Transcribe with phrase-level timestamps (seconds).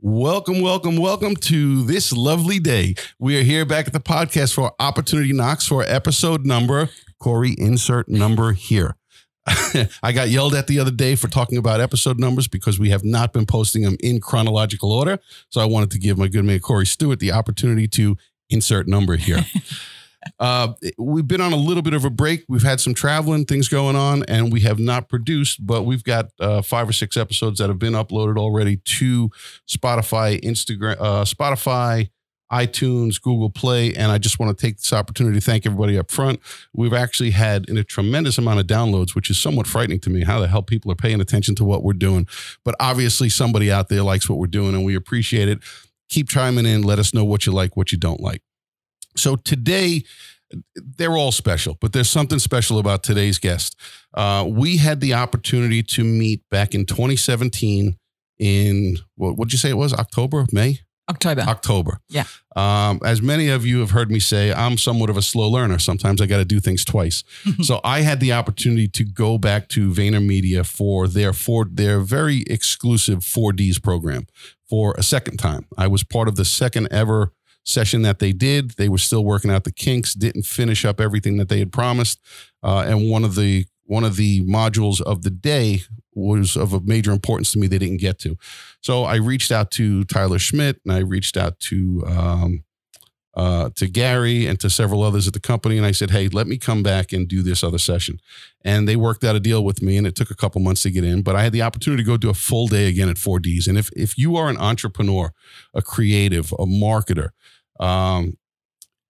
[0.00, 2.94] Welcome, welcome, welcome to this lovely day.
[3.18, 6.88] We are here back at the podcast for Opportunity Knocks for episode number.
[7.18, 8.94] Corey, insert number here.
[10.00, 13.02] I got yelled at the other day for talking about episode numbers because we have
[13.02, 15.18] not been posting them in chronological order.
[15.48, 18.16] So I wanted to give my good man Corey Stewart the opportunity to
[18.50, 19.44] insert number here.
[20.38, 22.44] Uh, we've been on a little bit of a break.
[22.48, 26.30] We've had some traveling things going on, and we have not produced, but we've got
[26.40, 29.30] uh, five or six episodes that have been uploaded already to
[29.68, 32.10] Spotify, Instagram, uh, Spotify,
[32.50, 36.10] iTunes, Google Play, and I just want to take this opportunity to thank everybody up
[36.10, 36.40] front.
[36.72, 40.24] We've actually had a tremendous amount of downloads, which is somewhat frightening to me.
[40.24, 42.26] How the hell people are paying attention to what we're doing?
[42.64, 45.58] But obviously, somebody out there likes what we're doing, and we appreciate it.
[46.08, 46.82] Keep chiming in.
[46.82, 48.42] Let us know what you like, what you don't like.
[49.18, 50.04] So today,
[50.74, 53.78] they're all special, but there's something special about today's guest.
[54.14, 57.96] Uh, we had the opportunity to meet back in 2017
[58.38, 60.80] in what would you say it was October, May?
[61.08, 61.40] October.
[61.42, 62.00] October.
[62.08, 62.24] Yeah.
[62.54, 65.78] Um, as many of you have heard me say, I'm somewhat of a slow learner.
[65.78, 67.24] Sometimes I got to do things twice.
[67.62, 72.42] so I had the opportunity to go back to VaynerMedia for their for their very
[72.42, 74.26] exclusive 4Ds program
[74.68, 75.66] for a second time.
[75.78, 77.32] I was part of the second ever
[77.68, 78.70] session that they did.
[78.72, 82.20] They were still working out the kinks, didn't finish up everything that they had promised.
[82.62, 85.80] Uh, and one of the one of the modules of the day
[86.14, 88.36] was of a major importance to me they didn't get to.
[88.82, 92.64] So I reached out to Tyler Schmidt and I reached out to um,
[93.34, 96.48] uh, to Gary and to several others at the company, and I said, "Hey, let
[96.48, 98.18] me come back and do this other session."
[98.64, 100.90] And they worked out a deal with me, and it took a couple months to
[100.90, 103.16] get in, but I had the opportunity to go do a full day again at
[103.16, 103.68] 4Ds.
[103.68, 105.32] And if if you are an entrepreneur,
[105.72, 107.28] a creative, a marketer,
[107.78, 108.36] um,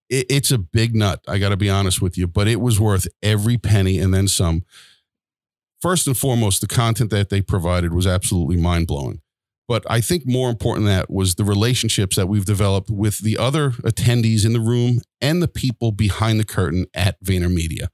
[0.08, 1.20] it, it's a big nut.
[1.28, 4.28] I got to be honest with you, but it was worth every penny and then
[4.28, 4.64] some.
[5.80, 9.20] First and foremost, the content that they provided was absolutely mind blowing.
[9.68, 13.36] But I think more important than that was the relationships that we've developed with the
[13.36, 17.88] other attendees in the room and the people behind the curtain at VaynerMedia.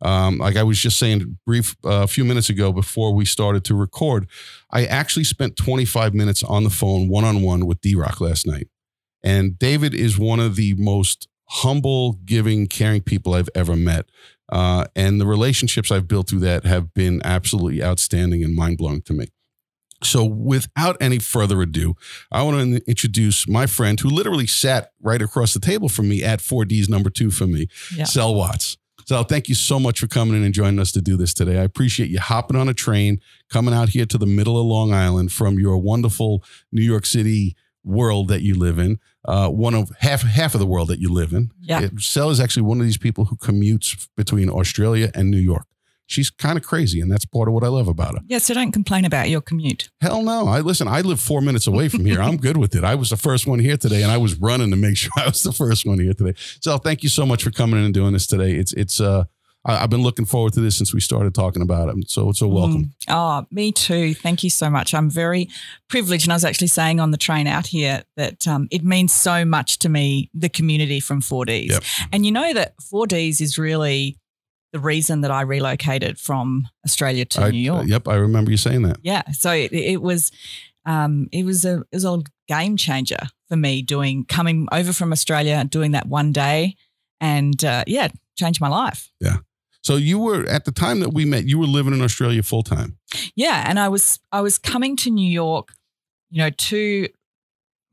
[0.00, 3.62] Um, like I was just saying brief uh, a few minutes ago before we started
[3.64, 4.26] to record,
[4.70, 8.46] I actually spent 25 minutes on the phone one on one with D Rock last
[8.46, 8.68] night.
[9.22, 14.06] And David is one of the most humble, giving, caring people I've ever met.
[14.50, 19.02] Uh, and the relationships I've built through that have been absolutely outstanding and mind blowing
[19.02, 19.26] to me.
[20.02, 21.94] So, without any further ado,
[22.30, 26.22] I want to introduce my friend who literally sat right across the table from me
[26.22, 28.04] at 4D's number two for me, yeah.
[28.04, 28.76] Sel Watts.
[29.06, 31.58] So, thank you so much for coming in and joining us to do this today.
[31.58, 33.20] I appreciate you hopping on a train,
[33.50, 37.56] coming out here to the middle of Long Island from your wonderful New York City
[37.88, 41.12] world that you live in, uh, one of half half of the world that you
[41.12, 41.50] live in.
[41.60, 41.88] Yeah.
[41.98, 45.66] Sel is actually one of these people who commutes between Australia and New York.
[46.06, 48.20] She's kind of crazy, and that's part of what I love about her.
[48.26, 49.90] Yeah, so don't complain about your commute.
[50.00, 50.48] Hell no.
[50.48, 52.22] I listen, I live four minutes away from here.
[52.22, 52.82] I'm good with it.
[52.82, 55.26] I was the first one here today, and I was running to make sure I
[55.26, 56.32] was the first one here today.
[56.62, 58.52] So thank you so much for coming in and doing this today.
[58.52, 59.24] It's it's uh
[59.64, 62.10] I, have been looking forward to this since we started talking about it.
[62.10, 62.84] So, it's so welcome.
[62.84, 62.92] Mm.
[63.08, 64.14] Oh, me too.
[64.14, 64.94] Thank you so much.
[64.94, 65.48] I'm very
[65.88, 66.26] privileged.
[66.26, 69.44] And I was actually saying on the train out here that um, it means so
[69.44, 71.70] much to me, the community from 4Ds.
[71.70, 71.82] Yep.
[72.12, 74.18] And you know that 4Ds is really
[74.72, 77.86] the reason that I relocated from Australia to I, New York.
[77.86, 78.98] yep, I remember you saying that.
[79.02, 80.30] Yeah, so it, it was,
[80.84, 85.12] um, it was a it was a game changer for me doing coming over from
[85.12, 86.76] Australia, doing that one day,
[87.20, 89.10] and uh, yeah, changed my life.
[89.20, 89.38] Yeah.
[89.88, 92.62] So you were at the time that we met, you were living in Australia full
[92.62, 92.98] time.
[93.34, 95.70] Yeah, and I was I was coming to New York,
[96.28, 97.08] you know, two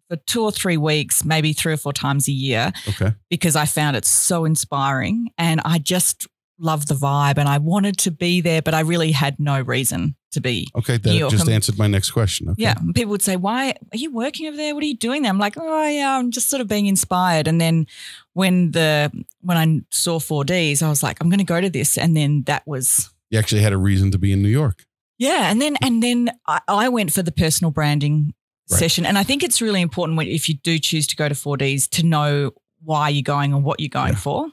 [0.09, 2.73] for two or three weeks, maybe three or four times a year.
[2.89, 3.13] Okay.
[3.29, 7.97] Because I found it so inspiring and I just loved the vibe and I wanted
[7.99, 10.69] to be there, but I really had no reason to be.
[10.75, 12.49] Okay, that just answered my next question.
[12.49, 12.61] Okay.
[12.61, 14.75] Yeah, people would say, "Why are you working over there?
[14.75, 17.47] What are you doing there?" I'm like, "Oh yeah, I'm just sort of being inspired."
[17.47, 17.87] And then
[18.33, 19.11] when the
[19.41, 22.43] when I saw 4Ds, I was like, "I'm going to go to this," and then
[22.43, 23.09] that was.
[23.31, 24.85] You actually had a reason to be in New York.
[25.17, 28.33] Yeah, and then and then I, I went for the personal branding
[28.69, 28.79] right.
[28.79, 31.35] session, and I think it's really important when, if you do choose to go to
[31.35, 32.51] 4Ds to know
[32.83, 34.19] why you're going and what you're going yeah.
[34.19, 34.47] for.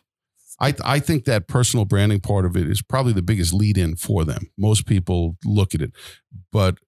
[0.61, 3.97] I, I think that personal branding part of it is probably the biggest lead in
[3.97, 4.51] for them.
[4.57, 5.93] Most people look at it,
[6.53, 6.79] but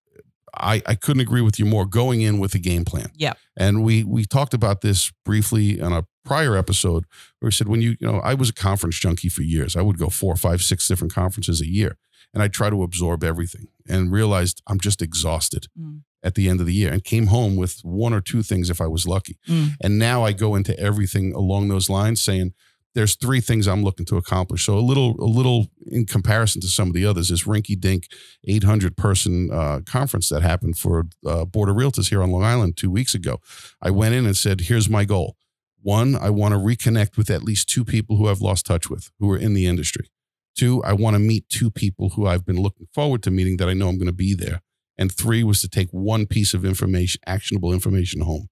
[0.56, 3.10] I, I couldn't agree with you more going in with a game plan.
[3.16, 3.32] Yeah.
[3.56, 7.04] And we we talked about this briefly on a prior episode
[7.38, 9.76] where we said when you, you know, I was a conference junkie for years.
[9.76, 11.96] I would go four, five, six different conferences a year.
[12.32, 16.00] And I try to absorb everything and realized I'm just exhausted mm.
[16.22, 18.80] at the end of the year and came home with one or two things if
[18.80, 19.38] I was lucky.
[19.48, 19.74] Mm.
[19.80, 22.52] And now I go into everything along those lines saying,
[22.94, 24.64] there's three things I'm looking to accomplish.
[24.64, 28.08] So a little, a little in comparison to some of the others is Rinky Dink
[28.44, 32.76] 800 person uh, conference that happened for uh, Board of Realtors here on Long Island
[32.76, 33.40] two weeks ago.
[33.82, 35.36] I went in and said, here's my goal.
[35.82, 39.10] One, I want to reconnect with at least two people who I've lost touch with
[39.18, 40.08] who are in the industry.
[40.56, 43.68] Two, I want to meet two people who I've been looking forward to meeting that
[43.68, 44.62] I know I'm going to be there.
[44.96, 48.48] And three was to take one piece of information, actionable information home.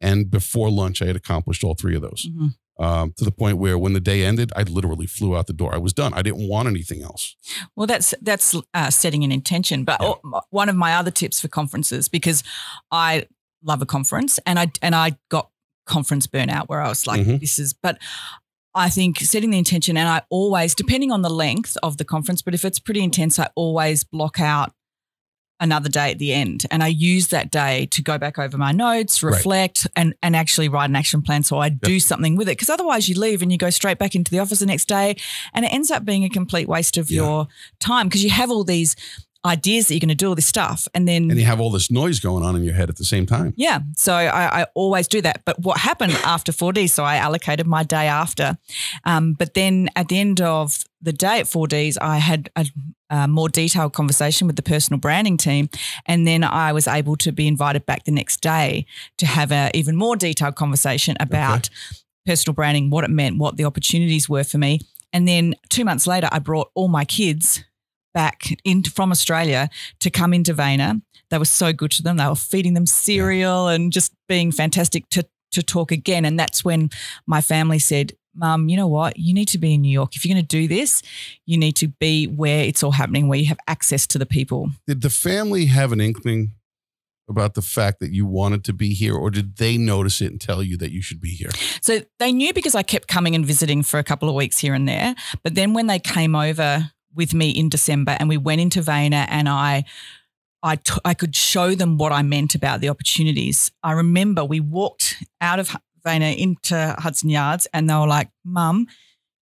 [0.00, 2.26] And before lunch, I had accomplished all three of those.
[2.28, 2.46] Mm-hmm
[2.82, 5.72] um, to the point where when the day ended, I literally flew out the door.
[5.72, 6.12] I was done.
[6.14, 7.36] I didn't want anything else.
[7.76, 9.84] Well, that's that's uh, setting an intention.
[9.84, 10.40] But yeah.
[10.50, 12.42] one of my other tips for conferences, because
[12.90, 13.26] I
[13.62, 15.50] love a conference, and I and I got
[15.86, 17.36] conference burnout where I was like, mm-hmm.
[17.36, 17.72] this is.
[17.72, 17.98] But
[18.74, 22.42] I think setting the intention, and I always, depending on the length of the conference,
[22.42, 24.72] but if it's pretty intense, I always block out
[25.62, 26.66] another day at the end.
[26.70, 29.92] And I use that day to go back over my notes, reflect, right.
[29.96, 31.80] and, and actually write an action plan so I yep.
[31.80, 32.52] do something with it.
[32.52, 35.16] Because otherwise, you leave and you go straight back into the office the next day,
[35.54, 37.22] and it ends up being a complete waste of yeah.
[37.22, 37.48] your
[37.78, 38.96] time because you have all these
[39.44, 41.70] ideas that you're going to do all this stuff and then and you have all
[41.70, 44.66] this noise going on in your head at the same time yeah so i, I
[44.74, 48.56] always do that but what happened after 4d so i allocated my day after
[49.04, 52.66] um, but then at the end of the day at 4ds i had a,
[53.26, 55.68] more detailed conversation with the personal branding team
[56.06, 58.86] and then i was able to be invited back the next day
[59.18, 61.96] to have an even more detailed conversation about okay.
[62.26, 64.80] personal branding what it meant what the opportunities were for me
[65.12, 67.64] and then two months later i brought all my kids
[68.14, 69.68] back in, from Australia
[70.00, 71.00] to come into Vayner.
[71.30, 72.18] They were so good to them.
[72.18, 73.74] They were feeding them cereal yeah.
[73.74, 76.24] and just being fantastic to to talk again.
[76.24, 76.88] And that's when
[77.26, 79.18] my family said, Mum, you know what?
[79.18, 80.16] You need to be in New York.
[80.16, 81.02] If you're going to do this,
[81.44, 84.70] you need to be where it's all happening, where you have access to the people.
[84.86, 86.52] Did the family have an inkling
[87.28, 90.40] about the fact that you wanted to be here, or did they notice it and
[90.40, 91.50] tell you that you should be here?
[91.80, 94.74] So they knew because I kept coming and visiting for a couple of weeks here
[94.74, 95.14] and there.
[95.42, 99.26] But then when they came over with me in December and we went into Vayner
[99.28, 99.84] and I
[100.64, 103.72] I, t- I could show them what I meant about the opportunities.
[103.82, 108.86] I remember we walked out of Vayner into Hudson Yards and they were like, Mum,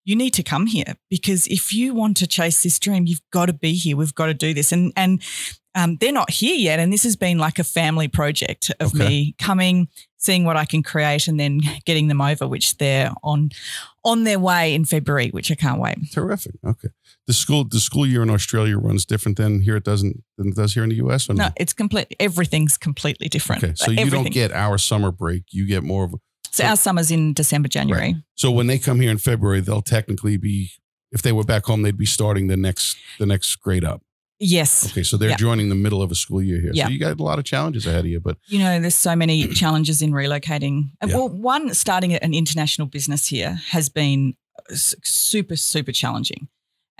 [0.05, 3.47] you need to come here because if you want to chase this dream, you've got
[3.47, 3.97] to be here.
[3.97, 4.73] We've got to do this.
[4.73, 5.23] And and
[5.75, 6.81] um, they're not here yet.
[6.81, 9.07] And this has been like a family project of okay.
[9.07, 13.51] me coming, seeing what I can create, and then getting them over, which they're on
[14.05, 15.99] on their way in February, which I can't wait.
[16.12, 16.55] Terrific.
[16.67, 16.89] Okay.
[17.27, 19.77] The school the school year in Australia runs different than here.
[19.77, 21.29] It doesn't than it does here in the US.
[21.29, 22.15] no, no, it's complete.
[22.19, 23.62] Everything's completely different.
[23.62, 25.45] Okay, so you don't get our summer break.
[25.51, 26.15] You get more of.
[26.50, 28.12] So, our summer's in December, January.
[28.12, 28.17] Right.
[28.35, 30.70] So when they come here in February, they'll technically be.
[31.12, 34.02] If they were back home, they'd be starting the next the next grade up.
[34.38, 34.87] Yes.
[34.91, 36.73] Okay, so they're joining the middle of a school year here.
[36.75, 39.14] So you got a lot of challenges ahead of you, but you know, there's so
[39.14, 40.93] many challenges in relocating.
[41.02, 46.49] Uh, well, one starting an international business here has been uh, super super challenging.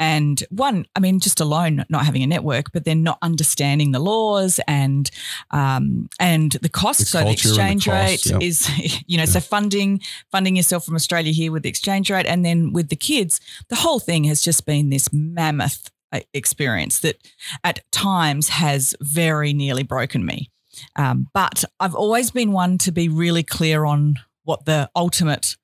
[0.01, 3.99] And one, I mean, just alone not having a network, but then not understanding the
[3.99, 5.11] laws and
[5.51, 7.01] um, and the cost.
[7.01, 8.41] The so the exchange the rate yep.
[8.41, 8.67] is,
[9.07, 9.31] you know, yeah.
[9.31, 10.01] so funding
[10.33, 13.77] funding yourself from Australia here with the exchange rate, and then with the kids, the
[13.77, 17.17] whole thing has just been this mammoth uh, experience that
[17.63, 20.51] at times has very nearly broken me.
[20.97, 24.15] Um, but I've always been one to be really clear on
[24.45, 25.57] what the ultimate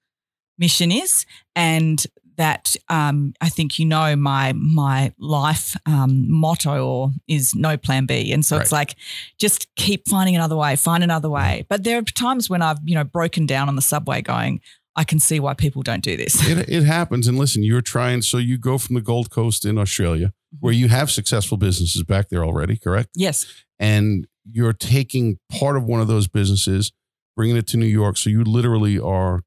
[0.59, 1.25] mission is
[1.55, 2.05] and
[2.37, 8.07] that um, I think you know my my life um, motto or is no plan
[8.07, 8.63] B, and so right.
[8.63, 8.97] it's like
[9.39, 11.67] just keep finding another way, find another way.
[11.69, 14.61] But there are times when I've you know broken down on the subway, going,
[14.95, 16.47] I can see why people don't do this.
[16.49, 18.23] It, it happens, and listen, you're trying.
[18.23, 20.59] So you go from the Gold Coast in Australia, mm-hmm.
[20.61, 23.11] where you have successful businesses back there already, correct?
[23.15, 23.47] Yes,
[23.79, 26.93] and you're taking part of one of those businesses,
[27.37, 29.43] bringing it to New York, so you literally are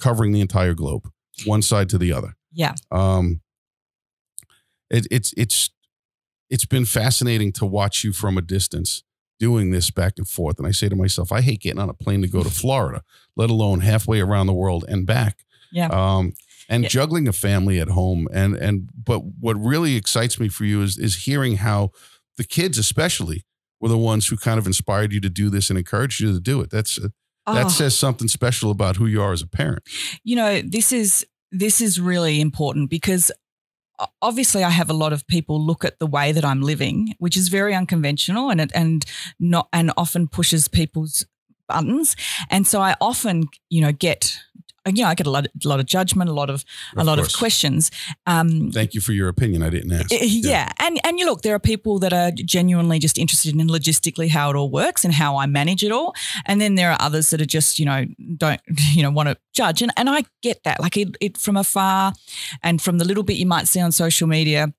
[0.00, 1.08] covering the entire globe
[1.44, 2.36] one side to the other.
[2.52, 2.74] Yeah.
[2.90, 3.40] Um,
[4.90, 5.70] it, it's it's
[6.50, 9.02] it's been fascinating to watch you from a distance
[9.38, 10.58] doing this back and forth.
[10.58, 13.02] And I say to myself, I hate getting on a plane to go to Florida,
[13.36, 15.44] let alone halfway around the world and back.
[15.70, 15.88] Yeah.
[15.88, 16.32] Um,
[16.68, 16.88] and yeah.
[16.88, 18.28] juggling a family at home.
[18.32, 21.90] And and but what really excites me for you is is hearing how
[22.36, 23.44] the kids, especially,
[23.80, 26.40] were the ones who kind of inspired you to do this and encouraged you to
[26.40, 26.70] do it.
[26.70, 26.98] That's
[27.48, 27.70] uh, that oh.
[27.70, 29.82] says something special about who you are as a parent.
[30.24, 33.32] You know, this is this is really important because
[34.22, 37.36] obviously I have a lot of people look at the way that I'm living, which
[37.36, 39.04] is very unconventional and it and
[39.40, 41.26] not and often pushes people's
[41.68, 42.16] buttons.
[42.50, 44.38] And so I often, you know, get
[44.96, 47.04] you know, I get a lot, a lot of judgment, a lot of, of a
[47.04, 47.34] lot course.
[47.34, 47.90] of questions.
[48.26, 49.62] Um, Thank you for your opinion.
[49.62, 50.10] I didn't ask.
[50.10, 50.18] Yeah.
[50.22, 50.72] yeah.
[50.78, 54.50] and and you look, there are people that are genuinely just interested in logistically how
[54.50, 56.14] it all works and how I manage it all,
[56.46, 58.60] and then there are others that are just you know don't
[58.92, 60.80] you know want to judge, and and I get that.
[60.80, 62.12] Like it, it from afar,
[62.62, 64.72] and from the little bit you might see on social media.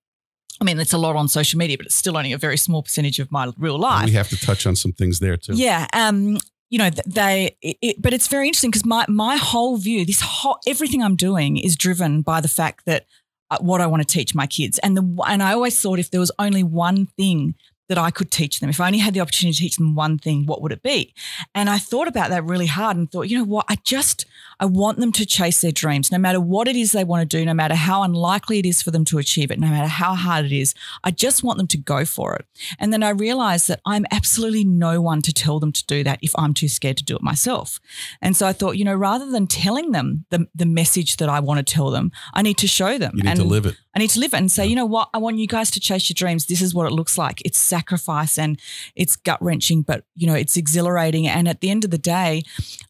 [0.61, 2.83] I mean, it's a lot on social media, but it's still only a very small
[2.83, 4.05] percentage of my real life.
[4.05, 5.53] We have to touch on some things there too.
[5.53, 5.87] Yeah.
[5.93, 6.37] Um,
[6.69, 10.59] you know they it, but it's very interesting because my my whole view this whole
[10.67, 13.05] everything i'm doing is driven by the fact that
[13.51, 16.11] uh, what i want to teach my kids and the and i always thought if
[16.11, 17.55] there was only one thing
[17.89, 18.69] that I could teach them.
[18.69, 21.13] If I only had the opportunity to teach them one thing, what would it be?
[21.55, 23.65] And I thought about that really hard and thought, you know what?
[23.67, 24.25] I just,
[24.59, 27.37] I want them to chase their dreams, no matter what it is they want to
[27.37, 30.15] do, no matter how unlikely it is for them to achieve it, no matter how
[30.15, 30.73] hard it is.
[31.03, 32.45] I just want them to go for it.
[32.77, 36.19] And then I realized that I'm absolutely no one to tell them to do that
[36.21, 37.79] if I'm too scared to do it myself.
[38.21, 41.39] And so I thought, you know, rather than telling them the, the message that I
[41.39, 43.13] want to tell them, I need to show them.
[43.15, 43.75] You need and to live it.
[43.95, 45.09] I need to live it and say, you know what?
[45.13, 46.45] I want you guys to chase your dreams.
[46.45, 47.41] This is what it looks like.
[47.43, 48.59] It's sacrifice and
[48.95, 51.27] it's gut wrenching, but you know, it's exhilarating.
[51.27, 52.43] And at the end of the day,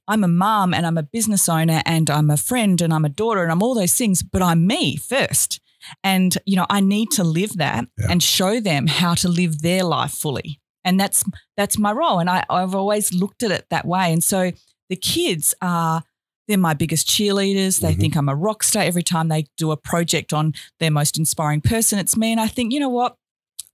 [0.08, 3.10] I'm a mom and I'm a business owner and I'm a friend and I'm a
[3.10, 5.62] daughter and I'm all those things, but I'm me first.
[6.04, 8.08] And you know, I need to live that yeah.
[8.10, 10.60] and show them how to live their life fully.
[10.84, 11.24] And that's
[11.56, 12.20] that's my role.
[12.20, 14.12] And I, I've always looked at it that way.
[14.12, 14.52] And so
[14.90, 16.04] the kids are
[16.50, 17.80] they're my biggest cheerleaders.
[17.80, 18.02] They mm-hmm.
[18.02, 21.62] think I'm a rock star every time they do a project on their most inspiring
[21.62, 22.00] person.
[22.00, 22.32] It's me.
[22.32, 23.16] And I think, you know what?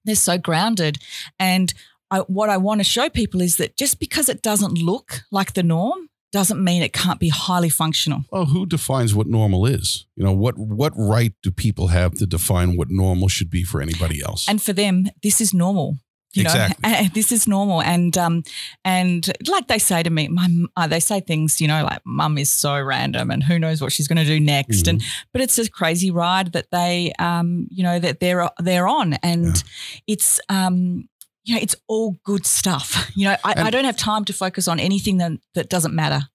[0.03, 0.97] They're so grounded.
[1.39, 1.73] And
[2.11, 5.53] I, what I want to show people is that just because it doesn't look like
[5.53, 8.25] the norm doesn't mean it can't be highly functional.
[8.29, 10.05] Well, who defines what normal is?
[10.17, 13.81] You know, what what right do people have to define what normal should be for
[13.81, 14.45] anybody else?
[14.49, 15.97] And for them, this is normal.
[16.35, 16.91] You exactly.
[16.91, 18.43] know, this is normal, and um,
[18.83, 22.37] and like they say to me, my uh, they say things, you know, like mum
[22.37, 24.89] is so random, and who knows what she's going to do next, mm-hmm.
[24.89, 29.13] and but it's a crazy ride that they, um, you know, that they're they're on,
[29.23, 30.01] and yeah.
[30.07, 31.07] it's um,
[31.45, 33.03] you know, it's all good stuff.
[33.17, 36.27] You know, I, I, don't have time to focus on anything that, that doesn't matter.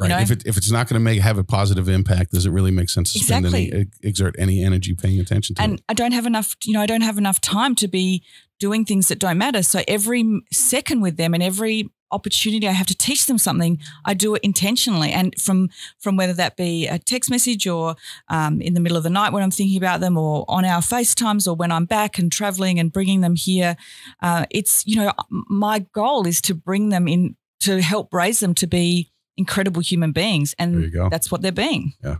[0.00, 0.08] Right.
[0.08, 0.22] You know?
[0.22, 2.70] If it if it's not going to make have a positive impact, does it really
[2.70, 3.68] make sense to exactly.
[3.68, 5.84] spend any exert any energy paying attention to and it?
[5.90, 6.56] I don't have enough.
[6.64, 8.24] You know, I don't have enough time to be
[8.58, 9.62] doing things that don't matter.
[9.62, 14.14] So every second with them and every opportunity I have to teach them something, I
[14.14, 15.12] do it intentionally.
[15.12, 17.96] And from from whether that be a text message or
[18.28, 20.80] um, in the middle of the night when I'm thinking about them, or on our
[20.80, 23.76] FaceTimes, or when I'm back and traveling and bringing them here,
[24.22, 28.54] uh, it's you know my goal is to bring them in to help raise them
[28.54, 31.94] to be incredible human beings, and that's what they're being.
[32.04, 32.18] Yeah,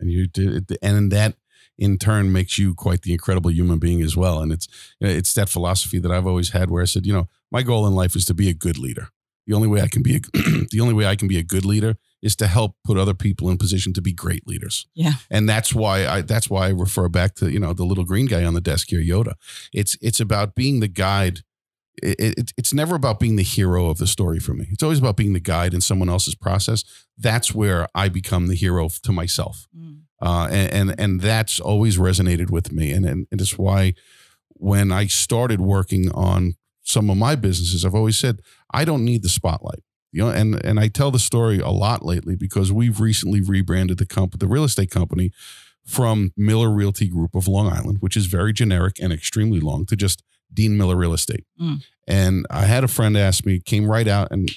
[0.00, 1.36] and you did, and that
[1.78, 4.40] in turn makes you quite the incredible human being as well.
[4.40, 4.68] And it's
[5.00, 7.94] it's that philosophy that I've always had, where I said, you know, my goal in
[7.94, 9.08] life is to be a good leader.
[9.46, 10.20] The only way I can be a,
[10.70, 13.50] the only way I can be a good leader is to help put other people
[13.50, 14.86] in position to be great leaders.
[14.94, 15.14] Yeah.
[15.30, 18.26] And that's why I that's why I refer back to, you know, the little green
[18.26, 19.34] guy on the desk here, Yoda.
[19.72, 21.40] It's it's about being the guide
[22.02, 24.66] it, it, it's never about being the hero of the story for me.
[24.70, 26.84] It's always about being the guide in someone else's process.
[27.18, 30.00] That's where I become the hero to myself, mm.
[30.20, 32.92] uh, and, and, and that's always resonated with me.
[32.92, 33.94] And and, and it's why
[34.54, 38.40] when I started working on some of my businesses, I've always said
[38.72, 39.82] I don't need the spotlight.
[40.12, 43.98] You know, and and I tell the story a lot lately because we've recently rebranded
[43.98, 45.32] the company, the real estate company,
[45.84, 49.96] from Miller Realty Group of Long Island, which is very generic and extremely long, to
[49.96, 50.22] just
[50.52, 51.44] Dean Miller Real Estate.
[51.60, 51.84] Mm.
[52.06, 54.50] And I had a friend ask me, came right out and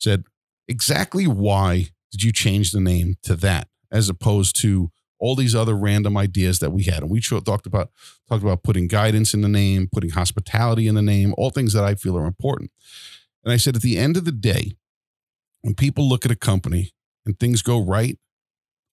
[0.00, 0.24] said,
[0.66, 4.90] exactly why did you change the name to that as opposed to
[5.20, 7.02] all these other random ideas that we had?
[7.02, 7.90] And we talked about
[8.28, 11.84] talked about putting guidance in the name, putting hospitality in the name, all things that
[11.84, 12.70] I feel are important.
[13.44, 14.76] And I said, at the end of the day,
[15.62, 16.92] when people look at a company
[17.24, 18.18] and things go right,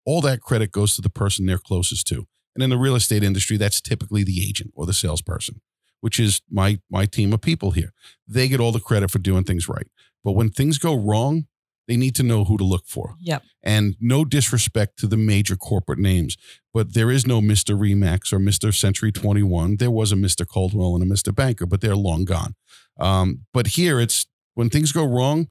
[0.05, 2.27] all that credit goes to the person they're closest to.
[2.53, 5.61] And in the real estate industry, that's typically the agent or the salesperson
[6.01, 7.93] which is my my team of people here.
[8.27, 9.87] They get all the credit for doing things right.
[10.23, 11.47] But when things go wrong,
[11.87, 13.15] they need to know who to look for.
[13.19, 13.43] Yep.
[13.63, 16.35] And no disrespect to the major corporate names,
[16.73, 17.77] but there is no Mr.
[17.77, 18.73] Remax or Mr.
[18.73, 19.77] Century 21.
[19.77, 20.47] There was a Mr.
[20.47, 21.33] Coldwell and a Mr.
[21.33, 22.55] Banker, but they're long gone.
[22.99, 24.25] Um, but here it's
[24.55, 25.47] when things go wrong,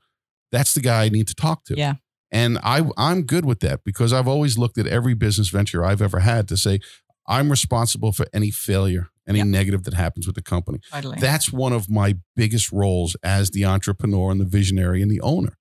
[0.50, 1.76] that's the guy I need to talk to.
[1.76, 1.94] Yeah.
[2.32, 6.02] And I I'm good with that because I've always looked at every business venture I've
[6.02, 6.80] ever had to say
[7.26, 10.80] I'm responsible for any failure any negative that happens with the company.
[10.92, 11.18] Totally.
[11.18, 15.56] That's one of my biggest roles as the entrepreneur and the visionary and the owner.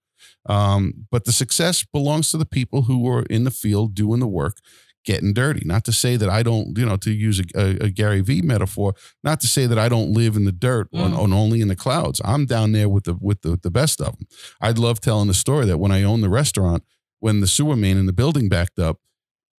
[0.46, 4.28] Um, but the success belongs to the people who are in the field doing the
[4.28, 4.58] work,
[5.06, 5.64] getting dirty.
[5.66, 8.42] Not to say that I don't, you know, to use a, a, a Gary Vee
[8.42, 8.94] metaphor,
[9.24, 11.14] not to say that I don't live in the dirt mm.
[11.18, 12.22] only in the clouds.
[12.26, 14.28] I'm down there with the with the, the best of them.
[14.62, 16.84] I'd love telling the story that when I owned the restaurant,
[17.20, 19.00] when the sewer main in the building backed up,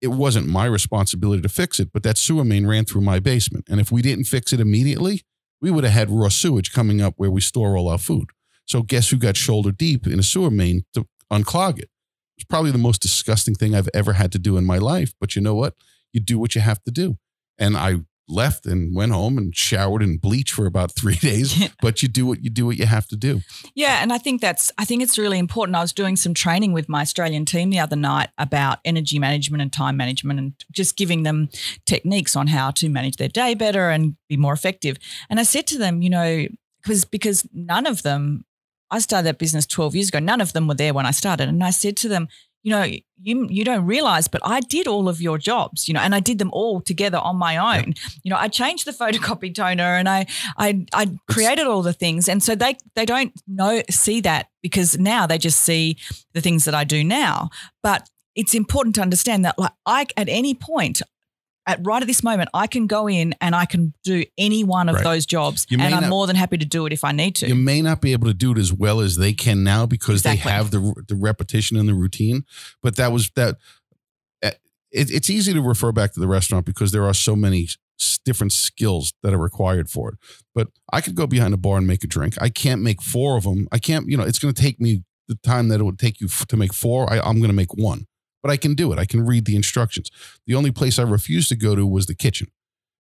[0.04, 3.64] it wasn't my responsibility to fix it, but that sewer main ran through my basement.
[3.70, 5.23] And if we didn't fix it immediately,
[5.62, 8.28] we would have had raw sewage coming up where we store all our food.
[8.66, 11.88] So guess who got shoulder deep in a sewer main to unclog it?
[12.37, 15.14] It's probably the most disgusting thing I've ever had to do in my life.
[15.18, 15.75] But you know what?
[16.12, 17.16] You do what you have to do.
[17.58, 21.59] And I left and went home and showered and bleached for about three days.
[21.59, 21.69] Yeah.
[21.81, 23.40] But you do what you do what you have to do.
[23.75, 25.76] Yeah, and I think that's I think it's really important.
[25.76, 29.62] I was doing some training with my Australian team the other night about energy management
[29.62, 31.49] and time management and just giving them
[31.87, 34.99] techniques on how to manage their day better and be more effective.
[35.28, 36.47] And I said to them, you know,
[36.83, 38.45] because because none of them
[38.90, 40.21] I started that business 12 years ago.
[40.21, 41.49] None of them were there when I started.
[41.49, 42.28] And I said to them,
[42.64, 42.87] you know,
[43.23, 46.21] you you don't realize, but I did all of your jobs, you know, and I
[46.21, 47.88] did them all together on my own.
[47.88, 47.97] Yep.
[48.25, 52.26] You know, I changed the photocopy toner and I I I created all the things.
[52.26, 55.99] And so they they don't know see that because now they just see
[56.33, 57.50] the things that I do now.
[57.83, 61.02] But it's important to understand that like I at any point
[61.66, 64.88] at right at this moment, I can go in and I can do any one
[64.88, 65.04] of right.
[65.04, 67.49] those jobs, and I'm not, more than happy to do it if I need to.
[67.49, 70.21] You may not be able to do it as well as they can now because
[70.21, 70.44] exactly.
[70.44, 72.44] they have the the repetition and the routine.
[72.83, 73.56] But that was that.
[74.42, 74.52] Eh,
[74.92, 77.68] it, it's easy to refer back to the restaurant because there are so many
[78.25, 80.18] different skills that are required for it.
[80.54, 82.35] But I could go behind a bar and make a drink.
[82.40, 83.68] I can't make four of them.
[83.73, 84.09] I can't.
[84.09, 86.56] You know, it's going to take me the time that it would take you to
[86.56, 87.11] make four.
[87.11, 88.06] I, I'm going to make one
[88.44, 88.98] but I can do it.
[88.98, 90.10] I can read the instructions.
[90.46, 92.48] The only place I refused to go to was the kitchen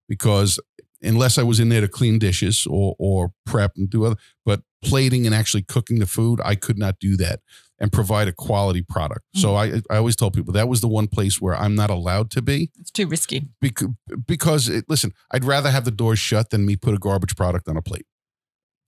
[0.08, 0.58] because
[1.02, 4.62] unless I was in there to clean dishes or or prep and do other, but
[4.82, 7.40] plating and actually cooking the food, I could not do that
[7.78, 9.26] and provide a quality product.
[9.36, 9.40] Mm-hmm.
[9.42, 12.30] So I I always tell people that was the one place where I'm not allowed
[12.32, 12.70] to be.
[12.80, 13.48] It's too risky.
[13.60, 13.90] Because
[14.26, 17.68] because it, listen, I'd rather have the doors shut than me put a garbage product
[17.68, 18.06] on a plate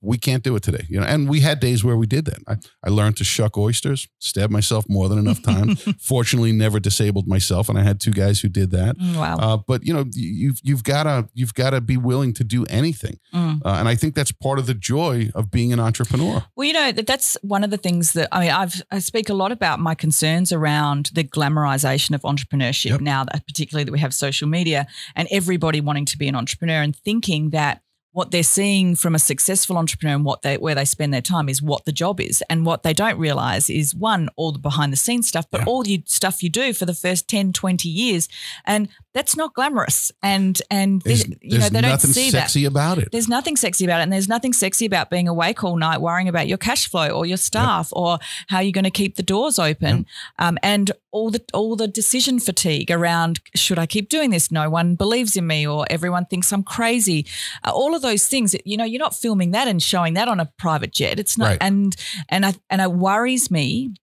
[0.01, 2.39] we can't do it today you know and we had days where we did that.
[2.47, 7.27] I, I learned to shuck oysters stabbed myself more than enough time fortunately never disabled
[7.27, 8.99] myself and i had two guys who did that.
[8.99, 9.37] Mm, wow.
[9.37, 12.65] Uh, but you know you've you've got to you've got to be willing to do
[12.69, 13.19] anything.
[13.35, 13.61] Mm.
[13.65, 16.45] uh, and i think that's part of the joy of being an entrepreneur.
[16.57, 19.35] Well you know that's one of the things that i mean i've i speak a
[19.35, 23.01] lot about my concerns around the glamorization of entrepreneurship yep.
[23.01, 26.83] now that particularly that we have social media and everybody wanting to be an entrepreneur
[26.83, 27.83] and thinking that
[28.17, 31.51] what they're seeing from a successful entrepreneur and what they where they spend their time
[31.51, 34.91] is what the job is and what they don't realize is one all the behind
[34.91, 35.67] the scenes stuff but yeah.
[35.67, 38.27] all the stuff you do for the first 10 20 years
[38.65, 40.13] and that's not glamorous.
[40.23, 43.09] And and there's, you know they don't see sexy that about it.
[43.13, 44.03] There's nothing sexy about it.
[44.03, 47.25] And there's nothing sexy about being awake all night worrying about your cash flow or
[47.25, 47.99] your staff yep.
[47.99, 49.97] or how you're going to keep the doors open.
[49.97, 50.07] Yep.
[50.39, 54.53] um, and all the all the decision fatigue around should I keep doing this?
[54.53, 57.27] No one believes in me or everyone thinks I'm crazy.
[57.65, 60.41] Uh, all of those things you know you're not filming that and showing that on
[60.41, 61.19] a private jet.
[61.19, 61.59] It's not right.
[61.63, 61.97] and
[62.29, 63.95] and I and it worries me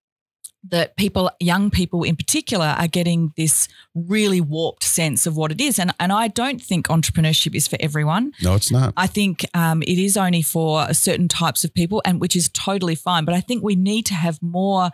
[0.70, 5.60] that people, young people in particular, are getting this really warped sense of what it
[5.60, 5.78] is.
[5.78, 8.32] And, and I don't think entrepreneurship is for everyone.
[8.42, 8.94] No, it's not.
[8.96, 12.94] I think um, it is only for certain types of people, and which is totally
[12.94, 13.24] fine.
[13.24, 14.90] But I think we need to have more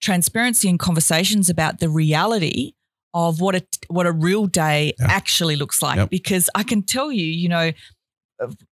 [0.00, 2.72] transparency and conversations about the reality
[3.14, 5.06] of what a what a real day yeah.
[5.08, 5.96] actually looks like.
[5.96, 6.10] Yep.
[6.10, 7.72] Because I can tell you, you know,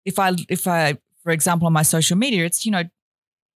[0.04, 2.84] if I if I for example on my social media, it's you know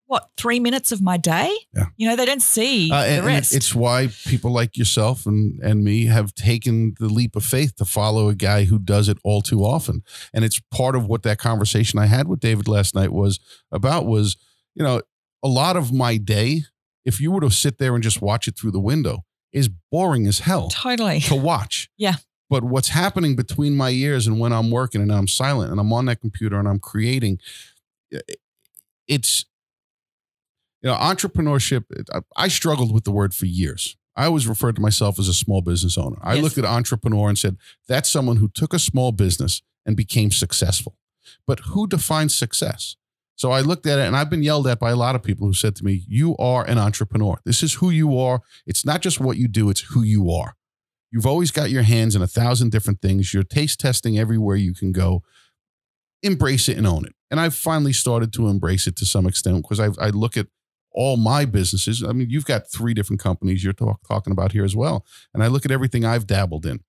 [0.06, 1.54] what three minutes of my day.
[1.74, 1.86] Yeah.
[1.96, 3.54] You know, they don't see uh, and, the rest.
[3.54, 7.84] it's why people like yourself and and me have taken the leap of faith to
[7.84, 10.02] follow a guy who does it all too often.
[10.32, 13.40] And it's part of what that conversation I had with David last night was
[13.72, 14.06] about.
[14.06, 14.36] Was
[14.74, 15.02] you know
[15.42, 16.62] a lot of my day,
[17.04, 20.26] if you were to sit there and just watch it through the window, is boring
[20.26, 20.68] as hell.
[20.68, 21.90] Totally to watch.
[21.98, 22.16] Yeah.
[22.48, 25.92] But what's happening between my ears and when I'm working and I'm silent and I'm
[25.92, 27.40] on that computer and I'm creating,
[29.08, 29.44] it's
[30.86, 31.82] you know, entrepreneurship,
[32.36, 33.96] I struggled with the word for years.
[34.14, 36.16] I always referred to myself as a small business owner.
[36.22, 36.44] I yes.
[36.44, 37.56] looked at entrepreneur and said,
[37.88, 40.96] that's someone who took a small business and became successful.
[41.44, 42.94] But who defines success?
[43.34, 45.48] So I looked at it and I've been yelled at by a lot of people
[45.48, 47.40] who said to me, You are an entrepreneur.
[47.44, 48.42] This is who you are.
[48.64, 50.54] It's not just what you do, it's who you are.
[51.10, 53.34] You've always got your hands in a thousand different things.
[53.34, 55.24] You're taste testing everywhere you can go.
[56.22, 57.14] Embrace it and own it.
[57.28, 60.46] And I've finally started to embrace it to some extent because I, I look at
[60.96, 62.02] all my businesses.
[62.02, 65.04] I mean, you've got three different companies you're talk, talking about here as well.
[65.32, 66.80] And I look at everything I've dabbled in.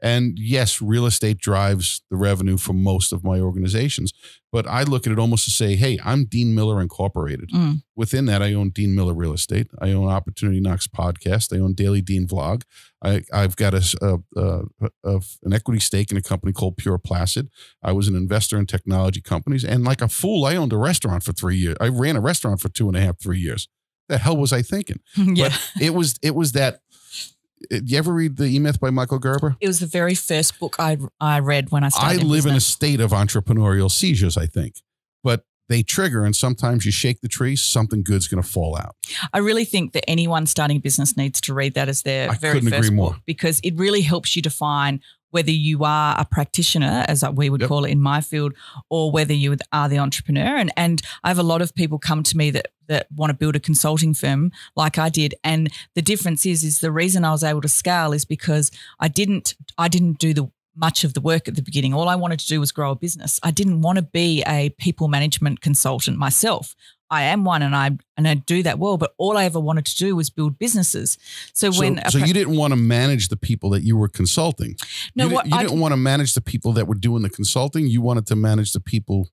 [0.00, 4.12] And yes, real estate drives the revenue for most of my organizations.
[4.52, 7.50] But I look at it almost to say, hey, I'm Dean Miller Incorporated.
[7.50, 7.82] Mm.
[7.94, 9.68] Within that, I own Dean Miller Real Estate.
[9.80, 11.54] I own Opportunity Knocks Podcast.
[11.54, 12.62] I own Daily Dean Vlog.
[13.02, 14.62] I, have got a, a,
[15.04, 17.48] a, an equity stake in a company called Pure Placid.
[17.82, 19.64] I was an investor in technology companies.
[19.64, 21.76] And like a fool, I owned a restaurant for three years.
[21.80, 23.68] I ran a restaurant for two and a half, three years
[24.08, 25.00] the hell was I thinking?
[25.16, 25.48] yeah.
[25.48, 26.80] But it was it was that.
[27.70, 29.56] You ever read the E Myth by Michael Gerber?
[29.60, 32.20] It was the very first book I I read when I started.
[32.22, 34.36] I live in a state of entrepreneurial seizures.
[34.36, 34.76] I think,
[35.22, 38.94] but they trigger, and sometimes you shake the tree, something good's going to fall out.
[39.32, 42.36] I really think that anyone starting a business needs to read that as their I
[42.36, 43.16] very first agree book more.
[43.26, 47.68] because it really helps you define whether you are a practitioner, as we would Yep.
[47.68, 48.54] call it in my field,
[48.90, 50.56] or whether you are the entrepreneur.
[50.56, 53.34] And and I have a lot of people come to me that that want to
[53.34, 55.34] build a consulting firm like I did.
[55.42, 59.08] And the difference is is the reason I was able to scale is because I
[59.08, 61.94] didn't I didn't do the much of the work at the beginning.
[61.94, 63.40] All I wanted to do was grow a business.
[63.42, 66.74] I didn't want to be a people management consultant myself.
[67.10, 69.86] I am one and I and I do that well, but all I ever wanted
[69.86, 71.18] to do was build businesses.
[71.52, 74.76] So, So, when so you didn't want to manage the people that you were consulting.
[75.14, 77.22] no, you, what didn't, you I, didn't want to manage the people that were doing
[77.22, 77.86] the consulting.
[77.86, 79.28] You wanted to manage the people.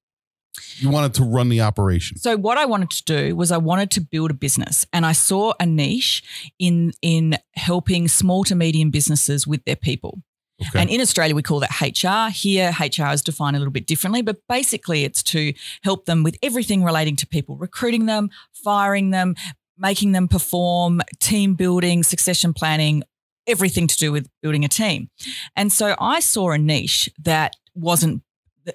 [0.77, 2.17] You wanted to run the operation.
[2.17, 5.13] So what I wanted to do was I wanted to build a business and I
[5.13, 6.23] saw a niche
[6.59, 10.21] in in helping small to medium businesses with their people.
[10.69, 10.79] Okay.
[10.79, 12.31] And in Australia we call that HR.
[12.31, 16.37] Here HR is defined a little bit differently, but basically it's to help them with
[16.41, 19.35] everything relating to people, recruiting them, firing them,
[19.77, 23.03] making them perform, team building, succession planning,
[23.47, 25.09] everything to do with building a team.
[25.55, 28.23] And so I saw a niche that wasn't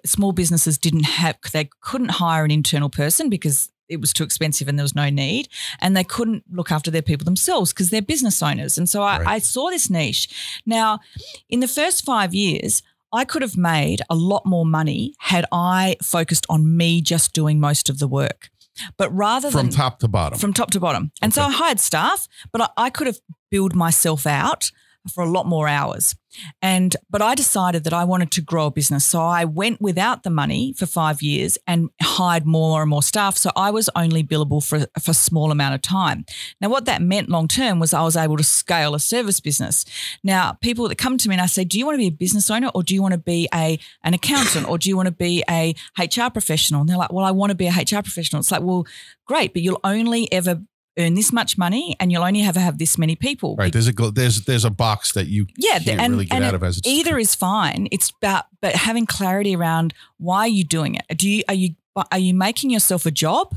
[0.05, 4.69] small businesses didn't have they couldn't hire an internal person because it was too expensive
[4.69, 5.49] and there was no need
[5.81, 9.19] and they couldn't look after their people themselves because they're business owners and so I,
[9.19, 9.27] Right.
[9.29, 11.01] I saw this niche now
[11.49, 15.97] in the first five years i could have made a lot more money had i
[16.03, 18.51] focused on me just doing most of the work
[18.97, 20.39] but rather From than from top to bottom.
[20.39, 21.11] from top to bottom.
[21.21, 23.19] And so I hired staff, but I, I could have
[23.51, 24.71] billed myself out
[25.09, 26.15] for a lot more hours.
[26.61, 29.05] And but I decided that I wanted to grow a business.
[29.05, 33.37] So I went without the money for five years and hired more and more staff.
[33.37, 36.25] So I was only billable for, for a small amount of time.
[36.61, 39.85] Now, what that meant long term was I was able to scale a service business.
[40.23, 42.11] Now, people that come to me and I say, Do you want to be a
[42.11, 45.07] business owner or do you want to be a an accountant or do you want
[45.07, 46.83] to be a HR professional?
[46.83, 48.41] And they're like, Well, I want to be a HR professional.
[48.41, 48.87] It's like, well,
[49.27, 50.61] great, but you'll only ever
[50.99, 53.57] earn this much money and you'll only ever have this many people.
[53.57, 53.73] right.
[53.73, 56.55] There's a there's there's a box that you Yeah, can't and, really get and out
[56.55, 57.89] of as it's either is fine.
[57.91, 61.05] It's about but having clarity around why are you doing it?
[61.17, 61.75] Do you are you
[62.13, 63.55] are you making yourself a job?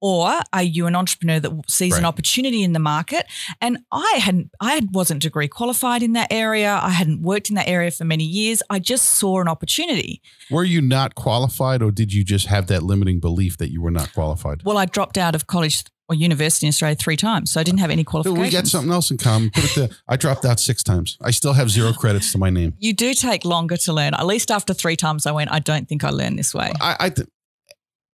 [0.00, 3.26] Or are you an entrepreneur that sees an opportunity in the market?
[3.60, 6.78] And I hadn't, I wasn't degree qualified in that area.
[6.82, 8.62] I hadn't worked in that area for many years.
[8.70, 10.22] I just saw an opportunity.
[10.50, 13.90] Were you not qualified, or did you just have that limiting belief that you were
[13.90, 14.62] not qualified?
[14.64, 17.78] Well, I dropped out of college or university in Australia three times, so I didn't
[17.80, 18.44] have any qualifications.
[18.44, 19.50] we got something else in common.
[19.50, 19.88] Put it there.
[20.08, 21.16] I dropped out six times.
[21.22, 22.74] I still have zero credits to my name.
[22.80, 24.14] You do take longer to learn.
[24.14, 25.52] At least after three times, I went.
[25.52, 26.72] I don't think I learned this way.
[26.80, 27.28] I, I th-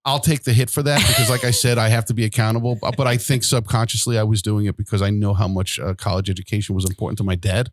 [0.05, 2.77] I'll take the hit for that because, like I said, I have to be accountable.
[2.81, 5.95] But but I think subconsciously I was doing it because I know how much uh,
[5.95, 7.71] college education was important to my dad,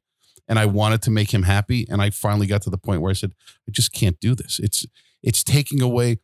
[0.48, 1.88] and I wanted to make him happy.
[1.89, 3.34] And I finally got to the point where I said,
[3.68, 4.60] I just can't do this.
[4.60, 4.86] It's
[5.24, 6.20] it's taking away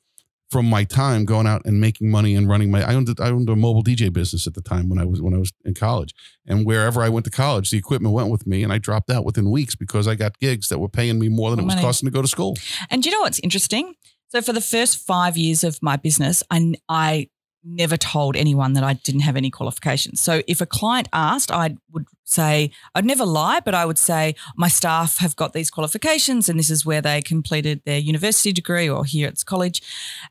[0.52, 2.84] from my time going out and making money and running my.
[2.84, 5.34] I owned I owned a mobile DJ business at the time when I was when
[5.34, 6.14] I was in college,
[6.46, 9.26] and wherever I went to college, the equipment went with me, and I dropped out
[9.26, 11.86] within weeks because I got gigs that were paying me more than it was Money.
[11.86, 12.56] costing to go to school.
[12.90, 13.96] And do you know what's interesting?
[14.30, 17.30] So for the first five years of my business, I, I
[17.64, 20.22] never told anyone that I didn't have any qualifications.
[20.22, 24.36] So if a client asked, I would say, I'd never lie, but I would say,
[24.56, 28.88] my staff have got these qualifications and this is where they completed their university degree
[28.88, 29.82] or here at college.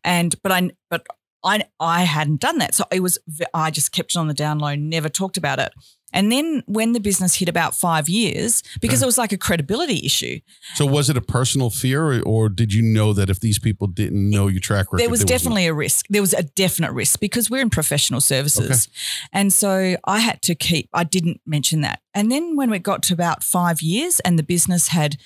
[0.05, 1.07] And, but I, but
[1.45, 2.75] I, I hadn't done that.
[2.75, 3.19] So it was,
[3.53, 5.73] I just kept it on the down low, never talked about it.
[6.15, 9.05] And then when the business hit about five years, because Okay.
[9.05, 10.41] it was like a credibility issue,
[10.75, 13.87] So was it a personal fear, or, or did you know that if these people
[13.89, 16.07] didn't know your track record, there was would- definitely a risk.
[16.09, 18.89] There was a definite risk because we're in professional services.
[19.33, 22.01] And so I had to keep, I didn't mention that.
[22.15, 25.17] And then when we got to about five years and the business had,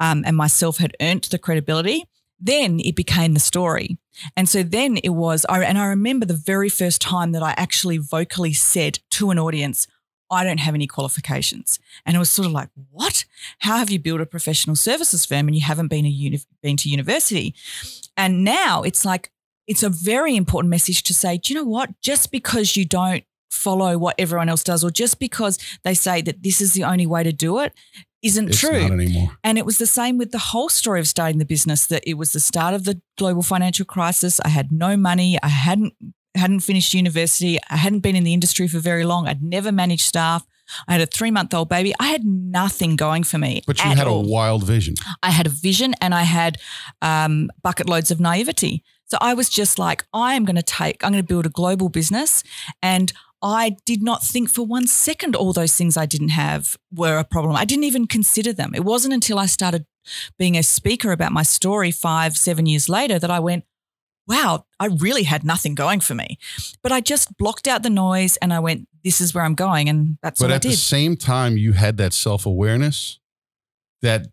[0.00, 2.04] um, and myself had earned the credibility,
[2.40, 3.96] then it became the story.
[4.36, 7.54] And so then it was, I, and I remember the very first time that I
[7.56, 9.86] actually vocally said to an audience,
[10.32, 11.78] I don't have any qualifications.
[12.04, 13.24] And it was sort of like, what?
[13.60, 16.76] How have you built a professional services firm and you haven't been a uni- been
[16.78, 17.54] to university?
[18.16, 19.30] And now it's like,
[19.66, 21.90] it's a very important message to say, do you know what?
[22.00, 26.42] Just because you don't follow what everyone else does, or just because they say that
[26.42, 27.72] this is the only way to do it,
[28.22, 28.80] isn't It's true.
[28.80, 29.36] not anymore.
[29.44, 32.14] And it was the same with the whole story of starting the business that it
[32.14, 34.40] was the start of the global financial crisis.
[34.44, 35.38] I had no money.
[35.42, 35.92] I hadn't
[36.34, 37.58] hadn't finished university.
[37.70, 39.28] I hadn't been in the industry for very long.
[39.28, 40.46] I'd never managed staff.
[40.88, 41.92] I had a three month old baby.
[42.00, 43.62] I had nothing going for me.
[43.66, 44.24] But you had all.
[44.24, 44.94] a wild vision.
[45.22, 46.58] I had a vision and I had
[47.02, 48.82] um, bucket loads of naivety.
[49.06, 51.50] So I was just like, I am going to take, I'm going to build a
[51.50, 52.42] global business
[52.82, 57.18] and I did not think for one second all those things I didn't have were
[57.18, 57.56] a problem.
[57.56, 58.72] I didn't even consider them.
[58.74, 59.84] It wasn't until I started
[60.38, 63.64] being a speaker about my story five, seven years later that I went,
[64.26, 66.38] wow, I really had nothing going for me.
[66.82, 69.88] But I just blocked out the noise and I went, this is where I'm going.
[69.88, 70.68] And that's but what I did.
[70.68, 73.18] But at the same time, you had that self awareness
[74.00, 74.28] that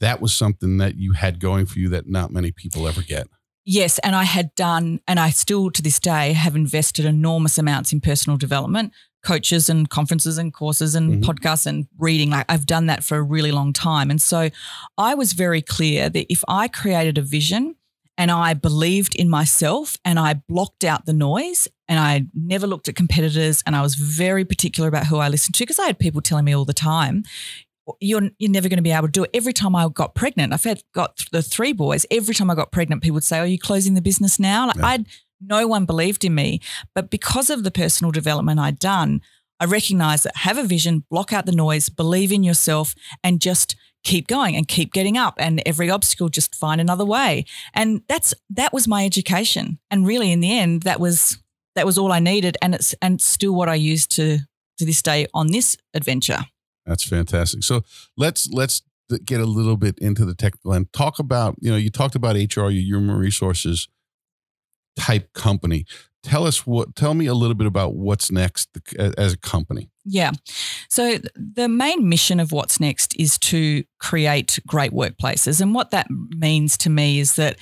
[0.00, 3.28] that was something that you had going for you that not many people ever get.
[3.66, 7.92] Yes, and I had done, and I still to this day have invested enormous amounts
[7.92, 11.24] in personal development, coaches and conferences and courses and Mhm.
[11.24, 12.30] podcasts and reading.
[12.30, 14.10] Like I've done that for a really long time.
[14.10, 14.48] And so
[14.96, 17.76] I was very clear that if I created a vision
[18.20, 22.86] and I believed in myself and I blocked out the noise and I never looked
[22.86, 25.98] at competitors and I was very particular about who I listened to because I had
[25.98, 27.24] people telling me all the time,
[27.98, 29.30] you're you're never going to be able to do it.
[29.32, 32.04] Every time I got pregnant, I've had got the three boys.
[32.10, 34.76] Every time I got pregnant, people would say, "Are you closing the business now?" Like
[34.76, 34.86] Yeah.
[34.86, 35.06] I'd
[35.40, 36.60] no one believed in me,
[36.94, 39.22] but because of the personal development I'd done,
[39.58, 43.76] I recognized that have a vision, block out the noise, believe in yourself, and just
[44.04, 45.34] keep going and keep getting up.
[45.38, 47.44] And every obstacle, just find another way.
[47.74, 49.78] And that's that was my education.
[49.90, 51.38] And really, in the end, that was
[51.74, 54.38] that was all I needed, and it's and still what I use to
[54.78, 56.40] to this day on this adventure.
[56.86, 57.62] That's fantastic.
[57.62, 57.82] So
[58.16, 58.82] let's let's
[59.24, 62.36] get a little bit into the technical and talk about you know you talked about
[62.36, 63.88] HR, your human resources
[64.96, 65.84] type company.
[66.22, 66.94] Tell us what.
[66.96, 69.90] Tell me a little bit about what's next as a company.
[70.04, 70.32] Yeah.
[70.88, 75.60] So the main mission of What's Next is to create great workplaces.
[75.60, 77.58] And what that means to me is that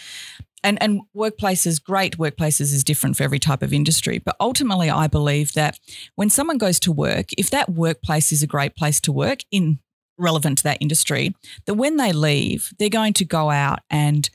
[0.65, 5.07] and and workplaces great workplaces is different for every type of industry but ultimately i
[5.07, 5.79] believe that
[6.17, 9.79] when someone goes to work if that workplace is a great place to work in
[10.19, 11.33] relevant to that industry
[11.67, 14.31] that when they leave they're going to go out and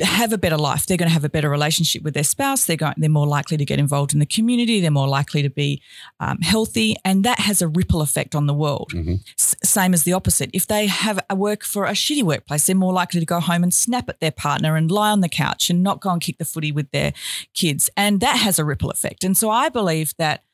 [0.00, 0.86] have a better life.
[0.86, 2.64] They're going to have a better relationship with their spouse.
[2.64, 2.94] They're going.
[2.96, 4.80] They're more likely to get involved in the community.
[4.80, 5.82] They're more likely to be
[6.20, 8.90] um, healthy, and that has a ripple effect on the world.
[8.94, 9.20] Mhm.
[9.38, 10.50] S- same as the opposite.
[10.52, 13.62] If they have a work for a shitty workplace, they're more likely to go home
[13.62, 16.38] and snap at their partner and lie on the couch and not go and kick
[16.38, 17.12] the footy with their
[17.54, 19.24] kids, and that has a ripple effect.
[19.24, 20.44] And so I believe that,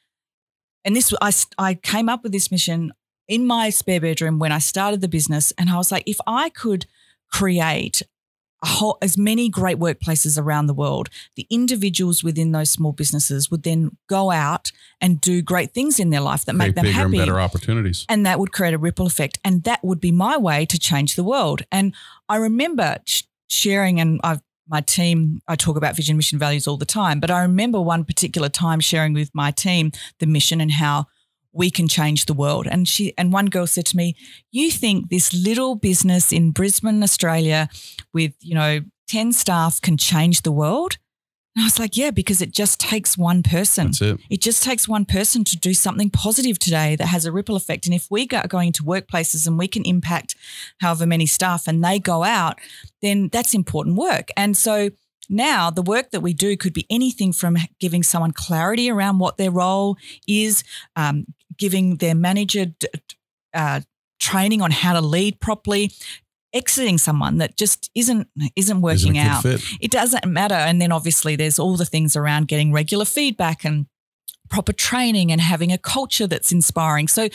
[0.85, 2.92] and this I I came up with this mission
[3.28, 6.48] in my spare bedroom when I started the business, and I was like, if I
[6.50, 6.87] could
[7.32, 8.02] create
[8.64, 13.62] whole, as many great workplaces around the world, the individuals within those small businesses would
[13.62, 16.95] then go out and do great things in their life that make Create them bigger
[16.95, 17.19] happy.
[17.19, 18.07] and better opportunities.
[18.09, 19.38] And that would create a ripple effect.
[19.45, 21.62] And that would be my way to change the world.
[21.71, 21.95] And
[22.29, 22.99] I remember
[23.49, 27.31] sharing, and I've my team, I talk about vision, mission, values all the time, but
[27.31, 31.07] I remember one particular time sharing with my team the mission and how
[31.57, 32.66] we can change the world.
[32.71, 34.14] And she and one girl said to me,
[34.53, 37.69] "You think this little business in Brisbane, Australia,
[38.12, 40.99] with you know ten staff can change the world?"
[41.55, 43.88] And I was like, "Yeah, because it just takes one person.
[43.88, 44.21] It.
[44.29, 47.87] It just takes one person to do something positive today that has a ripple effect.
[47.87, 50.37] And if we go going into workplaces and we can impact
[50.81, 52.61] however many staff and they go out,
[53.01, 54.29] then that's important work.
[54.37, 54.90] And so
[55.29, 59.37] now the work that we do could be anything from giving someone clarity around what
[59.37, 60.62] their role is,
[60.95, 61.27] um,
[61.59, 62.88] giving their manager d-
[63.55, 63.81] uh,
[64.21, 65.92] training on how to lead properly,
[66.53, 69.62] exiting someone that just isn't isn't working Isn't out fit.
[69.81, 70.55] it doesn't matter.
[70.55, 73.87] And then obviously there's all the things around getting regular feedback and
[74.49, 77.09] proper training and having a culture that's inspiring.
[77.09, 77.29] So,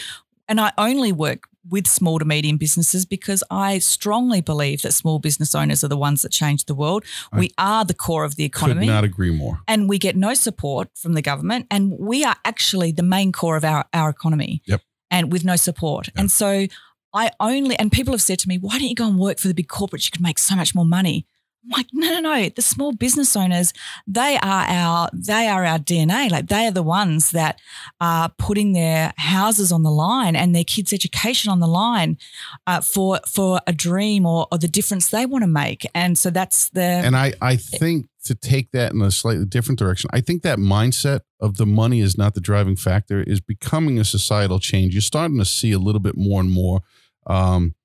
[0.48, 5.20] and I only work with small to medium businesses because I strongly believe that small
[5.20, 7.04] business owners are the ones that change the world.
[7.32, 8.88] I we are the core of the Could economy.
[8.88, 9.60] not agree more.
[9.68, 11.68] and we get no support from the government.
[11.70, 14.62] And we are actually the main core of our, our economy.
[14.66, 14.82] Yep.
[15.12, 16.08] And with no support.
[16.08, 16.22] Yeah.
[16.22, 16.68] And so
[17.14, 19.48] I only, and people have said to me, why don't you go and work for
[19.48, 20.06] the big corporates?
[20.06, 21.28] You could make so much more money.
[21.64, 22.50] I'm like, no, no, no.
[22.50, 23.72] The small business owners,
[24.08, 26.32] they are our, they are our DNA.
[26.32, 27.60] Like they are the ones that
[28.00, 32.18] are putting their houses on the line and their kids' education on the line
[32.66, 35.86] uh, for for a dream or, or the difference they want to make.
[35.94, 39.78] And so that's the And I, I think to take that in a slightly different
[39.78, 44.00] direction, I think that mindset of the money is not the driving factor is becoming
[44.00, 44.94] a societal change.
[44.94, 46.82] You're starting to see a little bit more and more.
[47.28, 47.76] Um,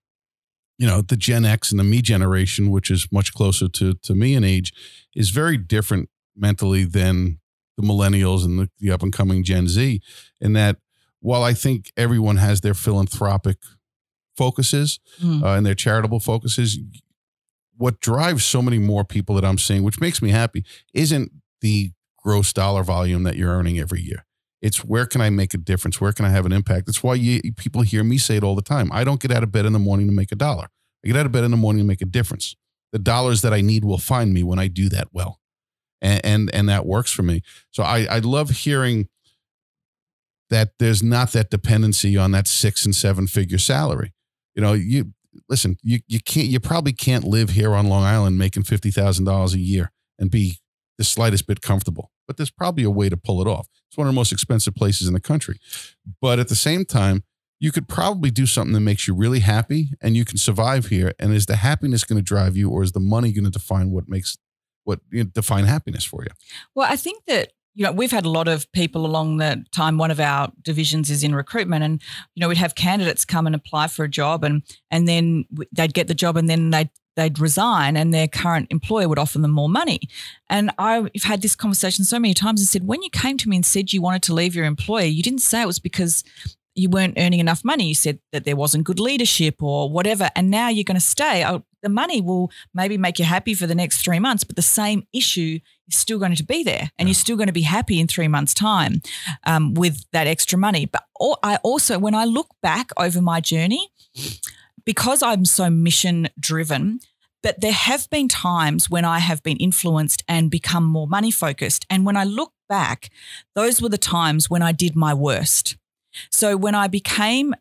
[0.78, 4.14] you know, the Gen X and the me generation, which is much closer to to
[4.14, 4.72] me in age,
[5.14, 7.38] is very different mentally than
[7.76, 10.00] the millennials and the, the up and coming Gen Z.
[10.40, 10.76] In that,
[11.20, 13.56] while I think everyone has their philanthropic
[14.36, 15.42] focuses, Mm.
[15.42, 16.78] uh, and their charitable focuses.
[17.78, 21.92] What drives so many more people that I'm seeing, which makes me happy, isn't the
[22.22, 24.25] gross dollar volume that you're earning every year.
[24.62, 26.00] It's where can I make a difference?
[26.00, 26.86] Where can I have an impact?
[26.86, 28.90] That's why you, people hear me say it all the time.
[28.92, 30.68] I don't get out of bed in the morning to make a dollar.
[31.04, 32.56] I get out of bed in the morning to make a difference.
[32.92, 35.40] The dollars that I need will find me when I do that well,
[36.00, 37.42] and and, and that works for me.
[37.70, 39.08] So I I love hearing
[40.50, 44.14] that there's not that dependency on that six and seven figure salary.
[44.54, 45.12] You know, you
[45.48, 49.24] listen, you you can't you probably can't live here on Long Island making fifty thousand
[49.26, 50.58] dollars a year and be
[50.96, 52.10] the slightest bit comfortable.
[52.26, 53.68] But there's probably a way to pull it off.
[53.96, 55.58] It's one of the most expensive places in the country.
[56.20, 57.24] But at the same time,
[57.58, 61.14] you could probably do something that makes you really happy and you can survive here.
[61.18, 63.90] And is the happiness going to drive you or is the money going to define
[63.90, 64.36] what makes
[64.84, 66.28] what you know, define happiness for you?
[66.74, 69.96] Well, I think that you know, we've had a lot of people along the time.
[69.96, 72.02] One of our divisions is in recruitment, and
[72.34, 75.92] you know, we'd have candidates come and apply for a job, and and then they'd
[75.92, 79.50] get the job, and then they'd they'd resign, and their current employer would offer them
[79.50, 80.00] more money.
[80.48, 83.56] And I've had this conversation so many times and said, when you came to me
[83.56, 86.22] and said you wanted to leave your employer, you didn't say it was because
[86.74, 87.88] you weren't earning enough money.
[87.88, 91.44] You said that there wasn't good leadership or whatever, and now you're going to stay.
[91.44, 94.62] Oh, the money will maybe make you happy for the next three months, but the
[94.62, 97.06] same issue is still going to be there, and yeah.
[97.06, 99.00] you're still going to be happy in three months' time
[99.44, 100.84] um, with that extra money.
[100.84, 101.04] But
[101.42, 103.88] I also, when I look back over my journey,
[104.86, 107.00] because I'm so mission driven,
[107.42, 111.84] but there have been times when I have been influenced and become more money focused.
[111.90, 113.10] And when I look back,
[113.54, 115.76] those were the times when I did my worst.
[116.30, 117.54] So when I became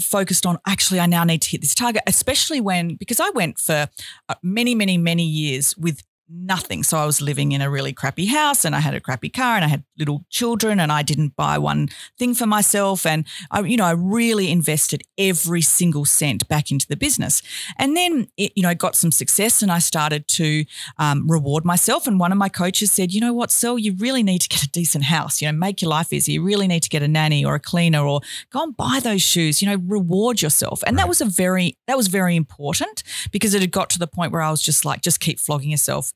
[0.00, 3.58] focused on actually I now need to hit this target, especially when because I went
[3.58, 3.88] for
[4.28, 6.82] uh, many, many, many years with nothing.
[6.82, 9.56] So I was living in a really crappy house and I had a crappy car
[9.56, 13.04] and I had little children and I didn't buy one thing for myself.
[13.04, 17.42] And I, you know, I really invested every single cent back into the business.
[17.78, 20.64] And then it, you know, got some success and I started to
[20.98, 22.06] um, reward myself.
[22.06, 24.62] And one of my coaches said, you know what, Sel, you really need to get
[24.62, 26.32] a decent house, you know, make your life easy.
[26.32, 29.22] You really need to get a nanny or a cleaner or go and buy those
[29.22, 30.82] shoes, you know, reward yourself.
[30.86, 31.02] And right.
[31.02, 34.32] that was a very, that was very important because it had got to the point
[34.32, 36.12] where I was just like, just keep flogging yourself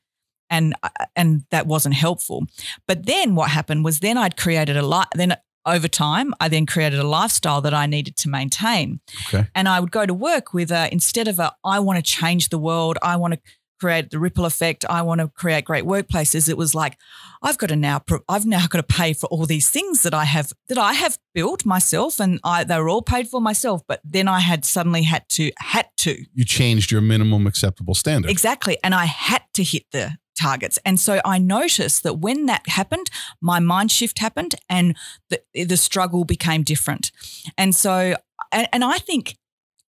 [0.49, 2.45] and uh, and that wasn't helpful.
[2.87, 5.09] But then what happened was then I'd created a lot.
[5.15, 9.01] Then over time, I then created a lifestyle that I needed to maintain.
[9.27, 9.47] Okay.
[9.53, 12.49] And I would go to work with a, instead of a I want to change
[12.49, 13.39] the world, I want to
[13.79, 16.49] create the ripple effect, I want to create great workplaces.
[16.49, 16.97] It was like
[17.43, 20.25] I've got to now I've now got to pay for all these things that I
[20.25, 24.01] have that I have built myself and I they were all paid for myself, but
[24.03, 26.25] then I had suddenly had to had to.
[26.33, 28.31] You changed your minimum acceptable standard.
[28.31, 28.77] Exactly.
[28.83, 30.79] And I had to hit the targets.
[30.85, 33.09] And so I noticed that when that happened,
[33.41, 34.95] my mind shift happened and
[35.29, 37.11] the, the struggle became different.
[37.57, 38.15] And so,
[38.51, 39.37] and, and I think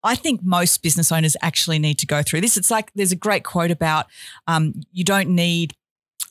[0.05, 2.57] I think most business owners actually need to go through this.
[2.57, 4.07] It's like there's a great quote about
[4.47, 5.75] um, you don't need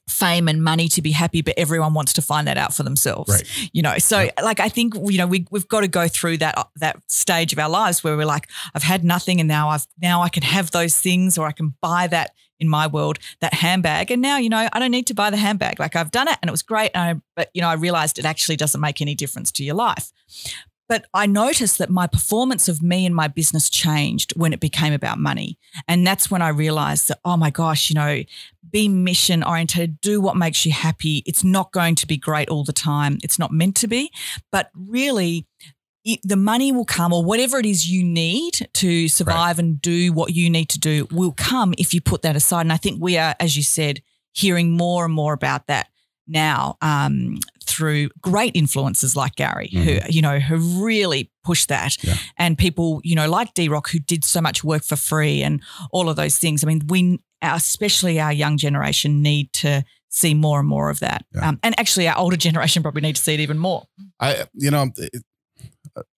[0.09, 3.29] fame and money to be happy, but everyone wants to find that out for themselves.
[3.29, 3.69] Right.
[3.73, 4.33] You know, so yep.
[4.41, 7.59] like I think you know we we've got to go through that that stage of
[7.59, 10.71] our lives where we're like, I've had nothing, and now I've now I can have
[10.71, 14.49] those things, or I can buy that in my world that handbag, and now you
[14.49, 15.79] know I don't need to buy the handbag.
[15.79, 18.25] Like I've done it, and it was great, I, but you know I realized it
[18.25, 20.11] actually doesn't make any difference to your life.
[20.89, 24.93] But I noticed that my performance of me and my business changed when it became
[24.93, 25.59] about money.
[25.87, 28.23] And that's when I realized that, oh my gosh, you know,
[28.69, 31.23] be mission oriented, do what makes you happy.
[31.25, 33.17] It's not going to be great all the time.
[33.21, 34.11] It's not meant to be.
[34.49, 35.45] But really,
[36.23, 39.65] the money will come or whatever it is you need to survive right.
[39.65, 42.61] and do what you need to do will come if you put that aside.
[42.61, 44.01] And I think we are, as you said,
[44.33, 45.87] hearing more and more about that
[46.27, 49.83] now um, through great influences like Gary, mm-hmm.
[49.83, 52.15] who you know who really pushed that, yeah.
[52.37, 56.09] and people you know like DRock who did so much work for free and all
[56.09, 56.63] of those things.
[56.63, 61.25] I mean, we especially our young generation need to see more and more of that,
[61.33, 61.49] yeah.
[61.49, 63.85] um, and actually our older generation probably need to see it even more.
[64.19, 64.91] I you know.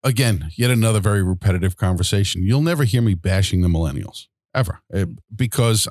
[0.02, 2.42] Again, yet another very repetitive conversation.
[2.42, 5.88] You'll never hear me bashing the millennials ever, eh, because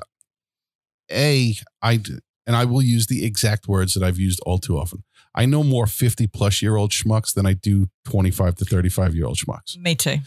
[1.10, 2.02] a I
[2.46, 5.04] and I will use the exact words that I've used all too often.
[5.34, 9.26] I know more 50 plus year old schmucks than I do 25 to 35 year
[9.26, 9.76] old schmucks.
[9.78, 10.18] Me too.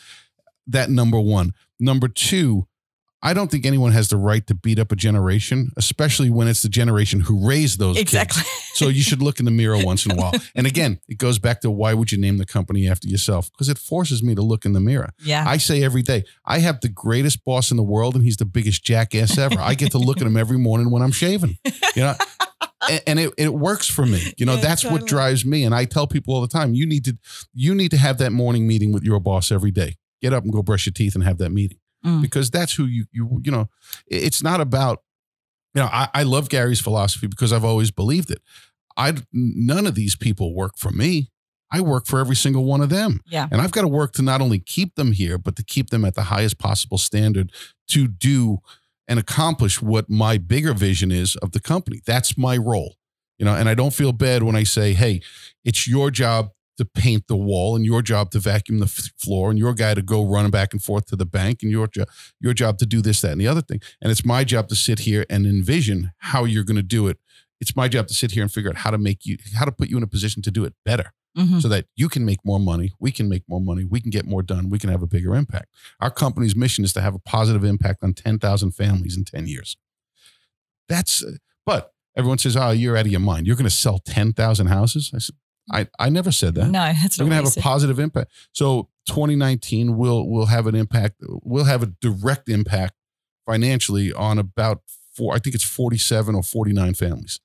[0.67, 1.53] That number one.
[1.79, 2.67] Number two,
[3.23, 6.63] I don't think anyone has the right to beat up a generation, especially when it's
[6.63, 8.41] the generation who raised those exactly.
[8.41, 8.71] Kids.
[8.73, 10.33] So you should look in the mirror once in a while.
[10.55, 13.51] And again, it goes back to why would you name the company after yourself?
[13.51, 15.11] Because it forces me to look in the mirror.
[15.19, 15.45] Yeah.
[15.47, 18.45] I say every day, I have the greatest boss in the world, and he's the
[18.45, 19.59] biggest jackass ever.
[19.59, 21.57] I get to look at him every morning when I'm shaving.
[21.95, 22.15] You know.
[23.05, 24.33] and, it, it works for me.
[24.37, 25.01] You know, yeah, that's totally.
[25.01, 25.63] what drives me.
[25.63, 27.17] And I tell people all the time, you need to
[27.53, 29.97] you need to have that morning meeting with your boss every day.
[30.21, 32.21] Get up and go brush your teeth and have that meeting mm.
[32.21, 33.69] because that's who you you you know.
[34.07, 35.03] It's not about
[35.73, 35.89] you know.
[35.91, 38.41] I, I love Gary's philosophy because I've always believed it.
[38.97, 41.31] I none of these people work for me.
[41.71, 43.21] I work for every single one of them.
[43.27, 43.47] Yeah.
[43.49, 46.03] And I've got to work to not only keep them here, but to keep them
[46.03, 47.53] at the highest possible standard
[47.87, 48.57] to do
[49.07, 52.01] and accomplish what my bigger vision is of the company.
[52.05, 52.95] That's my role.
[53.37, 55.21] You know, and I don't feel bad when I say, "Hey,
[55.63, 56.51] it's your job
[56.83, 59.93] to paint the wall and your job to vacuum the f- floor and your guy
[59.93, 62.07] to go running back and forth to the bank and your job
[62.39, 63.79] your job to do this that and the other thing.
[64.01, 67.17] And it's my job to sit here and envision how you're going to do it.
[67.59, 69.71] It's my job to sit here and figure out how to make you how to
[69.71, 71.59] put you in a position to do it better Mm-hmm.
[71.59, 74.25] so that you can make more money we can make more money we can get
[74.25, 75.67] more done we can have a bigger impact.
[76.01, 79.77] Our company's mission is to have a positive impact on 10,000 families in 10 years.
[80.89, 81.23] That's
[81.65, 83.47] but everyone says oh you're out of your mind.
[83.47, 85.11] You're going to sell 10,000 houses?
[85.15, 85.35] I said
[85.71, 86.69] I, I never said that.
[86.69, 87.25] No, that's not.
[87.25, 87.63] We're not going to have a said.
[87.63, 88.31] positive impact.
[88.51, 91.15] So 2019 will will have an impact.
[91.21, 92.93] We'll have a direct impact
[93.45, 94.81] financially on about
[95.15, 95.33] four.
[95.35, 97.39] I think it's 47 or 49 families,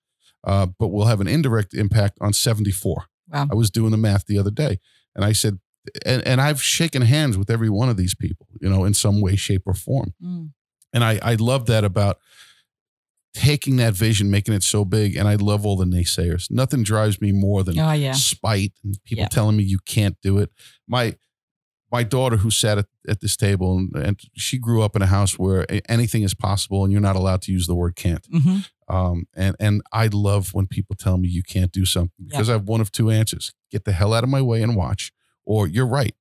[0.44, 3.04] uh, but we'll have an indirect impact on 74.
[3.28, 3.48] Wow.
[3.50, 4.78] I was doing the math the other day,
[5.14, 5.58] and I said,
[6.04, 9.20] and, and I've shaken hands with every one of these people, you know, in some
[9.20, 10.14] way, shape, or form.
[10.22, 10.52] Mm.
[10.92, 12.18] And I I love that about
[13.36, 15.14] taking that vision, making it so big.
[15.16, 16.50] And I love all the naysayers.
[16.50, 18.12] Nothing drives me more than Oh yeah.
[18.12, 19.28] spite and people Yeah.
[19.28, 20.50] telling me you can't do it.
[20.88, 21.16] My
[21.92, 25.06] my daughter who sat at, at this table and, and she grew up in a
[25.06, 28.26] house where anything is possible and you're not allowed to use the word can't.
[28.30, 28.58] hmm
[28.88, 32.52] Um, and and I love when people tell me you can't do something because I
[32.52, 35.12] have one of two answers: get the hell out of my way and watch,
[35.44, 36.14] or you're right,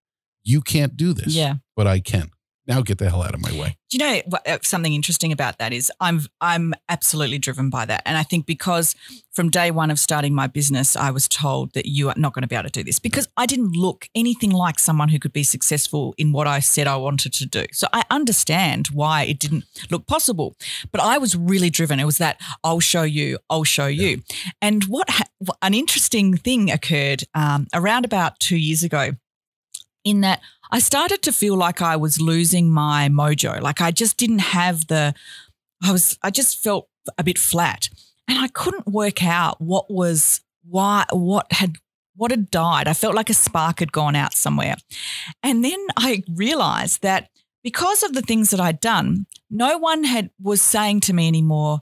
[0.43, 1.33] you can't do this.
[1.35, 1.55] Yeah.
[1.75, 2.29] but I can.
[2.67, 3.77] Now get the hell out of my way.
[3.89, 8.01] Do you know uh, something interesting about that is I'm I'm absolutely driven by that,
[8.05, 8.95] and I think because
[9.31, 12.41] from day one of starting my business, I was told that you are not going
[12.41, 15.33] to be able to do this because I didn't look anything like someone who could
[15.33, 17.65] be successful in what I said I wanted to do.
[17.71, 20.55] So I understand why it didn't look possible,
[20.91, 21.99] but I was really driven.
[21.99, 24.21] It was that I'll show you, I'll show you,
[24.61, 25.25] and what ha-
[25.61, 29.11] an interesting thing occurred um, around about two years ago,
[30.05, 30.39] in that
[30.71, 33.61] I started to feel like I was losing my mojo.
[33.61, 35.13] Like I just didn't have the,
[35.83, 36.87] I was, I just felt
[37.17, 37.89] a bit flat.
[38.27, 41.75] And I couldn't work out what was, why, what had,
[42.15, 42.87] what had died.
[42.87, 44.75] I felt like a spark had gone out somewhere.
[45.43, 47.29] And then I realized that
[47.63, 51.81] because of the things that I'd done, no one had, was saying to me anymore,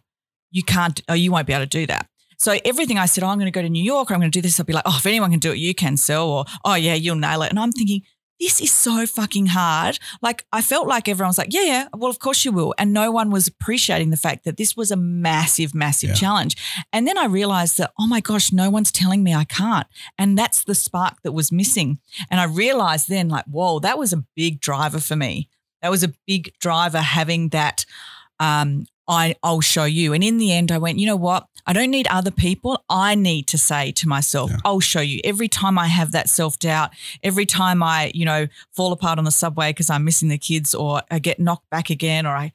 [0.51, 2.07] you can't, oh, you won't be able to do that.
[2.37, 4.31] So everything I said, oh, I'm going to go to New York, or I'm going
[4.31, 6.29] to do this, I'll be like, oh, if anyone can do it, you can sell,
[6.29, 7.49] or oh yeah, you'll nail it.
[7.49, 8.01] And I'm thinking,
[8.43, 9.97] this is so fucking hard.
[10.21, 12.75] Like I felt like everyone was like, yeah, yeah, well, of course you will.
[12.77, 16.15] And no one was appreciating the fact that this was a massive, massive Yeah.
[16.15, 16.57] challenge.
[16.91, 19.87] And then I realized that, oh my gosh, no one's telling me I can't.
[20.17, 21.99] And that's the spark that was missing.
[22.29, 25.47] And I realized then, like, whoa, that was a big driver for me.
[25.81, 27.85] That was a big driver having that
[28.41, 30.13] um, I, I'll show you.
[30.13, 31.47] And in the end, I went, you know what?
[31.65, 32.83] I don't need other people.
[32.89, 34.57] I need to say to myself, Yeah.
[34.65, 35.19] I'll show you.
[35.23, 36.91] Every time I have that self doubt,
[37.21, 40.73] every time I, you know, fall apart on the subway because I'm missing the kids
[40.73, 42.53] or I get knocked back again or I,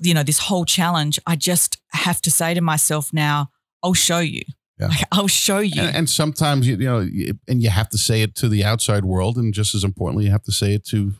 [0.00, 3.50] you know, this whole challenge, I just have to say to myself now,
[3.82, 4.42] I'll show you.
[4.78, 4.88] Yeah.
[4.88, 5.82] Like, I'll show you.
[5.82, 7.08] And, and sometimes you, you know,
[7.46, 10.32] and you have to say it to the outside world, and just as importantly, you
[10.32, 11.12] have to say it to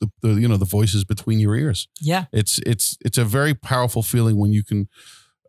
[0.00, 1.88] the, the you know the voices between your ears.
[2.00, 2.24] yeah.
[2.32, 4.88] It's it's it's a very powerful feeling when you can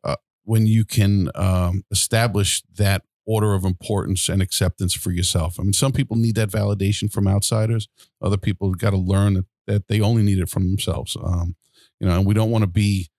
[0.03, 5.59] uh, when you can um, establish that order of importance and acceptance for yourself.
[5.59, 7.87] I mean, some people need that validation from outsiders.
[8.21, 11.15] Other people got to learn that, that they only need it from themselves.
[11.23, 11.55] Um,
[11.99, 13.09] you know, and we don't want to be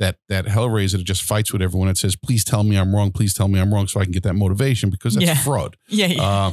[0.00, 3.12] that that hellraiser that just fights with everyone that says, "Please tell me I'm wrong.
[3.12, 5.34] Please tell me I'm wrong," so I can get that motivation because that's Yeah.
[5.36, 5.76] fraud.
[5.88, 6.06] Yeah.
[6.08, 6.22] Yeah.
[6.22, 6.52] Uh,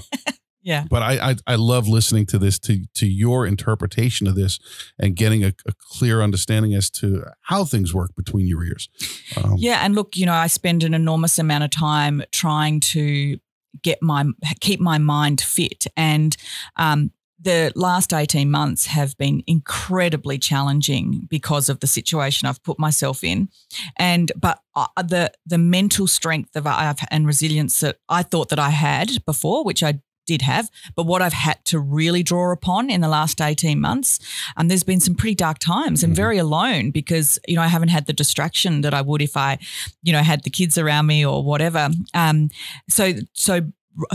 [0.62, 0.86] yeah.
[0.90, 4.60] but I, I I love listening to this to to your interpretation of this
[5.00, 8.90] and getting a, a clear understanding as to how things work between your ears.
[9.38, 13.38] Um, Yeah, and look, you know, I spend an enormous amount of time trying to
[13.82, 14.26] get my
[14.60, 16.36] keep my mind fit, and
[16.76, 22.78] um, the last eighteen months have been incredibly challenging because of the situation I've put
[22.78, 23.50] myself in,
[23.98, 28.60] and but uh, the the mental strength of I've and resilience that I thought that
[28.60, 30.02] I had before, which I
[30.32, 34.20] did have, but what I've had to really draw upon in the last 18 months,
[34.58, 36.22] um, there's been some pretty dark times and Mhm.
[36.24, 39.58] very alone because, you know, I haven't had the distraction that I would if I,
[40.04, 41.90] you know, had the kids around me or whatever.
[42.14, 42.50] Um,
[42.90, 43.54] so, so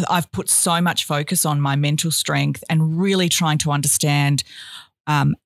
[0.08, 4.42] I've put so much focus on my mental strength and really trying to understand
[5.06, 5.36] um,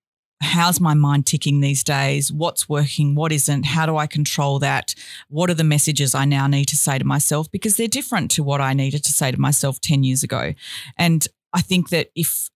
[0.41, 2.33] how's my mind ticking these days?
[2.33, 3.15] What's working?
[3.15, 3.67] What isn't?
[3.67, 4.95] How do I control that?
[5.29, 7.51] What are the messages I now need to say to myself?
[7.51, 10.55] Because they're different to what I needed to say to myself 10 years ago.
[10.97, 12.49] And I think that if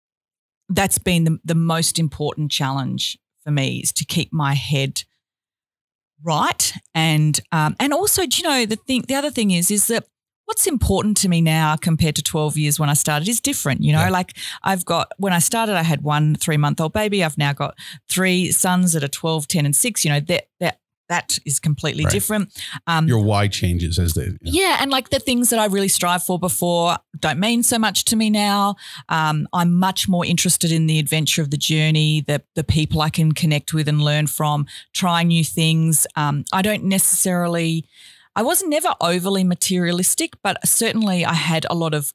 [0.68, 5.04] that's been the, the most important challenge for me is to keep my head
[6.22, 9.88] right and um, and also do you know the thing the other thing is is
[9.88, 10.06] that
[10.46, 13.82] what's important to me now compared to 12 years when I started is different.
[13.82, 14.10] You know, Yeah.
[14.10, 17.24] like I've got, when I started, I had one three month old baby.
[17.24, 17.76] I've now got
[18.10, 20.04] three sons that are 12, 10, and six.
[20.04, 20.80] You know, that, that,
[21.10, 22.12] that is completely right.
[22.12, 22.50] different.
[22.86, 24.24] Um, Your why changes as they.
[24.40, 24.68] Yeah.
[24.68, 24.76] yeah.
[24.80, 28.16] and like the things that I really strive for before don't mean so much to
[28.16, 28.76] me now.
[29.10, 33.10] Um, I'm much more interested in the adventure of the journey, the the people I
[33.10, 36.06] can connect with and learn from, trying new things.
[36.16, 37.86] Um, I don't necessarily.
[38.36, 42.12] I was never overly materialistic, but certainly I had a lot of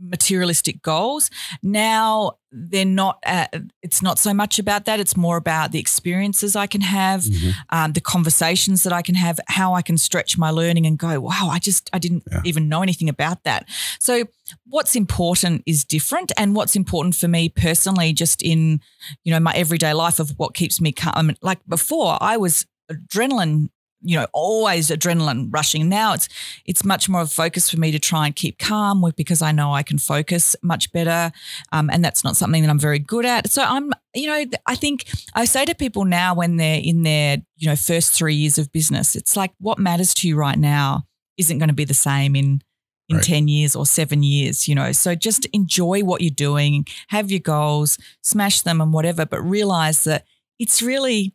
[0.00, 1.30] materialistic goals.
[1.62, 3.18] Now they're not.
[3.24, 3.46] Uh,
[3.82, 5.00] it's not so much about that.
[5.00, 7.50] It's more about the experiences I can have, mm-hmm.
[7.70, 11.20] um, the conversations that I can have, how I can stretch my learning and go.
[11.20, 12.40] Wow, I just I didn't yeah.
[12.44, 13.68] even know anything about that.
[14.00, 14.24] So
[14.66, 18.80] what's important is different, and what's important for me personally, just in
[19.24, 21.32] you know my everyday life of what keeps me calm.
[21.42, 23.70] Like before, I was adrenaline
[24.04, 25.88] you know, always adrenaline rushing.
[25.88, 26.28] Now it's
[26.66, 29.42] it's much more of a focus for me to try and keep calm with because
[29.42, 31.32] I know I can focus much better,
[31.72, 33.50] um, and that's not something that I'm very good at.
[33.50, 37.38] So I'm, you know, I think I say to people now when they're in their
[37.56, 41.06] you know first three years of business, it's like what matters to you right now
[41.36, 42.60] isn't going to be the same in
[43.08, 43.24] in right.
[43.24, 44.92] 10 years or seven years, you know.
[44.92, 50.04] So just enjoy what you're doing, have your goals, smash them and whatever, but realize
[50.04, 50.24] that
[50.58, 51.34] it's really,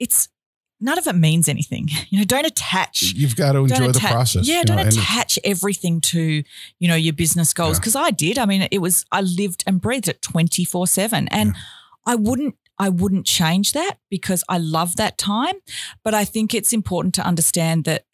[0.00, 0.28] it's
[0.80, 1.88] none of it means anything.
[2.10, 3.14] You know, don't attach.
[3.14, 4.46] You've got to enjoy the process.
[4.46, 6.44] Yeah, don't know, attach everything to,
[6.78, 7.80] you know, your business goals.
[7.80, 8.02] Because yeah.
[8.02, 8.38] I did.
[8.38, 11.26] I mean, it was I lived and breathed it 24-7.
[11.32, 11.60] And yeah.
[12.06, 15.54] I wouldn't I wouldn't change that because I love that time.
[16.04, 18.04] But I think it's important to understand that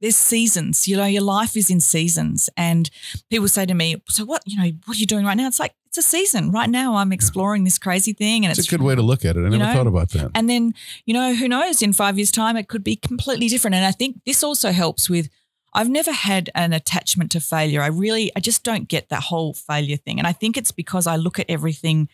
[0.00, 2.50] there's seasons, you know, your life is in seasons.
[2.56, 2.90] And
[3.30, 5.46] people say to me, So what, you know, what are you doing right now?
[5.46, 6.52] It's like, it's a season.
[6.52, 8.44] Right now, I'm exploring this crazy thing.
[8.44, 9.40] And it's, it's a good way to look at it.
[9.40, 10.30] I never know, thought about that.
[10.34, 10.74] And then,
[11.04, 13.74] you know, who knows, in five years' time, it could be completely different.
[13.74, 15.28] And I think this also helps with
[15.72, 17.82] I've never had an attachment to failure.
[17.82, 20.18] I really, I just don't get that whole failure thing.
[20.18, 22.08] And I think it's because I look at everything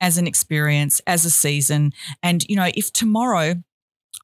[0.00, 1.92] as an experience, as a season.
[2.22, 3.62] And, you know, if tomorrow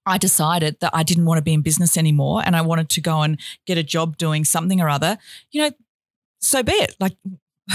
[0.06, 3.00] I decided that I didn't want to be in business anymore and I wanted to
[3.00, 5.18] go and get a job doing something or other,
[5.50, 5.70] you know,
[6.40, 6.96] so be it.
[6.98, 7.16] Like,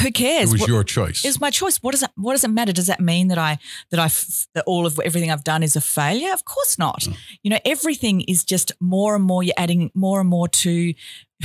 [0.01, 0.49] who cares?
[0.49, 1.23] It was what, your choice.
[1.23, 1.77] It's my choice.
[1.77, 2.11] What does it?
[2.15, 2.73] What does it matter?
[2.73, 3.57] Does that mean that I
[3.89, 4.09] that I
[4.53, 6.33] that all of everything I've done is a failure?
[6.33, 7.01] Of course not.
[7.01, 7.17] Mm.
[7.43, 9.43] You know, everything is just more and more.
[9.43, 10.93] You're adding more and more to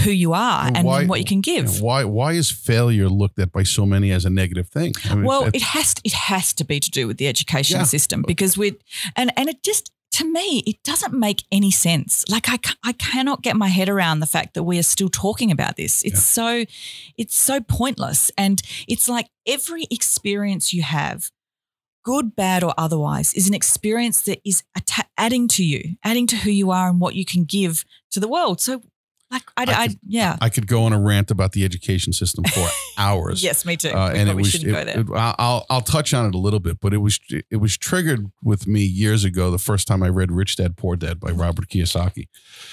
[0.03, 1.81] who you are and why, what you can give.
[1.81, 4.95] Why why is failure looked at by so many as a negative thing?
[5.05, 7.79] I mean, well, it has to, it has to be to do with the education
[7.79, 7.85] yeah.
[7.85, 8.77] system because we
[9.15, 12.25] and and it just to me, it doesn't make any sense.
[12.29, 15.51] Like I, I cannot get my head around the fact that we are still talking
[15.51, 16.03] about this.
[16.05, 16.65] It's yeah.
[16.65, 16.65] so,
[17.17, 18.31] it's so pointless.
[18.37, 21.31] And it's like every experience you have,
[22.05, 24.63] good, bad, or otherwise, is an experience that is
[25.17, 28.29] adding to you, adding to who you are and what you can give to the
[28.29, 28.61] world.
[28.61, 28.83] So
[29.33, 32.13] like I, I, I could, yeah, I could go on a rant about the education
[32.13, 32.67] system for
[32.99, 33.43] hours.
[33.43, 33.91] yes, me too.
[33.91, 34.55] Uh, and it was.
[34.55, 37.19] It, it, I'll I'll touch on it a little bit, but it was
[37.51, 39.51] it was triggered with me years ago.
[39.51, 42.29] The first time I read Rich Dad Poor Dad by Robert Kiyosaki.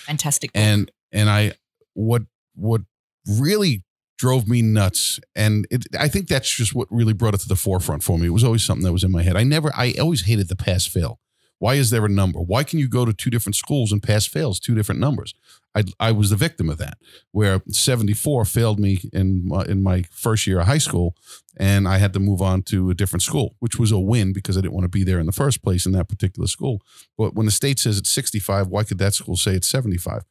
[0.06, 0.54] Fantastic.
[0.54, 0.62] Book.
[0.62, 1.54] And and I
[1.94, 2.24] what
[2.56, 2.82] what
[3.28, 3.84] really
[4.18, 7.56] drove me nuts and it, i think that's just what really brought it to the
[7.56, 9.94] forefront for me it was always something that was in my head i never i
[9.94, 11.22] always hated the pass fail
[11.60, 12.40] why is there a number?
[12.40, 15.34] Why can you go to two different schools and pass fails two different numbers?
[15.76, 16.98] I, I was the victim of that,
[17.32, 21.16] where 74 failed me in in my first year of high school,
[21.58, 24.58] and I had to move on to a different school, which was a win because
[24.58, 26.82] I didn't want to be there in the first place in that particular school.
[27.18, 30.24] But when the state says it's 65, why could that school say it's 75?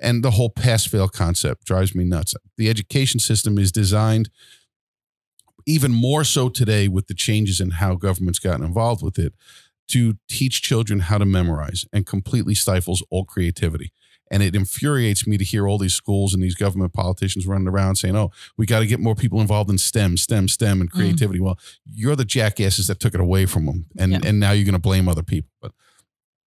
[0.00, 2.34] And the whole pass fail concept drives me nuts.
[2.56, 4.30] The education system is designed
[5.66, 9.34] even more so today with the changes in how government's gotten involved with it
[9.90, 13.92] to teach children how to memorize and completely stifles all creativity.
[14.32, 17.96] And it infuriates me to hear all these schools and these government politicians running around
[17.96, 20.94] saying, oh, we got to get more people involved in STEM, STEM, STEM, and mm.
[20.94, 21.40] creativity.
[21.40, 21.44] Mm.
[21.44, 23.86] Well, you're the jackasses that took it away from them.
[23.98, 24.20] And, yeah.
[24.24, 25.50] and now you're going to blame other people.
[25.60, 25.72] But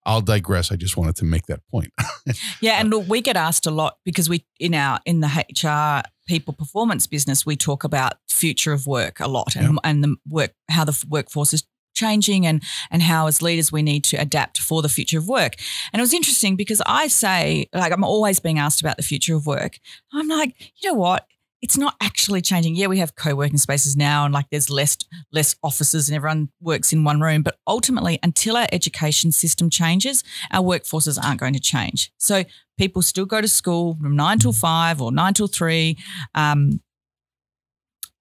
[0.05, 0.71] I'll digress.
[0.71, 1.91] I just wanted to make that point.
[2.61, 6.07] yeah, and look, we get asked a lot because we in our in the HR
[6.27, 9.79] people performance business, we talk about future of work a lot and, yeah.
[9.83, 11.63] and the work how the workforce is
[12.01, 15.53] changing and and how as leaders we need to adapt for the future of work.
[15.91, 19.35] And it was interesting because I say like I'm always being asked about the future
[19.35, 19.79] of work.
[20.13, 21.27] I'm like, you know what?
[21.61, 22.75] It's not actually changing.
[22.75, 24.97] Yeah, we have co-working spaces now and like there's less
[25.31, 30.23] less offices and everyone works in one room, but ultimately until our education system changes,
[30.51, 32.11] our workforces aren't going to change.
[32.17, 32.45] So
[32.79, 35.97] people still go to school from 9 till 5 or 9 till 3.
[36.33, 36.81] Um,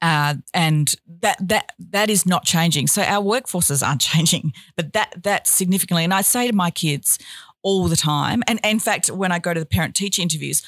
[0.03, 2.87] uh, and that that that is not changing.
[2.87, 6.05] So our workforces aren't changing, but that that significantly.
[6.05, 7.19] And I say to my kids
[7.63, 10.63] all the time, and, and in fact, when I go to the parent teacher interviews,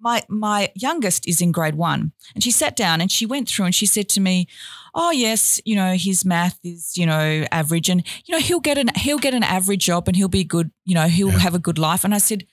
[0.00, 3.66] my my youngest is in grade one, and she sat down and she went through
[3.66, 4.46] and she said to me,
[4.94, 8.78] oh yes, you know his math is you know average, and you know he'll get
[8.78, 10.70] an he'll get an average job and he'll be good.
[10.86, 11.38] You know he'll Yeah.
[11.40, 12.04] have a good life.
[12.04, 12.46] And I said,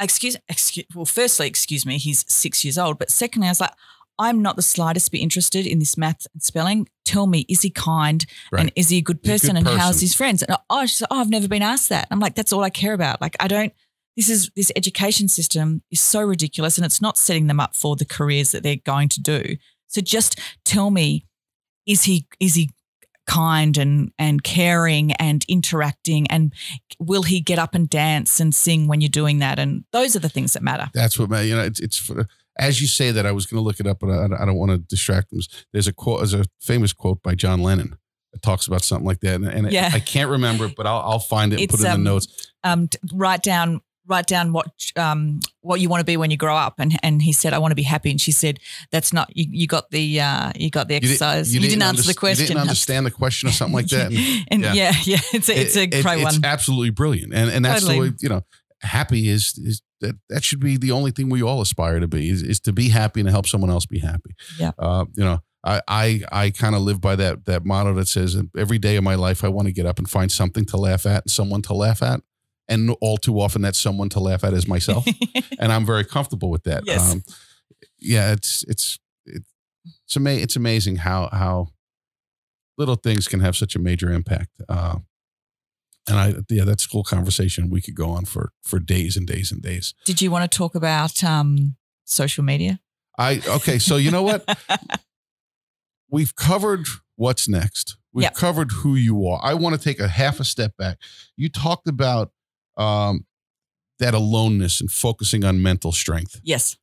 [0.00, 3.72] excuse, excuse, well, firstly, excuse me, he's six years old, but secondly, I was like.
[4.18, 6.88] I'm not the slightest bit interested in this math and spelling.
[7.04, 8.60] Tell me, is he kind Right.
[8.60, 10.42] and is he a good He's a person good and how's his friends?
[10.42, 12.06] And oh, she's like, oh, I've never been asked that.
[12.10, 13.20] I'm like, that's all I care about.
[13.20, 13.72] Like, I don't.
[14.16, 17.96] This is this education system is so ridiculous, and it's not setting them up for
[17.96, 19.56] the careers that they're going to do.
[19.88, 21.24] So just tell me,
[21.86, 22.70] is he is he
[23.26, 26.52] kind and and caring and interacting, and
[26.98, 29.58] will he get up and dance and sing when you're doing that?
[29.58, 30.90] And those are the things that matter.
[30.92, 31.30] That's what.
[31.44, 33.86] You know, it's, it's for, as you say that, I was going to look it
[33.86, 35.40] up, but I, I don't want to distract them.
[35.72, 37.96] There's a quote, there's a famous quote by John Lennon
[38.32, 39.36] that talks about something like that.
[39.36, 39.90] And, and Yeah.
[39.92, 42.04] I can't remember it, but I'll, I'll find it and It's, put it in um,
[42.04, 42.52] the notes.
[42.64, 46.56] um, write down write down what um, what you want to be when you grow
[46.56, 46.74] up.
[46.80, 48.10] And and he said, I want to be happy.
[48.10, 48.58] And she said,
[48.90, 49.46] That's not you.
[49.48, 51.54] You got the uh, you got the didn't- exercise.
[51.54, 52.42] You, didn't, answer the question.
[52.42, 54.10] You didn't understand the question or something like that.
[54.12, 54.72] And and yeah.
[54.74, 57.32] yeah, yeah, it's a, it's a it- it- great it's absolutely brilliant.
[57.32, 58.08] And and that's Totally.
[58.08, 58.42] the way, you know,
[58.82, 62.28] happy is, is that, that should be the only thing we all aspire to be
[62.28, 64.34] is, is to be happy and to help someone else be happy.
[64.58, 64.72] Yeah.
[64.78, 68.36] Uh, you know, I, I, I kind of live by that, that motto that says
[68.56, 71.06] every day of my life, I want to get up and find something to laugh
[71.06, 72.20] at and someone to laugh at.
[72.68, 75.06] And all too often that someone to laugh at is myself.
[75.58, 76.84] and I'm very comfortable with that.
[76.86, 77.12] Yes.
[77.12, 77.22] Um,
[77.98, 81.68] yeah, it's, it's, it's, ama- it's amazing how, how
[82.78, 84.50] little things can have such a major impact.
[84.68, 84.96] Uh,
[86.08, 89.52] and I, yeah, that school conversation we could go on for for days and days
[89.52, 89.94] and days.
[90.04, 92.80] Did you want to talk about um, social media?
[93.18, 94.44] I okay, so you know what?
[96.10, 96.86] We've covered
[97.16, 97.96] what's next.
[98.12, 98.34] We've Yep.
[98.34, 99.40] covered who you are.
[99.42, 100.98] I want to take a half a step back.
[101.36, 102.30] You talked about
[102.76, 103.24] um,
[103.98, 106.40] that aloneness and focusing on mental strength.
[106.42, 106.76] Yes.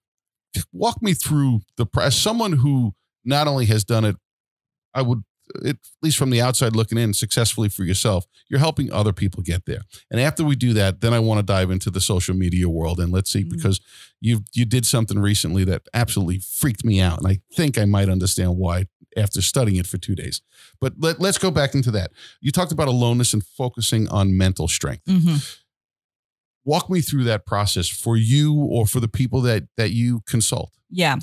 [0.72, 2.94] Walk me through the as someone who
[3.24, 4.16] not only has done it,
[4.96, 5.24] I would
[5.66, 8.26] at least from the outside looking in successfully for yourself.
[8.50, 9.82] You're helping other people get there.
[10.12, 13.00] And after we do that, then I want to dive into the social media world
[13.00, 13.50] and let's see Mhm.
[13.50, 13.80] because
[14.22, 18.10] you you did something recently that absolutely freaked me out, and I think I might
[18.10, 18.86] understand why
[19.18, 20.42] after studying it for two days.
[20.80, 22.12] But let, let's go back into that.
[22.42, 25.04] You talked about aloneness and focusing on mental strength.
[25.08, 25.38] hmm
[26.66, 30.72] Walk me through that process for you or for the people that that you consult.
[30.90, 31.18] Yeah.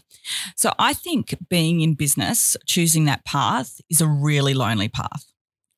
[0.55, 5.27] So I think being in business, choosing that path is a really lonely path.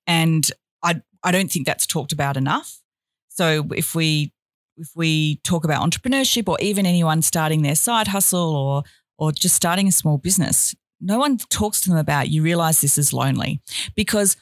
[0.07, 0.51] And
[0.82, 2.80] I I don't think that's talked about enough.
[3.28, 4.32] So if we
[4.76, 8.82] if we talk about entrepreneurship or even anyone starting their side hustle or
[9.18, 12.99] or just starting a small business, no one talks to them about you realize this
[12.99, 13.61] is lonely
[13.95, 14.36] because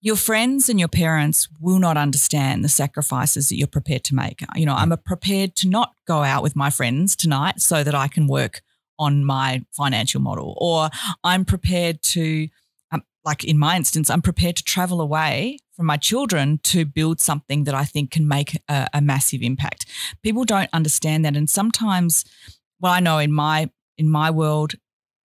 [0.00, 4.44] your friends and your parents will not understand the sacrifices that you're prepared to make.
[4.54, 8.08] You know, I'm prepared to not go out with my friends tonight so that I
[8.08, 8.60] can work
[8.98, 10.90] on my financial model, or
[11.22, 12.48] I'm prepared to,
[12.92, 17.20] um, like in my instance, I'm prepared to travel away from my children to build
[17.20, 19.86] something that I think can make a, a massive impact.
[20.22, 22.24] People don't understand that, and sometimes,
[22.80, 24.74] well, I know in my in my world,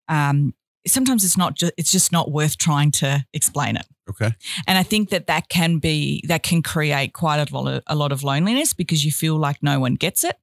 [0.09, 0.55] um,
[0.87, 3.87] sometimes it's not just it's just not worth trying to explain it.
[4.09, 4.33] Okay.
[4.67, 7.95] And I think that that can be that can create quite a lot of, a
[7.95, 10.37] lot of loneliness because you feel like no one gets it,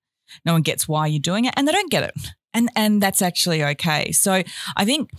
[0.45, 2.13] no one gets why you're doing it, and they don't get it,
[2.55, 4.11] and and that's actually okay.
[4.11, 4.41] So
[4.75, 5.11] I think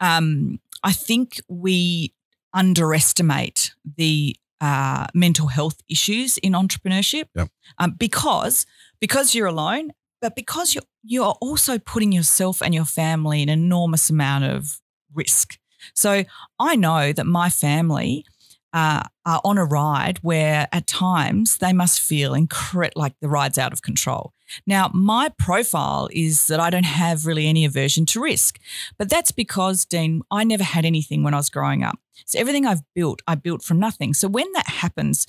[0.00, 2.14] um, I think we
[2.54, 7.48] underestimate the uh, mental health issues in entrepreneurship Yep.
[7.78, 8.64] um, because
[9.00, 9.90] because you're alone,
[10.22, 14.80] but because you're you're also putting yourself and your family in an enormous amount of
[15.14, 15.58] risk.
[15.94, 16.24] So
[16.58, 18.24] I know that my family
[18.72, 23.58] uh, are on a ride where at times they must feel incre- like the ride's
[23.58, 24.32] out of control.
[24.66, 28.58] Now, my profile is that I don't have really any aversion to risk,
[28.98, 31.98] but that's because, Dean, I never had anything when I was growing up.
[32.24, 34.14] So everything I've built, I built from nothing.
[34.14, 35.26] So when that happens,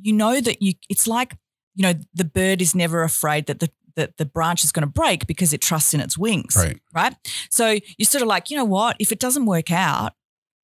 [0.00, 1.36] you know that you, it's like,
[1.74, 4.92] you know, the bird is never afraid that the that the branch is going to
[4.92, 6.78] break because it trusts in its wings Right.
[6.94, 7.14] right?
[7.50, 8.94] So you're sort of like, you know what?
[9.00, 10.12] If it doesn't work out,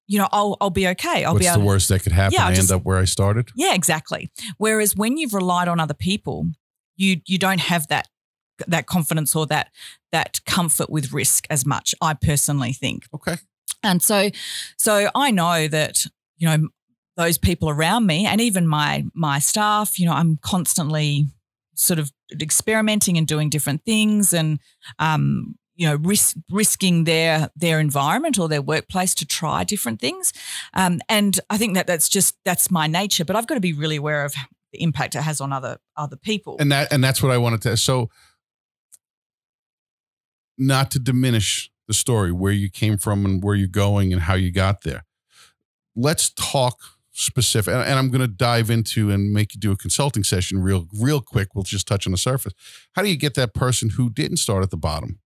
[0.07, 1.25] you know, I'll I'll be okay.
[1.25, 1.67] I'll be What's be the able.
[1.67, 2.35] worst that could happen?
[2.39, 3.51] Yeah, I just- end up where I started.
[3.57, 4.31] yeah, exactly.
[4.59, 6.47] Whereas when you've relied on other people,
[6.97, 8.09] you you don't have that
[8.67, 9.71] that confidence or that
[10.13, 11.95] that comfort with risk as much.
[12.01, 13.05] I personally think.
[13.15, 13.37] Okay.
[13.83, 14.31] And so,
[14.79, 16.07] so I know that
[16.39, 16.69] you know
[17.17, 19.99] those people around me, and even my my staff.
[19.99, 21.27] You know, I'm constantly
[21.75, 24.59] sort of experimenting and doing different things, and
[24.99, 30.33] um, you know, risk, risking their their environment or their workplace to try different things.
[30.75, 33.25] Um, and I think that that's just that's my nature.
[33.25, 34.35] But I've got to be really aware of
[34.83, 36.57] impact it has on other other people.
[36.59, 37.77] And that and that's what I wanted to.
[37.77, 38.11] So,
[40.59, 44.35] not to diminish the story where you came from and where you're going and how
[44.35, 45.05] you got there,
[45.95, 46.79] let's talk
[47.13, 50.61] specific and, and I'm going to dive into and make you do a consulting session
[50.61, 51.55] real real quick.
[51.55, 52.53] We'll just touch on the surface.
[52.93, 55.21] How do you get that person who didn't start at the bottom,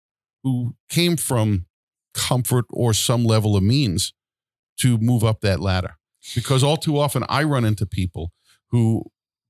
[0.42, 1.66] who came from
[2.12, 4.12] comfort or some level of means
[4.78, 5.96] to move up that ladder?
[6.34, 8.32] Because all too often I run into people
[8.70, 9.04] who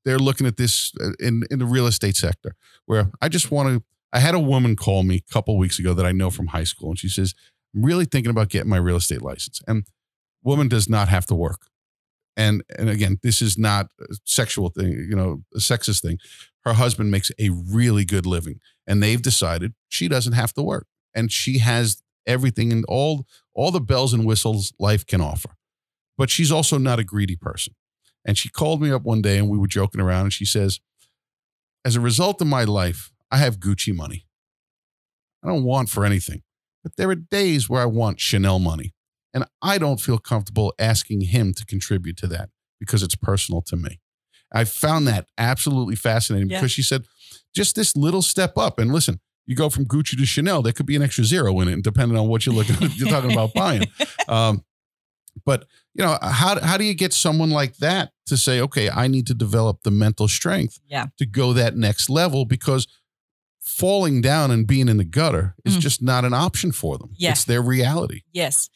[0.06, 2.54] they're looking at this uh, in in the real estate sector
[2.86, 5.92] where I just want to I had a woman call me a couple weeks ago
[5.92, 7.34] that I know from high school and she says
[7.74, 9.60] I'm really thinking about getting my real estate license.
[9.66, 9.84] And
[10.42, 11.66] woman does not have to work.
[12.36, 16.18] And and again this is not a sexual thing you know a sexist thing.
[16.64, 20.86] Her husband makes a really good living and they've decided she doesn't have to work
[21.14, 25.50] and she has everything and all all the bells and whistles life can offer.
[26.16, 27.74] But she's also not a greedy person
[28.26, 30.80] and she called me up one day and we were joking around and she says
[31.84, 34.26] as a result of my life i have gucci money
[35.42, 36.42] i don't want for anything
[36.82, 38.92] but there are days where i want chanel money
[39.36, 42.48] and I don't feel comfortable asking him to contribute to that
[42.80, 44.00] because it's personal to me.
[44.50, 46.56] I found that absolutely fascinating yeah.
[46.56, 47.04] because she said,
[47.54, 48.78] just this little step up.
[48.78, 51.68] And listen, you go from Gucci to Chanel, there could be an extra zero in
[51.68, 53.84] it, depending on what you're looking you're talking about buying.
[54.28, 54.64] Um,
[55.44, 55.66] but
[55.96, 59.26] you know, how how do you get someone like that to say, okay, I need
[59.28, 61.06] to develop the mental strength yeah.
[61.18, 62.86] to go that next level because
[63.60, 65.80] falling down and being in the gutter is mm.
[65.80, 67.14] just not an option for them.
[67.16, 67.30] Yeah.
[67.30, 68.22] It's their reality.
[68.32, 68.68] Yes.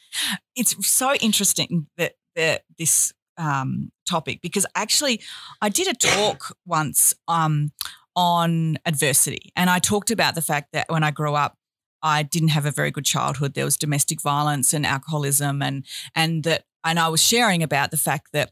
[0.57, 5.23] It's so interesting that, that this um, topic because actually
[5.63, 7.71] I did a talk once um,
[8.17, 11.57] on adversity and I talked about the fact that when I grew up
[12.03, 16.45] I didn't have a very good childhood there was domestic violence and alcoholism and and
[16.45, 18.51] that and I was sharing about the fact that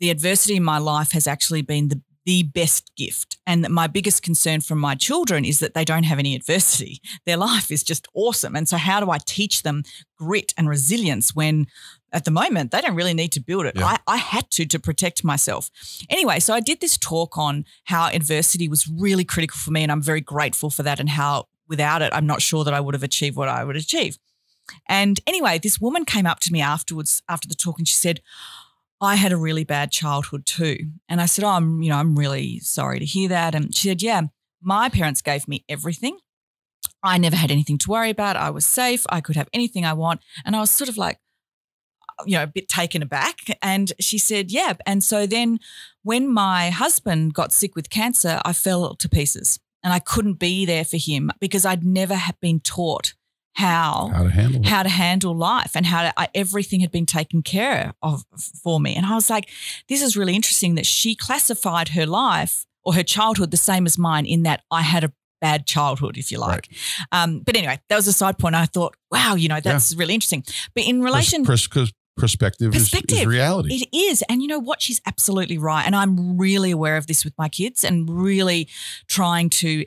[0.00, 3.38] the adversity in my life has actually been the the best gift.
[3.46, 7.00] And that my biggest concern from my children is that they don't have any adversity.
[7.24, 8.54] Their life is just awesome.
[8.56, 9.84] And so, how do I teach them
[10.18, 11.68] grit and resilience when
[12.12, 13.76] at the moment they don't really need to build it?
[13.76, 13.86] Yeah.
[13.86, 15.70] I, I had to to protect myself.
[16.10, 19.84] Anyway, so I did this talk on how adversity was really critical for me.
[19.84, 22.80] And I'm very grateful for that and how without it, I'm not sure that I
[22.80, 24.18] would have achieved what I would achieve.
[24.88, 28.20] And anyway, this woman came up to me afterwards after the talk and she said,
[29.00, 30.78] I had a really bad childhood too.
[31.08, 33.54] And I said, Oh, I'm, you know, I'm really sorry to hear that.
[33.54, 34.22] And she said, Yeah,
[34.62, 36.18] my parents gave me everything.
[37.02, 38.36] I never had anything to worry about.
[38.36, 39.04] I was safe.
[39.10, 40.20] I could have anything I want.
[40.44, 41.18] And I was sort of like,
[42.24, 43.38] you know, a bit taken aback.
[43.62, 44.74] And she said, Yeah.
[44.86, 45.60] And so then
[46.02, 50.64] when my husband got sick with cancer, I fell to pieces and I couldn't be
[50.64, 53.14] there for him because I'd never been taught
[53.56, 57.06] how how to handle how to handle life and how to, I, everything had been
[57.06, 58.24] taken care of
[58.62, 58.94] for me.
[58.94, 59.48] And I was like,
[59.88, 63.96] this is really interesting that she classified her life or her childhood the same as
[63.96, 66.50] mine in that I had a bad childhood, if you like.
[66.50, 66.68] Right.
[67.12, 68.54] Um, but anyway, that was a side point.
[68.54, 69.98] I thought, wow, you know, that's yeah.
[69.98, 70.44] really interesting.
[70.74, 73.74] But in relation, pers- pers- perspective, perspective is, is, reality.
[73.74, 74.82] It is, and you know what?
[74.82, 75.84] She's absolutely right.
[75.84, 78.68] And I'm really aware of this with my kids, and really
[79.08, 79.84] trying to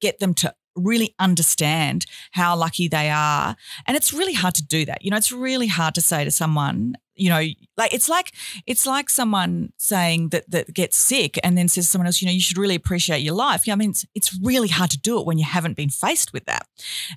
[0.00, 3.56] get them to really understand how lucky they are.
[3.86, 5.04] And it's really hard to do that.
[5.04, 7.42] You know, it's really hard to say to someone, you know,
[7.76, 8.32] like it's like
[8.66, 12.26] it's like someone saying that that gets sick and then says to someone else, you
[12.26, 13.66] know, you should really appreciate your life.
[13.66, 16.32] Yeah, I mean, it's, it's really hard to do it when you haven't been faced
[16.32, 16.66] with that.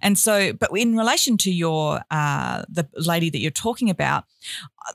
[0.01, 4.25] And so, but in relation to your uh, the lady that you're talking about,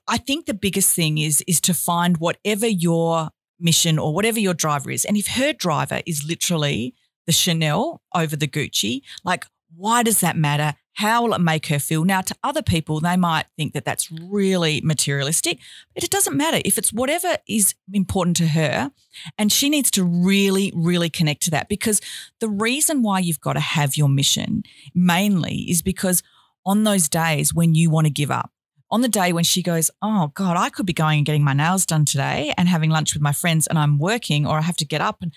[0.07, 4.55] I think the biggest thing is is to find whatever your mission or whatever your
[4.55, 5.05] driver is.
[5.05, 6.95] And if her driver is literally
[7.31, 9.03] the Chanel over the Gucci.
[9.23, 10.75] Like, why does that matter?
[10.95, 12.05] How will it make her feel?
[12.05, 15.61] Now, to other people, they might think that that's really materialistic,
[15.95, 16.61] but it doesn't matter.
[16.65, 18.91] If it's whatever is important to her,
[19.39, 22.01] and she needs to really, really connect to that because
[22.41, 26.25] the reason why you've got to have your mission mainly is because
[26.67, 28.51] on those days when you want to give up,
[28.91, 31.53] on the day when she goes, Oh God, I could be going and getting my
[31.53, 34.77] nails done today and having lunch with my friends and I'm working or I have
[34.79, 35.19] to get up.
[35.23, 35.33] And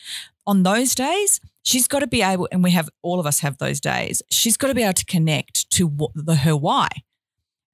[0.48, 3.58] on those days, she's got to be able, and we have all of us have
[3.58, 6.90] those days, she's got to be able to connect to what, the her why.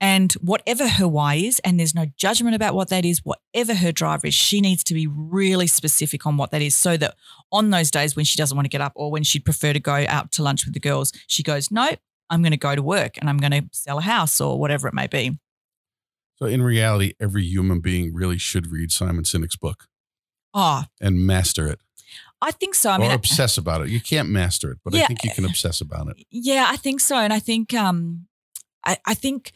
[0.01, 3.91] And whatever her why is, and there's no judgment about what that is, whatever her
[3.91, 7.15] driver is, she needs to be really specific on what that is so that
[7.51, 9.79] on those days when she doesn't want to get up or when she'd prefer to
[9.79, 11.89] go out to lunch with the girls, she goes, No,
[12.29, 14.87] I'm going to go to work and I'm going to sell a house or whatever
[14.87, 15.37] it may be.
[16.37, 19.87] So, in reality, every human being really should read Simon Sinek's book.
[20.53, 20.83] Oh.
[21.01, 21.81] And master it.
[22.41, 22.91] I think so.
[22.91, 23.89] I or mean, obsess about it.
[23.89, 26.25] You can't master it, but yeah, I think you can obsess about it.
[26.31, 27.17] Yeah, I think so.
[27.17, 28.27] And I think, um,
[28.85, 29.51] I, I think,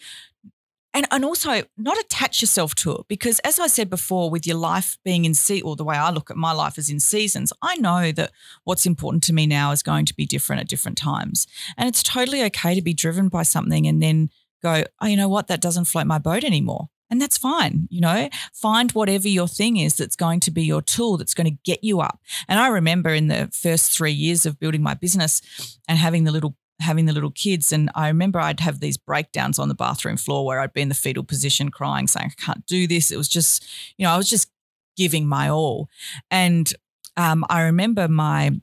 [0.95, 4.57] and and also not attach yourself to it because, as I said before, with your
[4.57, 7.51] life being in sea, or the way I look at my life is in seasons.
[7.61, 8.31] I know that
[8.63, 12.03] what's important to me now is going to be different at different times, and it's
[12.03, 14.29] totally okay to be driven by something and then
[14.61, 18.01] go, oh, you know what, that doesn't float my boat anymore And that's fine, you
[18.01, 18.27] know.
[18.53, 21.83] Find whatever your thing is that's going to be your tool that's going to get
[21.83, 22.19] you up.
[22.47, 25.39] And I remember in the first three years of building my business
[25.87, 27.71] and having the little having the little kids.
[27.71, 30.89] And I remember I'd have these breakdowns on the bathroom floor where I'd be in
[30.89, 33.11] the fetal position crying, saying, I can't do this.
[33.11, 33.63] It was just,
[33.95, 34.49] you know, I was just
[34.97, 35.89] giving my all.
[36.31, 36.73] And
[37.15, 38.59] um, I remember my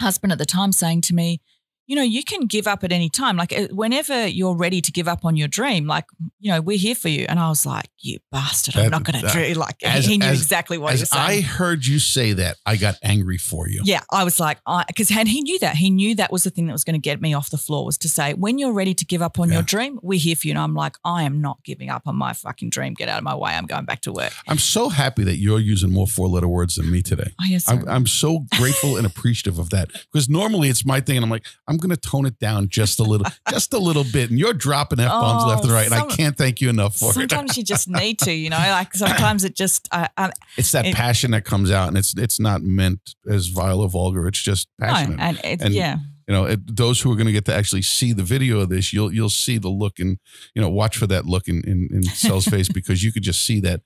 [0.00, 1.40] husband at the time saying to me,
[1.86, 3.36] you know, you can give up at any time.
[3.36, 6.04] Like uh, whenever you're ready to give up on your dream, like,
[6.38, 7.26] you know, we're here for you.
[7.28, 10.26] And I was like, you bastard, I'm not going to do like, as, he knew
[10.26, 11.24] as, exactly what he was saying.
[11.24, 13.82] I heard you say that, I got angry for you.
[13.84, 14.00] Yeah.
[14.10, 15.76] I was like, because and he knew that.
[15.76, 17.84] He knew that was the thing that was going to get me off the floor
[17.84, 19.54] was to say, when you're ready to give up on yeah.
[19.54, 20.52] your dream, we're here for you.
[20.52, 22.94] And I'm like, I am not giving up on my fucking dream.
[22.94, 23.52] Get out of my way.
[23.52, 24.32] I'm going back to work.
[24.48, 27.32] I'm so happy that you're using more four letter words than me today.
[27.40, 27.68] Oh, yes.
[27.68, 31.16] I'm, I'm so grateful and appreciative of that because normally it's my thing.
[31.16, 34.04] And I'm like, I'm going to tone it down just a little, just a little
[34.04, 34.30] bit.
[34.30, 35.86] And you're dropping F bombs oh, left and right.
[35.86, 37.30] and I can't thank you enough for sometimes it.
[37.30, 40.08] Sometimes you just need to, you know, like sometimes it just, uh,
[40.56, 43.88] it's that it, passion that comes out and it's, it's not meant as vile or
[43.88, 44.26] vulgar.
[44.26, 45.18] It's just passionate.
[45.18, 45.98] No, and, and yeah.
[46.28, 48.68] You know, it, those who are going to get to actually see the video of
[48.68, 50.18] this, you'll you'll see the look and
[50.54, 53.44] you know watch for that look in in, in Cell's face because you could just
[53.44, 53.80] see that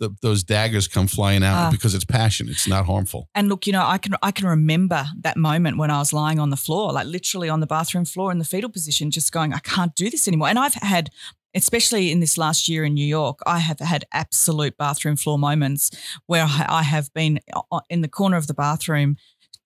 [0.00, 2.48] the, those daggers come flying out uh, because it's passion.
[2.48, 3.28] It's not harmful.
[3.34, 6.40] And look, you know, I can I can remember that moment when I was lying
[6.40, 9.52] on the floor, like literally on the bathroom floor in the fetal position, just going,
[9.52, 10.48] I can't do this anymore.
[10.48, 11.10] And I've had
[11.54, 15.90] especially in this last year in New York, I have had absolute bathroom floor moments
[16.26, 17.40] where I have been
[17.88, 19.16] in the corner of the bathroom,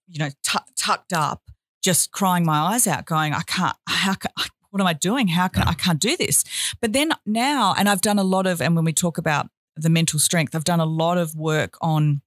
[0.08, 1.42] you know, t- tucked up,
[1.82, 4.30] just crying my eyes out, going, I can't, how can,
[4.70, 5.28] what am I doing?
[5.28, 6.42] How can I can't do this?
[6.80, 9.90] But then now, and I've done a lot of, and when we talk about the
[9.90, 10.54] mental strength.
[10.54, 12.22] I've done a lot of work on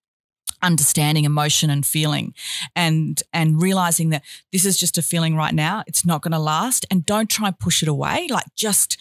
[0.64, 2.34] understanding emotion and feeling
[2.76, 5.84] and and realizing that this is just a feeling right now.
[5.88, 6.86] It's not going to last.
[6.90, 8.28] And don't try and push it away.
[8.30, 8.98] Like just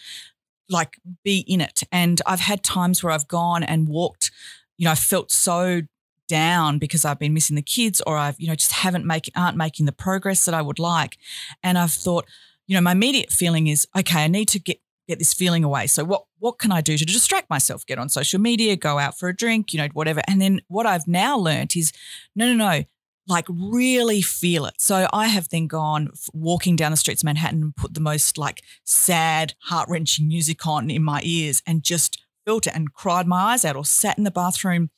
[0.69, 1.81] like be in it.
[1.91, 4.31] And i've had times where i've gone and walked
[4.77, 5.81] you know i felt so
[6.27, 9.55] down because i've been missing the kids or i've you know just haven't make aren't
[9.55, 11.17] making the progress that i would like.
[11.63, 12.25] And i've thought
[12.67, 15.87] you know my immediate feeling is okay i need to get get this feeling away.
[15.87, 17.85] So what what can I do to distract myself?
[17.85, 20.21] Get on social media, go out for a drink, you know, whatever.
[20.27, 21.91] And then what I've now learned is
[22.35, 22.83] no, no, no,
[23.27, 24.75] like really feel it.
[24.79, 28.37] So I have then gone walking down the streets of Manhattan and put the most
[28.37, 33.27] like sad, heart wrenching music on in my ears and just felt it and cried
[33.27, 34.89] my eyes out or sat in the bathroom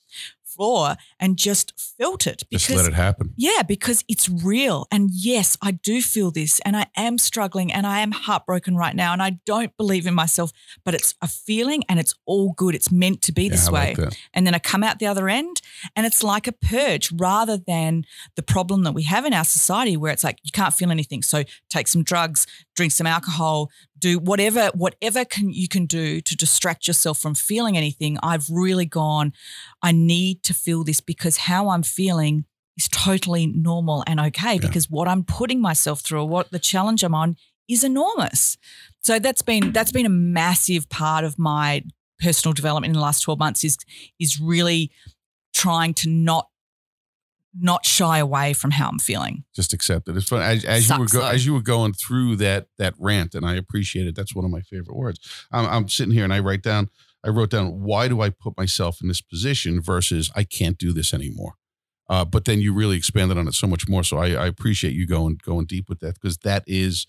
[0.55, 2.43] floor and just felt it.
[2.49, 3.33] Because, just let it happen.
[3.37, 4.87] Yeah, because it's real.
[4.91, 8.95] And yes, I do feel this and I am struggling and I am heartbroken right
[8.95, 10.51] now and I don't believe in myself,
[10.83, 12.75] but it's a feeling and it's all good.
[12.75, 13.95] It's meant to be yeah, this way.
[13.97, 15.61] Like and then I come out the other end
[15.95, 19.97] and it's like a purge rather than the problem that we have in our society
[19.97, 21.21] where it's like you can't feel anything.
[21.21, 23.69] So take some drugs, drink some alcohol,
[23.99, 28.85] do whatever whatever can you can do to distract yourself from feeling anything i've really
[28.85, 29.33] gone
[29.81, 32.45] i need to feel this because how i'm feeling
[32.77, 34.59] is totally normal and okay yeah.
[34.59, 37.35] because what i'm putting myself through or what the challenge i'm on
[37.67, 38.57] is enormous
[39.01, 41.83] so that's been that's been a massive part of my
[42.19, 43.77] personal development in the last 12 months is
[44.19, 44.91] is really
[45.53, 46.47] trying to not
[47.59, 49.43] not shy away from how I'm feeling.
[49.55, 50.15] Just accept it.
[50.17, 53.35] It's fun as, as you were go, as you were going through that that rant,
[53.35, 54.15] and I appreciate it.
[54.15, 55.19] That's one of my favorite words.
[55.51, 56.89] I'm, I'm sitting here and I write down.
[57.23, 60.93] I wrote down why do I put myself in this position versus I can't do
[60.93, 61.55] this anymore.
[62.09, 64.03] Uh, but then you really expanded on it so much more.
[64.03, 67.05] So I, I appreciate you going going deep with that because that is,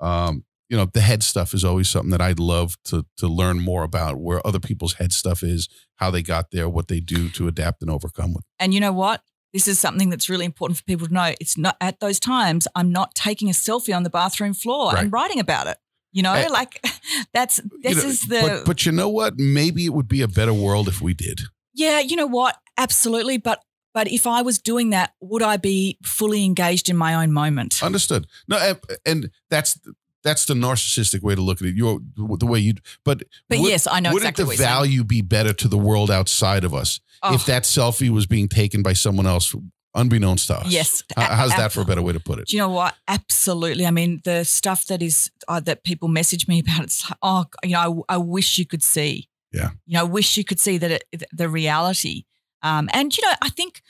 [0.00, 3.60] um, you know, the head stuff is always something that I'd love to to learn
[3.60, 4.16] more about.
[4.16, 7.82] Where other people's head stuff is, how they got there, what they do to adapt
[7.82, 8.44] and overcome with.
[8.58, 9.22] And you know what?
[9.52, 11.34] This is something that's really important for people to know.
[11.40, 15.02] It's not at those times, I'm not taking a selfie on the bathroom floor right.
[15.02, 15.78] and writing about it.
[16.12, 16.84] You know, uh, like
[17.32, 18.40] that's this you know, is the.
[18.40, 19.34] But, but you know what?
[19.38, 21.42] Maybe it would be a better world if we did.
[21.72, 22.56] Yeah, you know what?
[22.76, 23.38] Absolutely.
[23.38, 23.62] But
[23.94, 27.82] but if I was doing that, would I be fully engaged in my own moment?
[27.82, 28.26] Understood.
[28.48, 29.78] No, and, and that's
[30.22, 31.76] that's the narcissistic way to look at it.
[31.76, 32.74] You're the way you,
[33.04, 34.10] but but would, yes, I know.
[34.10, 34.14] Exactly.
[34.14, 37.34] Wouldn't exactly the value be better to the world outside of us oh.
[37.34, 39.54] if that selfie was being taken by someone else,
[39.94, 40.66] unbeknownst to us?
[40.68, 41.02] Yes.
[41.16, 42.48] how's that for a better way to put it?
[42.48, 42.94] Do you know what?
[43.08, 43.86] Absolutely.
[43.86, 47.44] I mean, the stuff that is uh, that people message me about, it's like, oh,
[47.64, 49.28] you know, I, I, wish you could see.
[49.52, 49.70] Yeah.
[49.86, 52.24] You know, I wish you could see that it, the reality.
[52.62, 53.82] Um, and you know, I think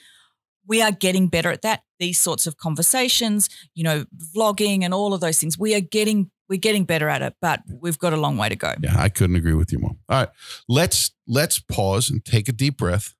[0.65, 1.83] we are getting better at that.
[1.99, 4.05] These sorts of conversations, you know,
[4.35, 5.57] vlogging and all of those things.
[5.57, 8.55] We are getting we're getting better at it, but we've got a long way to
[8.57, 8.73] go.
[8.81, 9.95] Yeah, I couldn't agree with you more.
[10.09, 10.29] All right,
[10.67, 13.13] let's let's pause and take a deep breath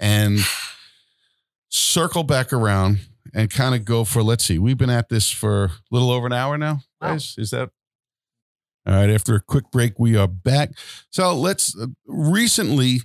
[0.00, 0.38] and
[1.68, 3.00] circle back around
[3.34, 4.58] and kind of go for let's see.
[4.58, 7.34] We've been at this for a little over an hour now, guys.
[7.36, 7.42] Wow.
[7.42, 7.70] Is that
[8.86, 9.10] All right.
[9.10, 10.70] After a quick break, we are back.
[11.10, 13.00] So let's uh, recently,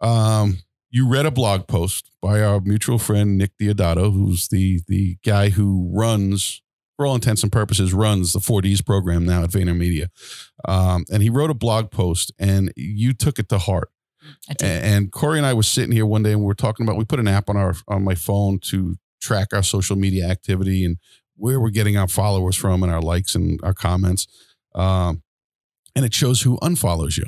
[0.00, 0.58] um,
[0.90, 5.50] you read a blog post by our mutual friend Nick Diodato, who's the the guy
[5.50, 6.62] who runs,
[6.96, 10.08] for all intents and purposes, runs the 4Ds program now at VaynerMedia.
[10.66, 13.90] Um, and he wrote a blog post, and you took it to heart.
[14.60, 17.04] And Corey and I was sitting here one day, and we were talking about we
[17.04, 20.96] put an app on our on my phone to track our social media activity and
[21.36, 24.26] where we're getting our followers from and our likes and our comments.
[24.74, 25.22] Um,
[25.96, 27.24] and it shows who unfollows you.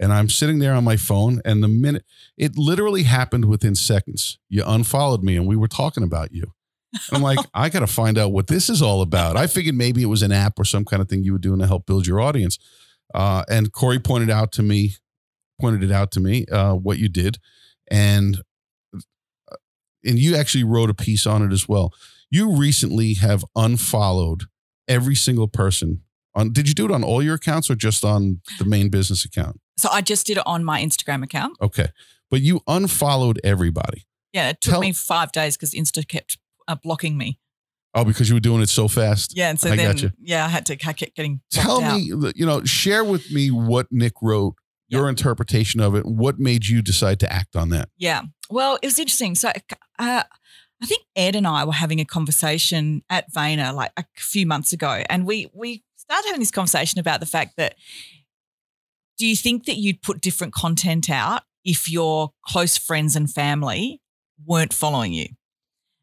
[0.00, 2.04] And I'm sitting there on my phone, and the minute
[2.36, 6.52] it literally happened within seconds, you unfollowed me, and we were talking about you.
[7.12, 9.36] I'm like, I got to find out what this is all about.
[9.36, 11.58] I figured maybe it was an app or some kind of thing you were doing
[11.60, 12.58] to help build your audience.
[13.12, 14.94] Uh, and Corey pointed out to me,
[15.60, 17.38] pointed it out to me, uh, what you did,
[17.90, 18.42] and
[18.94, 19.56] uh,
[20.04, 21.92] and you actually wrote a piece on it as well.
[22.30, 24.44] You recently have unfollowed
[24.86, 26.02] every single person
[26.34, 26.52] on.
[26.52, 29.60] Did you do it on all your accounts or just on the main business account?
[29.76, 31.56] So I just did it on my Instagram account.
[31.62, 31.88] Okay.
[32.30, 34.06] But you unfollowed everybody.
[34.32, 37.38] Yeah, it took Tell, me five days because Insta kept uh, blocking me.
[37.94, 39.36] Oh, because you were doing it so fast.
[39.36, 40.74] Yeah, and so I then yeah, I had to.
[40.86, 41.40] I kept getting.
[41.50, 42.36] Tell me, out.
[42.36, 44.56] you know, share with me what Nick wrote,
[44.88, 46.06] your interpretation of it.
[46.06, 47.88] What made you decide to act on that?
[47.96, 49.34] Yeah, well, it was interesting.
[49.34, 49.50] So,
[49.98, 50.22] uh,
[50.80, 54.72] I think Ed and I were having a conversation at Vayner like a few months
[54.72, 57.74] ago, and we we started having this conversation about the fact that
[59.18, 64.00] do you think that you'd put different content out if your close friends and family
[64.46, 65.26] weren't following you?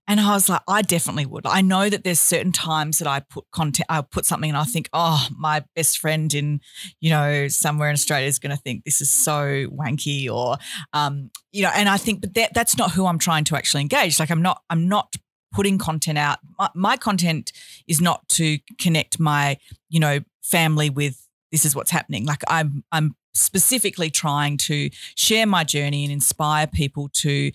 [0.08, 1.48] And I was like, I definitely would.
[1.48, 4.64] I know that there's certain times that I put content, I put something and I
[4.64, 6.62] think, oh, my best friend in,
[7.02, 10.58] you know, somewhere in Australia is going to think this is so wanky or,
[10.94, 13.82] um, you know, and I think, but that, that's not who I'm trying to actually
[13.82, 14.20] engage.
[14.20, 15.16] Like I'm not, I'm not
[15.52, 16.38] putting content out.
[16.60, 17.52] My, my content
[17.88, 19.58] is not to connect my,
[19.90, 22.26] you know, family with this is what's happening.
[22.26, 27.52] Like I'm, I'm specifically trying to share my journey and inspire people to,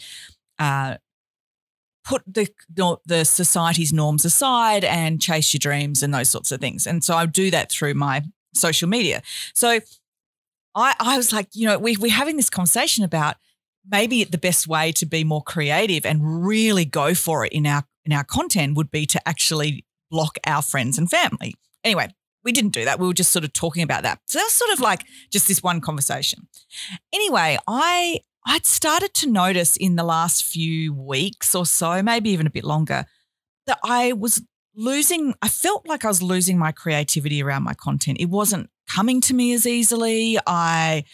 [0.58, 0.96] uh,
[2.04, 2.48] put the
[3.06, 6.86] the society's norms aside and chase your dreams and those sorts of things.
[6.86, 8.22] And so I do that through my
[8.54, 9.22] social media.
[9.54, 9.80] So
[10.74, 13.36] I I was like, you know, we we're having this conversation about
[13.88, 17.84] maybe the best way to be more creative and really go for it in our
[18.04, 21.54] in our content would be to actually block our friends and family.
[21.84, 22.08] Anyway,
[22.44, 22.98] we didn't do that.
[22.98, 24.20] We were just sort of talking about that.
[24.26, 26.48] So that was sort of like just this one conversation.
[27.12, 32.46] Anyway, I I'd started to notice in the last few weeks or so, maybe even
[32.46, 33.06] a bit longer,
[33.66, 34.42] that I was
[34.74, 38.18] losing, I felt like I was losing my creativity around my content.
[38.20, 40.38] It wasn't coming to me as easily.
[40.46, 41.04] I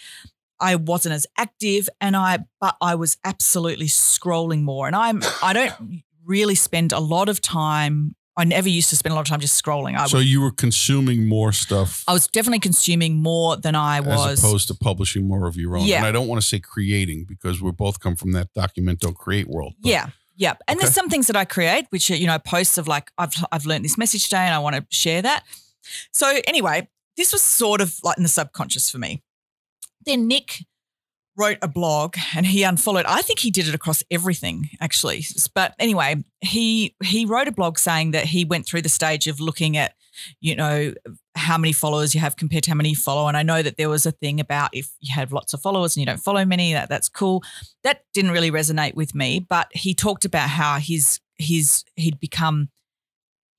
[0.59, 4.87] I wasn't as active and I but I was absolutely scrolling more.
[4.87, 9.13] And I'm I don't really spend a lot of time I never used to spend
[9.13, 9.97] a lot of time just scrolling.
[9.97, 12.05] I so would, you were consuming more stuff.
[12.07, 15.77] I was definitely consuming more than I was, as opposed to publishing more of your
[15.77, 15.87] own.
[15.87, 15.99] Yeah.
[15.99, 19.17] And I don't want to say creating because we both come from that document don't
[19.17, 19.75] create world.
[19.81, 19.89] But.
[19.91, 20.11] Yeah.
[20.37, 20.63] Yep.
[20.69, 20.85] And okay.
[20.85, 23.65] there's some things that I create, which are, you know, posts of like, I've, I've
[23.65, 25.45] learned this message today and I want to share that.
[26.13, 29.23] So anyway, this was sort of like in the subconscious for me.
[30.05, 30.67] Then Nick
[31.37, 33.05] wrote a blog and he unfollowed.
[33.07, 35.25] I think he did it across everything actually.
[35.55, 39.41] But anyway, he he wrote a blog saying that he went through the stage of
[39.41, 39.95] looking at,
[40.41, 40.95] you know,
[41.35, 43.29] how many followers you have compared to how many you follow.
[43.29, 45.97] And I know that there was a thing about if you have lots of followers
[45.97, 47.43] and you don't follow many, that that's cool.
[47.83, 49.41] That didn't really resonate with me.
[49.41, 52.71] But he talked about how his his he'd become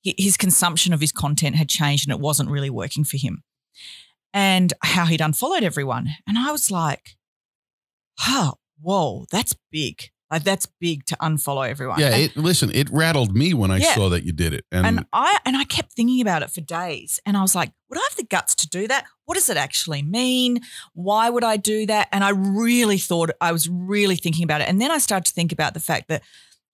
[0.04, 3.44] his consumption of his content had changed and it wasn't really working for him.
[4.34, 6.10] And how he'd unfollowed everyone.
[6.28, 7.17] And I was like,
[8.28, 10.10] oh, whoa, that's big.
[10.30, 12.00] Like that's big to unfollow everyone.
[12.02, 13.96] Yeah, it, listen, it rattled me when I yeah.
[13.96, 16.60] saw that you did it, and, and I and I kept thinking about it for
[16.60, 19.06] days, and I was like, would I have the guts to do that?
[19.24, 20.60] What does it actually mean?
[20.94, 22.10] Why would I do that?
[22.12, 25.34] And I really thought I was really thinking about it, and then I started to
[25.34, 26.24] think about the fact that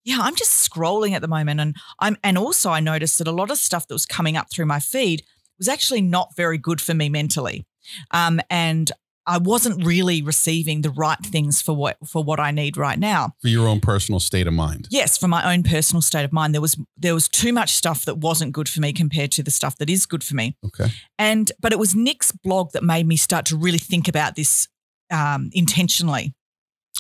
[0.04, 3.32] yeah, I'm just scrolling at the moment, and I'm and also I noticed that a
[3.32, 5.24] lot of stuff that was coming up through my feed
[5.60, 7.68] was actually not very good for me mentally.
[8.12, 8.92] Um, and
[9.26, 13.36] I wasn't really receiving the right things for what for what I need right now.
[13.42, 14.88] For your own personal state of mind.
[14.92, 16.54] Yes, for my own personal state of mind.
[16.54, 19.52] There was there was too much stuff that wasn't good for me compared to the
[19.52, 20.58] stuff that is good for me.
[20.66, 20.92] Okay.
[21.18, 24.68] And but it was Nick's blog that made me start to really think about this
[25.12, 26.34] um, intentionally.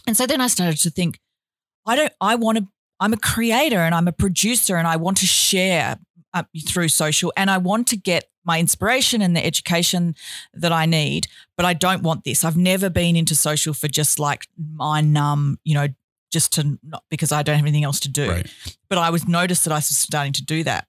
[0.07, 1.19] And so then I started to think,
[1.85, 2.67] I don't I want to
[2.99, 5.97] I'm a creator and I'm a producer and I want to share
[6.33, 10.15] uh, through social and I want to get my inspiration and the education
[10.53, 11.27] that I need,
[11.57, 12.43] but I don't want this.
[12.43, 15.87] I've never been into social for just like mind numb, you know,
[16.31, 18.29] just to not because I don't have anything else to do.
[18.29, 18.75] Right.
[18.89, 20.87] But I was noticed that I was starting to do that.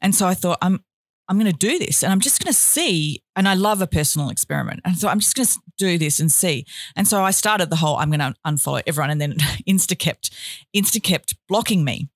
[0.00, 0.82] And so I thought, I'm
[1.28, 3.22] I'm going to do this and I'm just going to see.
[3.36, 4.80] And I love a personal experiment.
[4.84, 6.64] And so I'm just going to do this and see.
[6.96, 9.10] And so I started the whole I'm going to unfollow everyone.
[9.10, 9.34] And then
[9.68, 10.30] Insta kept,
[10.74, 12.08] Insta kept blocking me.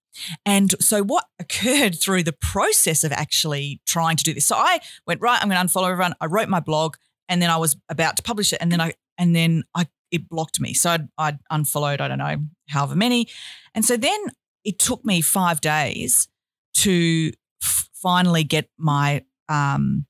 [0.45, 4.47] And so what occurred through the process of actually trying to do this?
[4.47, 6.15] So I went, right, I'm going to unfollow everyone.
[6.21, 6.97] I wrote my blog
[7.29, 8.59] and then I was about to publish it.
[8.61, 10.75] And then I, and then I, it blocked me.
[10.75, 12.37] So I'd, I'd unfollowed, I don't know,
[12.69, 13.29] however many.
[13.75, 14.19] And so then
[14.65, 16.29] it took me five days
[16.75, 17.33] to
[17.63, 20.07] f- finally get my um,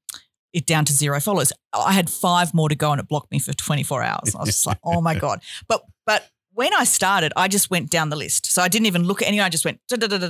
[0.52, 1.52] it down to zero followers.
[1.72, 4.34] I had five more to go and it blocked me for 24 hours.
[4.34, 5.40] I was just like, oh my God.
[5.68, 8.46] But but when I started, I just went down the list.
[8.46, 9.46] So I didn't even look at anyone.
[9.46, 9.80] I just went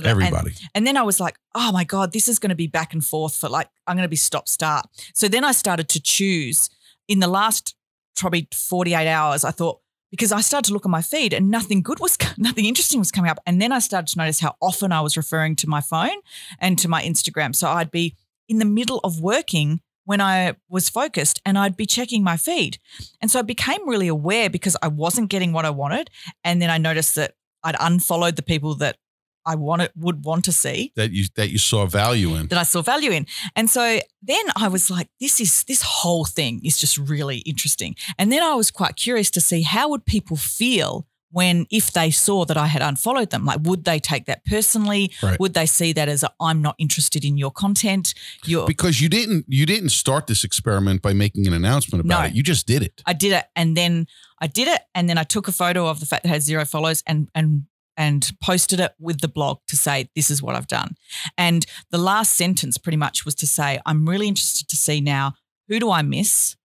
[0.05, 0.49] everybody.
[0.49, 2.93] And, and, then I was like, oh my God, this is going to be back
[2.93, 4.85] and forth for like, I'm going to be stop start.
[5.13, 6.69] So then I started to choose
[7.07, 7.75] in the last
[8.15, 9.43] probably 48 hours.
[9.43, 9.79] I thought,
[10.11, 13.11] because I started to look at my feed and nothing good was, nothing interesting was
[13.11, 13.39] coming up.
[13.45, 16.17] And then I started to notice how often I was referring to my phone
[16.59, 17.55] and to my Instagram.
[17.55, 18.15] So I'd be
[18.47, 22.77] in the middle of working when I was focused and I'd be checking my feed.
[23.21, 26.09] And so I became really aware because I wasn't getting what I wanted.
[26.43, 28.97] And then I noticed that I'd unfollowed the people that
[29.45, 32.63] I wanted would want to see that you that you saw value in that I
[32.63, 36.77] saw value in, and so then I was like, this is this whole thing is
[36.77, 41.05] just really interesting, and then I was quite curious to see how would people feel
[41.33, 45.11] when if they saw that I had unfollowed them, like would they take that personally?
[45.21, 45.39] Right.
[45.39, 48.13] Would they see that as i am not interested in your content?
[48.45, 52.35] Because you didn't you didn't start this experiment by making an announcement about no, it.
[52.35, 53.01] You just did it.
[53.05, 54.07] I did it, and then
[54.39, 56.43] I did it, and then I took a photo of the fact that it had
[56.43, 57.65] zero follows, and and
[57.97, 60.95] and posted it with the blog to say, This is what I've done.
[61.37, 65.33] And the last sentence pretty much was to say, I'm really interested to see now
[65.67, 66.55] who do I miss?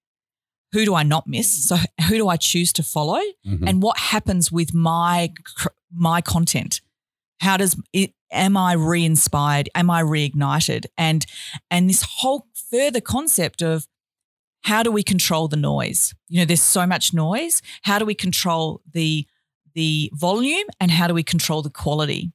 [0.73, 1.69] Who do I not miss?
[1.69, 1.77] So
[2.09, 3.21] who do I choose to follow?
[3.47, 3.66] Mm-hmm.
[3.66, 5.33] And what happens with my
[5.93, 6.81] my content?
[7.41, 9.71] How does it am I re-inspired?
[9.75, 10.87] Am I reignited?
[10.97, 11.25] And
[11.71, 13.87] and this whole further concept of
[14.62, 16.14] how do we control the noise?
[16.29, 17.62] You know, there's so much noise.
[17.83, 19.27] How do we control the
[19.75, 22.33] the volume and how do we control the quality?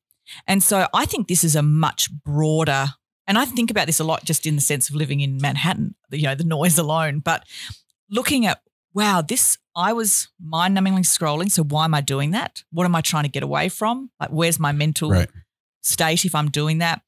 [0.47, 2.87] And so I think this is a much broader,
[3.27, 5.95] and I think about this a lot just in the sense of living in Manhattan,
[6.11, 7.43] you know, the noise alone, but
[8.13, 8.61] looking at,
[8.93, 11.51] wow, this, I was mind numbingly scrolling.
[11.51, 12.63] So why am I doing that?
[12.71, 14.11] What am I trying to get away from?
[14.19, 15.29] Like, where's my mental right.
[15.81, 17.01] state if I'm doing that?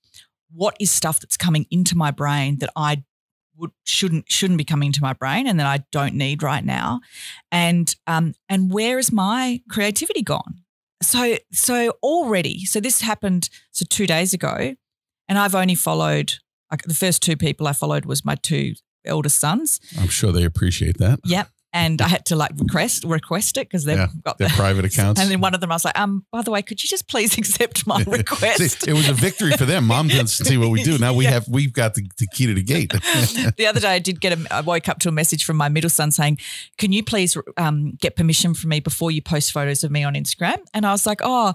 [0.51, 3.03] What is stuff that's coming into my brain that I
[3.57, 7.01] would shouldn't shouldn't be coming to my brain and that I don't need right now,
[7.51, 10.61] and um and where is my creativity gone?
[11.01, 14.75] So so already so this happened so two days ago,
[15.27, 16.33] and I've only followed
[16.71, 18.73] like the first two people I followed was my two
[19.05, 19.79] eldest sons.
[19.99, 21.19] I'm sure they appreciate that.
[21.25, 24.53] Yep and I had to like request request it because they've yeah, got their the,
[24.53, 25.19] private accounts.
[25.19, 27.09] And then one of them, I was like, um, by the way, could you just
[27.09, 28.81] please accept my request?
[28.81, 29.85] see, it was a victory for them.
[29.85, 30.97] Mom doesn't see what we do.
[30.97, 31.31] Now we yeah.
[31.31, 32.91] have we've got the, the, key to the gate.
[32.91, 34.47] the other day, I did get a.
[34.49, 36.39] I woke up to a message from my middle son saying,
[36.77, 40.13] "Can you please um, get permission from me before you post photos of me on
[40.13, 41.53] Instagram?" And I was like, "Oh."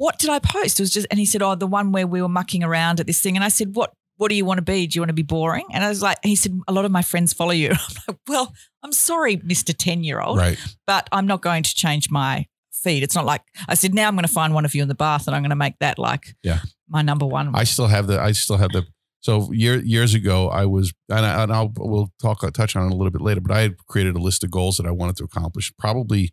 [0.00, 0.78] What did I post?
[0.78, 3.08] It was just, and he said, "Oh, the one where we were mucking around at
[3.08, 3.94] this thing." And I said, "What?
[4.18, 4.86] What do you want to be?
[4.86, 5.64] Do you want to be boring?
[5.72, 7.70] And I was like, he said, a lot of my friends follow you.
[7.72, 8.52] I'm like, well,
[8.82, 9.74] I'm sorry, Mr.
[9.76, 10.58] 10 year old, right.
[10.86, 13.02] but I'm not going to change my feed.
[13.02, 14.94] It's not like I said, now I'm going to find one of you in the
[14.94, 16.58] bath and I'm going to make that like yeah.
[16.88, 17.54] my number one.
[17.54, 18.84] I still have the, I still have the,
[19.20, 22.92] so year, years ago, I was, and, I, and I'll, we'll talk, touch on it
[22.92, 25.16] a little bit later, but I had created a list of goals that I wanted
[25.16, 26.30] to accomplish probably,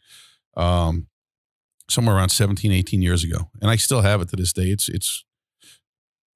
[0.58, 1.08] um,
[1.88, 3.50] somewhere around 17, 18 years ago.
[3.62, 4.66] And I still have it to this day.
[4.66, 5.24] It's, it's,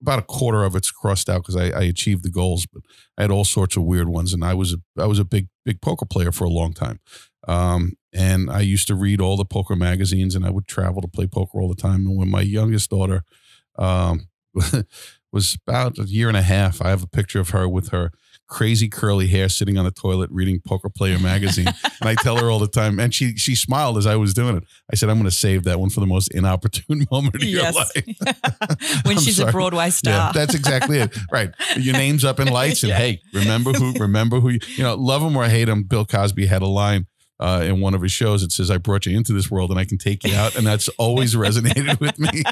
[0.02, 2.84] about a quarter of it's crossed out because I, I, achieved the goals, but
[3.18, 4.34] I had all sorts of weird ones.
[4.34, 7.00] And I was a, I was a big big poker player for a long time,
[7.48, 11.08] um, and I used to read all the poker magazines, and I would travel to
[11.08, 12.06] play poker all the time.
[12.08, 13.24] And when my youngest daughter
[13.78, 14.28] um,
[15.32, 18.12] was about a year and a half, I have a picture of her with her
[18.50, 21.68] crazy curly hair sitting on the toilet reading Poker Player magazine.
[22.02, 24.58] and I tell her all the time, and she she smiled as I was doing
[24.58, 24.64] it.
[24.92, 27.74] I said, I'm going to save that one for the most inopportune moment of yes.
[27.74, 29.06] your life.
[29.06, 29.50] when she's sorry.
[29.50, 30.14] a Broadway star.
[30.14, 31.16] Yeah, that's exactly it.
[31.32, 31.52] Right.
[31.78, 32.98] Your name's up in lights, and yeah.
[32.98, 35.84] hey, remember who, remember who, you, you know, love him or hate him.
[35.84, 37.08] Bill Cosby had a line
[37.40, 38.44] uh, in one of his shows.
[38.44, 40.56] It says, I brought you into this world and I can take you out.
[40.56, 42.44] And that's always resonated with me.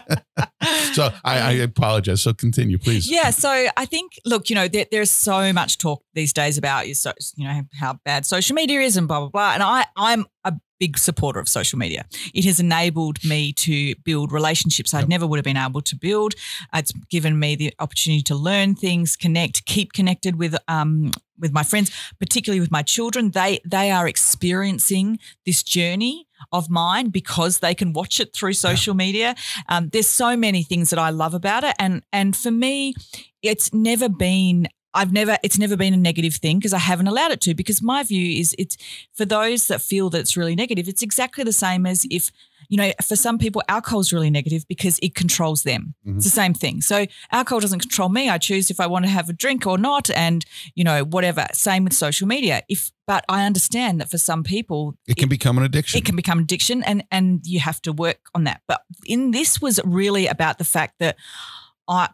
[0.93, 2.23] so I, I, apologize.
[2.23, 3.09] So continue, please.
[3.09, 3.31] Yeah.
[3.31, 6.95] So I think, look, you know, there, there's so much talk these days about, you
[7.37, 9.53] know, how bad social media is and blah, blah, blah.
[9.53, 12.05] And I, I'm a big supporter of social media.
[12.33, 15.09] It has enabled me to build relationships I yep.
[15.09, 16.33] never would have been able to build.
[16.73, 21.63] It's given me the opportunity to learn things, connect, keep connected with um, with my
[21.63, 23.31] friends, particularly with my children.
[23.31, 28.93] They they are experiencing this journey of mine because they can watch it through social
[28.93, 29.05] yeah.
[29.05, 29.35] media.
[29.69, 32.93] Um, there's so many things that I love about it, and and for me,
[33.41, 34.67] it's never been
[34.97, 37.53] I've never, it's never been a negative thing because I haven't allowed it to.
[37.53, 38.77] Because my view is it's
[39.13, 42.31] for those that feel that it's really negative, it's exactly the same as if,
[42.69, 45.93] you know, for some people, alcohol is really negative because it controls them.
[46.05, 46.17] Mm-hmm.
[46.17, 46.81] It's the same thing.
[46.81, 48.27] So alcohol doesn't control me.
[48.27, 50.43] I choose if I want to have a drink or not, and
[50.75, 51.45] you know, whatever.
[51.53, 52.63] Same with social media.
[52.67, 55.97] If, but I understand that for some people, it can become an addiction.
[55.97, 58.61] It can become addiction, and and you have to work on that.
[58.67, 61.15] But in this was really about the fact that
[61.87, 62.09] I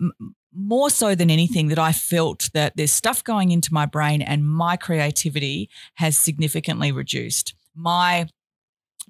[0.56, 4.48] more so than anything that I felt that there's stuff going into my brain and
[4.48, 7.56] my creativity has significantly reduced.
[7.76, 8.28] My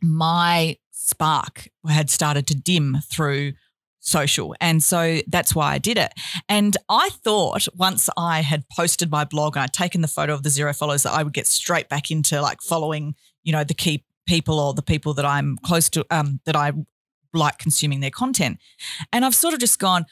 [0.02, 3.53] my spark had started to dim through
[3.99, 4.53] social.
[4.60, 6.14] And so that's why I did it.
[6.49, 10.44] And I thought once I had posted my blog and I'd taken the photo of
[10.44, 13.74] the zero followers that I would get straight back into like following, you know, the
[13.74, 16.74] key people or the people that I'm close to um that I
[17.34, 18.60] like consuming their content.
[19.11, 20.06] And I've sort of just gone,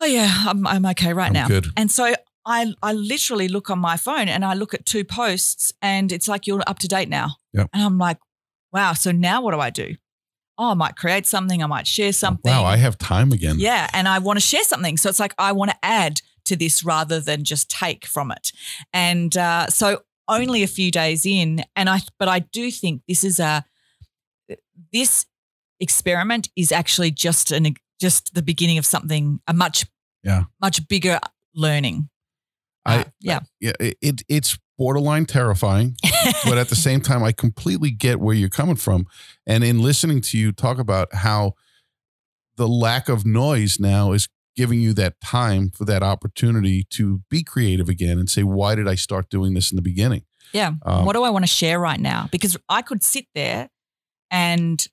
[0.00, 1.48] oh yeah, I'm, I'm okay right I'm now.
[1.48, 1.66] Good.
[1.76, 2.14] And so
[2.46, 6.28] I, I literally look on my phone and I look at two posts and it's
[6.28, 7.36] like you're up to date now.
[7.52, 7.70] Yep.
[7.72, 8.18] And I'm like,
[8.72, 9.96] wow, so now what do I do?
[10.58, 12.50] Oh, I might create something, I might share something.
[12.50, 13.56] Wow, I have time again.
[13.58, 13.88] Yeah.
[13.92, 14.96] And I want to share something.
[14.96, 18.52] So it's like I want to add to this rather than just take from it.
[18.92, 23.24] And uh, so only a few days in, and I but I do think this
[23.24, 23.64] is a
[24.92, 25.26] this
[25.80, 27.66] experiment is actually just an
[28.00, 29.86] just the beginning of something a much
[30.22, 31.18] yeah much bigger
[31.54, 32.08] learning.
[32.84, 35.96] I uh, yeah yeah it it's borderline terrifying,
[36.44, 39.06] but at the same time, I completely get where you're coming from.
[39.46, 41.52] And in listening to you talk about how
[42.56, 47.42] the lack of noise now is giving you that time for that opportunity to be
[47.42, 50.24] creative again and say, why did I start doing this in the beginning?
[50.52, 50.72] Yeah.
[50.84, 52.28] Um, what do I want to share right now?
[52.32, 53.68] Because I could sit there
[54.30, 54.84] and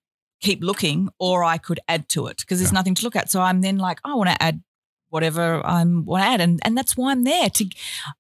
[0.42, 2.80] keep looking or I could add to it because there's yeah.
[2.80, 3.30] nothing to look at.
[3.30, 4.62] So I'm then like, oh, I want to add
[5.10, 6.42] whatever I'm want to add.
[6.42, 7.66] And and that's why I'm there to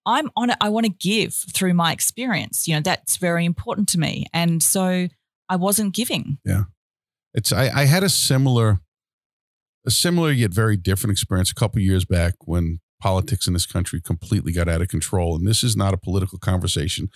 [0.05, 0.57] I'm on it.
[0.61, 2.67] I want to give through my experience.
[2.67, 4.25] You know, that's very important to me.
[4.33, 5.07] And so
[5.49, 6.39] I wasn't giving.
[6.45, 6.63] Yeah.
[7.33, 8.79] It's I, I had a similar
[9.85, 14.01] a similar yet very different experience a couple years back when politics in this country
[14.01, 15.35] completely got out of control.
[15.35, 17.09] And this is not a political conversation,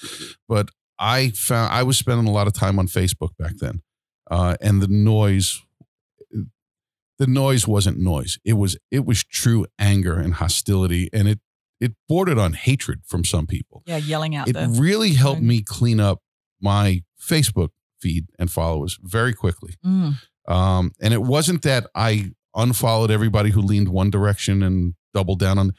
[0.47, 0.69] but
[0.99, 3.81] I found I was spending a lot of time on Facebook back then
[4.31, 5.61] uh, and the noise
[7.19, 8.39] the noise wasn't noise.
[8.43, 11.39] It was it was true anger and hostility and it
[11.79, 13.83] it bordered on hatred from some people.
[13.85, 16.23] Yeah yelling out it the, really helped me clean up
[16.59, 19.75] my facebook feed and followers very quickly.
[19.85, 20.15] Mm.
[20.47, 25.59] um, and it wasn't that i unfollowed everybody who leaned one direction and doubled down
[25.59, 25.73] on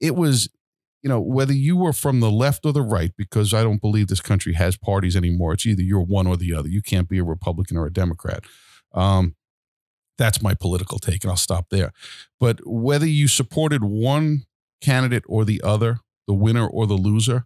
[0.00, 0.48] it was
[1.02, 4.08] you know, whether you were from the left or the right, because I don't believe
[4.08, 5.54] this country has parties anymore.
[5.54, 6.68] It's either you're one or the other.
[6.68, 8.44] You can't be a Republican or a Democrat.
[8.92, 9.34] Um,
[10.18, 11.92] that's my political take, and I'll stop there.
[12.38, 14.44] But whether you supported one
[14.82, 17.44] candidate or the other, the winner or the loser,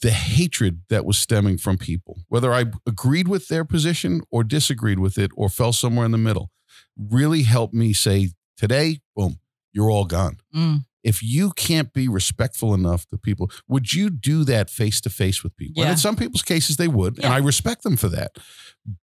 [0.00, 5.00] the hatred that was stemming from people, whether I agreed with their position or disagreed
[5.00, 6.50] with it or fell somewhere in the middle,
[6.96, 9.40] really helped me say, today, boom,
[9.72, 10.38] you're all gone.
[10.54, 15.10] Mm if you can't be respectful enough to people, would you do that face to
[15.10, 15.74] face with people?
[15.76, 15.84] Yeah.
[15.84, 17.26] And in some people's cases, they would, yeah.
[17.26, 18.32] and I respect them for that.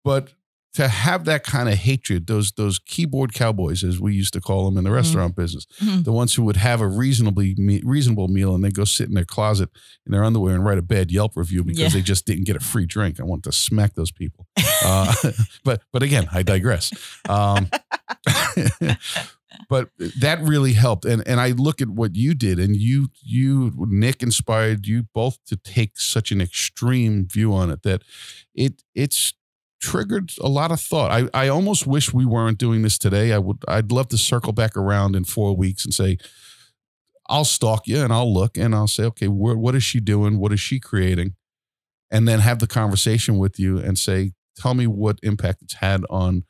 [0.04, 0.32] But
[0.74, 4.64] to have that kind of hatred, those those keyboard cowboys, as we used to call
[4.64, 4.96] them in the mm-hmm.
[4.96, 5.40] restaurant mm-hmm.
[5.40, 6.02] business, mm-hmm.
[6.02, 9.24] the ones who would have a reasonably reasonable meal and they go sit in their
[9.24, 9.70] closet
[10.06, 11.88] in their underwear and write a bad Yelp review because yeah.
[11.88, 13.18] they just didn't get a free drink.
[13.18, 14.46] I want to smack those people.
[14.84, 15.12] Uh,
[15.64, 16.92] but but again, I digress.
[17.28, 17.68] Um,
[19.68, 19.90] but
[20.20, 21.05] that really helped.
[21.05, 25.39] And and i look at what you did and you you nick inspired you both
[25.47, 28.02] to take such an extreme view on it that
[28.55, 29.35] it it's
[29.80, 31.10] triggered a lot of thought.
[31.10, 33.32] I i almost wish we weren't doing this today.
[33.32, 36.18] I would i'd love to circle back around in four weeks and say
[37.28, 40.39] i'll stalk you and i'll look and i'll say okay wh- what is she doing?
[40.39, 41.35] What is she creating
[42.10, 46.05] and then have the conversation with you and say tell me what impact it's had
[46.10, 46.44] on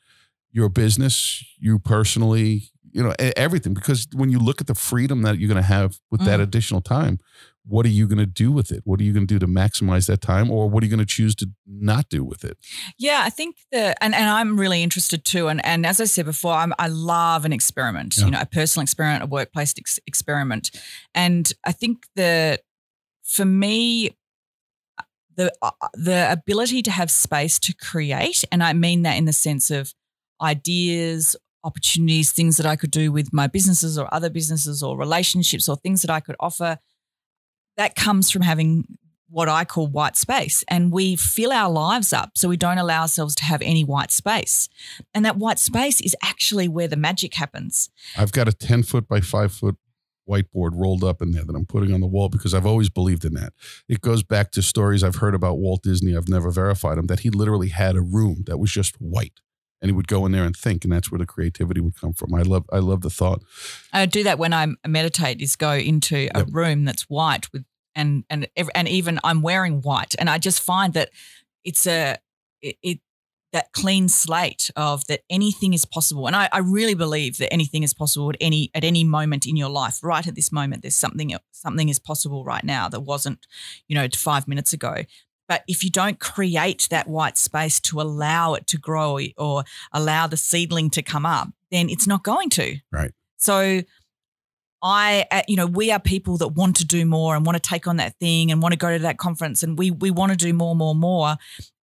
[0.51, 5.39] your business, you personally, you know everything because when you look at the freedom that
[5.39, 6.25] you're going to have with mm.
[6.25, 7.19] that additional time
[7.65, 9.47] what are you going to do with it what are you going to do to
[9.47, 12.57] maximize that time or what are you going to choose to not do with it
[12.97, 16.25] yeah i think that and, and i'm really interested too and, and as i said
[16.25, 18.25] before I'm, i love an experiment yeah.
[18.25, 20.71] you know a personal experiment a workplace ex- experiment
[21.13, 22.61] and i think that
[23.23, 24.11] for me
[25.35, 29.33] the uh, the ability to have space to create and i mean that in the
[29.33, 29.93] sense of
[30.41, 35.67] ideas opportunities, things that I could do with my businesses or other businesses or relationships
[35.67, 36.79] or things that I could offer.
[37.77, 38.85] That comes from having
[39.29, 40.63] what I call white space.
[40.67, 44.11] And we fill our lives up so we don't allow ourselves to have any white
[44.11, 44.69] space.
[45.13, 47.89] And that white space is actually where the magic happens.
[48.17, 49.75] I've got a 10 foot by five foot
[50.27, 53.25] whiteboard rolled up in there that I'm putting on the wall because I've always believed
[53.25, 53.53] in that.
[53.87, 56.15] It goes back to stories I've heard about Walt Disney.
[56.15, 59.39] I've never verified them that he literally had a room that was just white
[59.81, 62.13] and he would go in there and think and that's where the creativity would come
[62.13, 62.33] from.
[62.33, 63.41] I love i love the thought.
[63.93, 66.47] I do that when i meditate is go into a yep.
[66.51, 67.65] room that's white with
[67.95, 71.09] and and and even i'm wearing white and i just find that
[71.63, 72.17] it's a
[72.61, 72.99] it, it
[73.51, 77.81] that clean slate of that anything is possible and I, I, really believe that anything
[77.81, 80.03] is possible at any at any moment in your life.
[80.03, 83.47] Right at this moment there's something something is possible right now that wasn't
[83.87, 85.03] you know five minutes ago
[85.49, 90.27] but if you don't create that white space to allow it to grow or allow
[90.27, 92.77] the seedling to come up, then it's not going to.
[92.91, 93.11] Right.
[93.37, 93.81] So
[94.81, 97.69] I, uh, you know, we are people that want to do more and want to
[97.69, 100.31] take on that thing and want to go to that conference and we we want
[100.31, 101.35] to do more, more, more.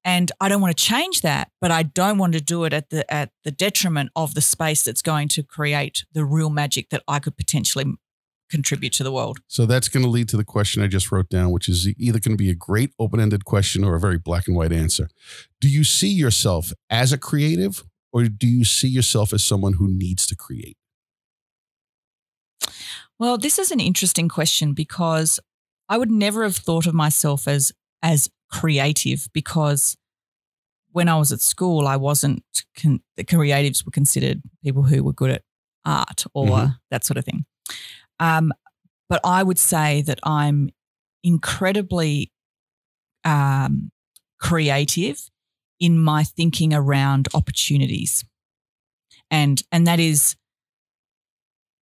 [0.05, 2.91] And I don't want to change that, but I don't want to do it at
[2.91, 7.03] the at the detriment of the space that's going to create the real magic that
[7.09, 7.97] I could potentially
[8.51, 9.39] contribute to the world.
[9.49, 12.19] So that's going to lead to the question I just wrote down, which is either
[12.19, 15.09] going to be a great open ended question or a very black and white answer.
[15.61, 19.89] Do you see yourself as a creative or do you see yourself as someone who
[19.89, 20.77] needs to create?
[23.19, 25.41] Well, this is an interesting question because
[25.89, 29.97] I would never have thought of myself as as creative because
[30.93, 32.43] when I was at school, I wasn't
[32.81, 35.43] con- the creatives were considered people who were good at
[35.85, 36.71] art or mm-hmm.
[36.91, 37.45] that sort of thing.
[38.19, 38.53] Um,
[39.09, 40.71] but I would say that I'm
[41.23, 42.33] incredibly
[43.25, 43.91] um,
[44.41, 45.31] creative
[45.79, 48.25] in my thinking around opportunities,
[49.31, 50.37] and and that is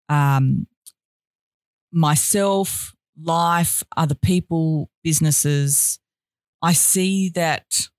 [0.10, 0.68] um,
[1.92, 6.00] myself, life, other people, businesses.
[6.62, 7.90] I see that.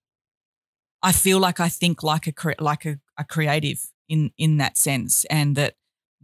[1.03, 5.25] I feel like I think like a like a, a creative in in that sense,
[5.27, 5.75] and that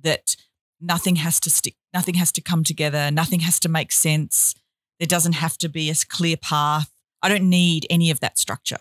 [0.03, 0.37] that
[0.81, 3.11] nothing has to stick nothing has to come together.
[3.11, 4.55] Nothing has to make sense.
[4.99, 6.91] There doesn't have to be a clear path.
[7.23, 8.79] I don't need any of that structure.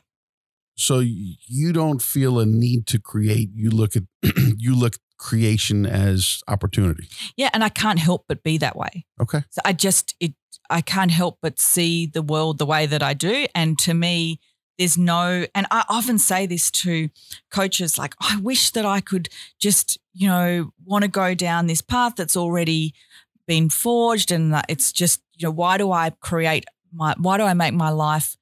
[0.75, 4.03] So you don't feel a need to create you look at
[4.57, 7.09] you look creation as opportunity?
[7.35, 9.05] Yeah and i can't help but be that way.
[9.21, 9.43] Okay.
[9.49, 10.33] So i just it
[10.69, 13.45] i can't help but see the world the way that i do.
[13.53, 14.39] And to me
[14.79, 17.09] there's no, and I often say this to
[17.51, 19.27] coaches like, I wish that I could
[19.59, 22.93] just, you know, want to go down this path that's already
[23.45, 24.31] been forged.
[24.31, 27.89] And it's just, you know, why do I create my, why do I make my
[27.89, 28.37] life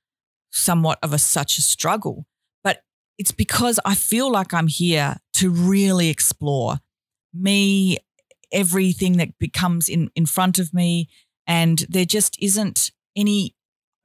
[0.51, 2.27] somewhat of a such a struggle?
[2.63, 2.83] But
[3.17, 6.77] it's because I feel like I'm here to really explore
[7.33, 7.97] me,
[8.51, 11.09] everything that becomes in, in front of me.
[11.47, 13.55] And there just isn't any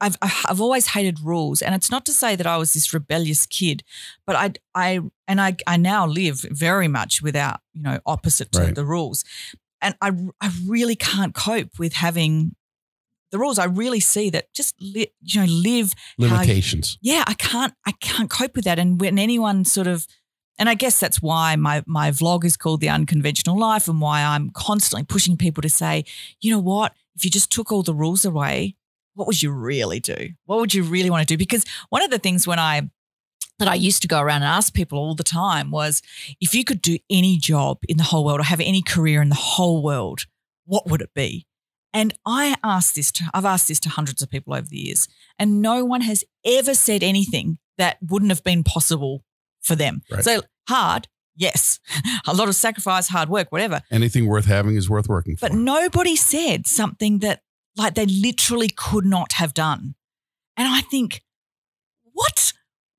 [0.03, 3.45] I've I've always hated rules, and it's not to say that I was this rebellious
[3.45, 3.83] kid,
[4.25, 8.59] but I I and I I now live very much without you know opposite to
[8.59, 8.75] right.
[8.75, 9.23] the rules,
[9.81, 10.11] and I
[10.41, 12.55] I really can't cope with having
[13.31, 13.57] the rules.
[13.57, 16.97] I really see that just li, you know live limitations.
[17.01, 20.05] Yeah, I can't I can't cope with that, and when anyone sort of
[20.59, 24.21] and I guess that's why my my vlog is called The Unconventional Life and why
[24.21, 26.03] I'm constantly pushing people to say,
[26.41, 28.75] you know what, if you just took all the rules away,
[29.15, 30.29] what would you really do?
[30.45, 31.37] What would you really want to do?
[31.37, 32.89] Because one of the things when I
[33.59, 36.01] that I used to go around and ask people all the time was
[36.41, 39.29] if you could do any job in the whole world or have any career in
[39.29, 40.25] the whole world,
[40.65, 41.45] what would it be?
[41.93, 45.07] And I asked this to I've asked this to hundreds of people over the years,
[45.37, 49.23] and no one has ever said anything that wouldn't have been possible
[49.61, 50.01] for them.
[50.09, 50.23] Right.
[50.23, 51.79] So hard, yes.
[52.27, 53.81] A lot of sacrifice, hard work, whatever.
[53.91, 55.49] Anything worth having is worth working for.
[55.49, 57.41] But nobody said something that
[57.75, 59.95] like they literally could not have done.
[60.57, 61.23] And I think,
[62.11, 62.53] what?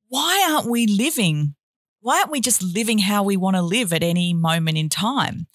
[0.09, 1.55] Why aren't we living?
[2.01, 5.47] Why aren't we just living how we want to live at any moment in time?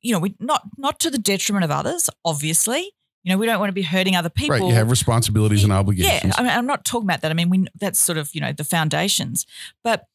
[0.00, 2.92] You know, we not not to the detriment of others, obviously.
[3.22, 4.56] You know, we don't want to be hurting other people.
[4.56, 6.24] Right, you have responsibilities and obligations.
[6.24, 7.30] Yeah, I mean, I'm not talking about that.
[7.30, 9.46] I mean, we that's sort of you know the foundations,
[9.84, 10.06] but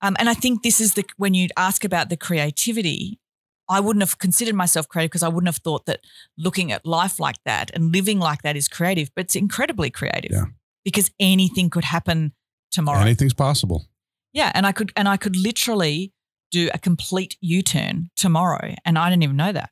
[0.00, 3.20] um, and I think this is the when you ask about the creativity,
[3.68, 6.00] I wouldn't have considered myself creative because I wouldn't have thought that
[6.36, 10.32] looking at life like that and living like that is creative, but it's incredibly creative
[10.32, 10.44] yeah.
[10.84, 12.32] because anything could happen
[12.70, 13.00] tomorrow.
[13.00, 13.86] Anything's possible.
[14.32, 16.12] Yeah, and I could and I could literally
[16.50, 19.70] do a complete U-turn tomorrow and I didn't even know that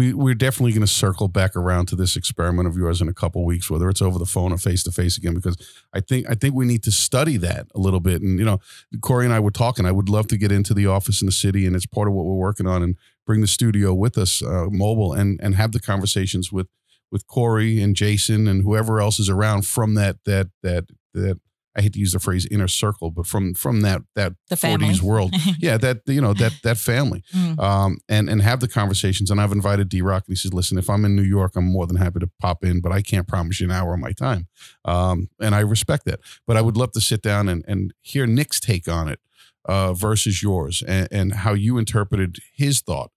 [0.00, 3.12] we we're definitely going to circle back around to this experiment of yours in a
[3.12, 5.58] couple weeks, whether it's over the phone or face to face again, because
[5.92, 8.22] I think I think we need to study that a little bit.
[8.22, 8.60] And you know,
[9.02, 9.84] Corey and I were talking.
[9.84, 12.14] I would love to get into the office in the city, and it's part of
[12.14, 12.96] what we're working on, and
[13.26, 16.68] bring the studio with us, uh, mobile, and and have the conversations with
[17.12, 21.38] with Corey and Jason and whoever else is around from that that that that
[21.76, 25.34] I hate to use the phrase inner circle, but from from that that 4Ds world,
[25.60, 27.58] yeah, that you know that that family, mm.
[27.60, 29.30] um, and and have the conversations.
[29.30, 31.86] And I've invited DRock, and he says, "Listen, if I'm in New York, I'm more
[31.86, 34.48] than happy to pop in, but I can't promise you an hour of my time."
[34.84, 38.26] Um, and I respect that, but I would love to sit down and and hear
[38.26, 39.20] Nick's take on it
[39.64, 43.12] uh, versus yours, and, and how you interpreted his thought.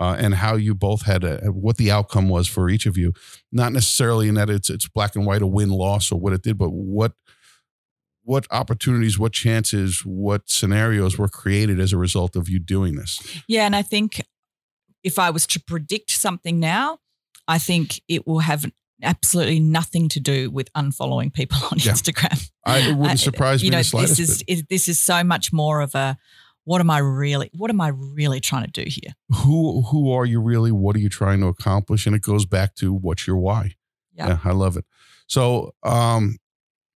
[0.00, 3.12] Uh, and how you both had a, what the outcome was for each of you,
[3.50, 6.40] not necessarily in that it's it's black and white, a win loss or what it
[6.40, 7.14] did, but what
[8.28, 13.18] what opportunities, what chances, what scenarios were created as a result of you doing this?
[13.48, 14.20] Yeah, and I think
[15.02, 16.98] if I was to predict something now,
[17.48, 18.70] I think it will have
[19.02, 21.92] absolutely nothing to do with unfollowing people on yeah.
[21.92, 22.50] Instagram.
[22.66, 23.66] I, it wouldn't surprise uh, me.
[23.68, 26.18] You know, this is, this is so much more of a
[26.64, 29.14] what am I really what am I really trying to do here?
[29.30, 30.70] Who who are you really?
[30.70, 32.04] What are you trying to accomplish?
[32.04, 33.76] And it goes back to what's your why.
[34.12, 34.84] Yeah, yeah I love it.
[35.28, 36.36] So um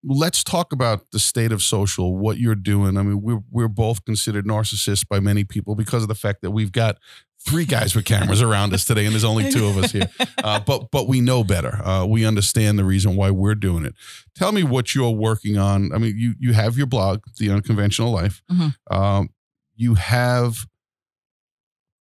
[0.03, 2.97] let's talk about the state of social, what you're doing.
[2.97, 6.51] I mean, we're we're both considered narcissists by many people because of the fact that
[6.51, 6.97] we've got
[7.39, 10.09] three guys with cameras around us today, and there's only two of us here.
[10.43, 11.79] Uh, but but we know better.
[11.85, 13.93] Uh, we understand the reason why we're doing it.
[14.33, 15.93] Tell me what you're working on.
[15.93, 18.41] I mean, you you have your blog, The Unconventional Life.
[18.51, 18.95] Mm-hmm.
[18.95, 19.29] Um,
[19.75, 20.65] you have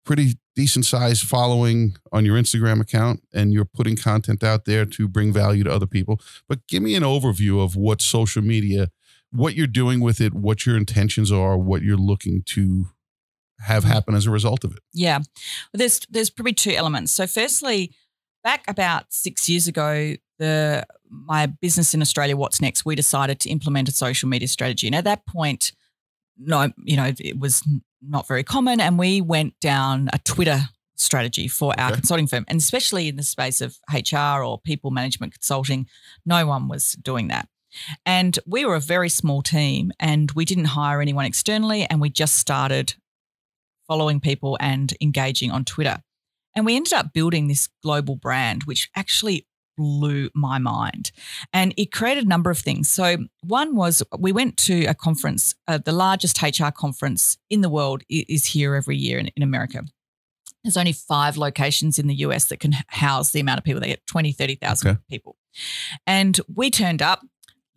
[0.06, 5.09] pretty decent sized following on your Instagram account and you're putting content out there to
[5.09, 6.20] bring value to other people.
[6.51, 8.91] But give me an overview of what social media,
[9.31, 12.89] what you're doing with it, what your intentions are, what you're looking to
[13.61, 13.93] have mm-hmm.
[13.93, 14.81] happen as a result of it.
[14.93, 15.19] Yeah.
[15.19, 17.11] Well, there's there's probably two elements.
[17.11, 17.95] So firstly,
[18.45, 23.49] back about 6 years ago, the my business in Australia, What's Next, we decided to
[23.49, 24.87] implement a social media strategy.
[24.89, 25.73] And at that point,
[26.37, 27.66] no, you know, it was
[28.02, 28.81] not very common.
[28.81, 30.60] And we went down a Twitter
[30.97, 31.97] strategy for our okay.
[31.97, 32.44] consulting firm.
[32.48, 35.86] And especially in the space of HR or people management consulting,
[36.27, 37.48] no one was doing that.
[38.05, 41.86] And we were a very small team and we didn't hire anyone externally.
[41.89, 42.94] And we just started
[43.86, 46.02] following people and engaging on Twitter.
[46.55, 49.47] And we ended up building this global brand, which actually
[49.81, 51.11] blew my mind.
[51.55, 52.90] And it created a number of things.
[52.90, 57.70] So, one was we went to a conference, uh, the largest HR conference in the
[57.70, 59.85] world is here every year in, in America.
[60.62, 63.81] There's only five locations in the US that can house the amount of people.
[63.81, 64.98] They get 20, 30,000 okay.
[65.09, 65.36] people.
[66.07, 67.23] And we turned up,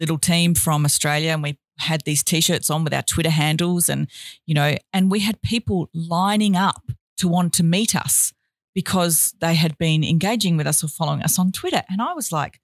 [0.02, 4.10] little team from Australia, and we had these t-shirts on with our Twitter handles and,
[4.46, 8.34] you know, and we had people lining up to want to meet us
[8.74, 11.84] because they had been engaging with us or following us on Twitter.
[11.90, 12.60] And I was like,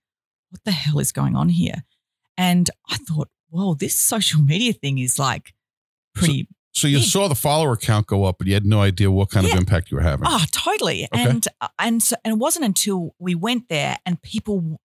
[0.49, 1.83] what the hell is going on here?
[2.37, 5.53] And I thought, whoa, this social media thing is like
[6.15, 6.47] pretty.
[6.71, 7.07] So, so you big.
[7.07, 9.53] saw the follower count go up, but you had no idea what kind yeah.
[9.53, 10.25] of impact you were having.
[10.27, 11.07] Oh, totally.
[11.13, 11.23] Okay.
[11.23, 14.79] And uh, and so, and it wasn't until we went there and people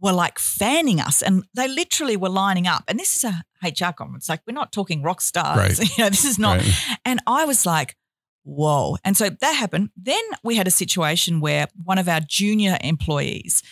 [0.00, 2.84] were like fanning us, and they literally were lining up.
[2.88, 5.78] And this is a HR conference, like we're not talking rock stars.
[5.78, 5.90] Right.
[5.98, 6.58] You know, this is not.
[6.58, 6.98] Right.
[7.04, 7.96] And I was like,
[8.44, 8.96] whoa.
[9.04, 9.90] And so that happened.
[9.96, 13.62] Then we had a situation where one of our junior employees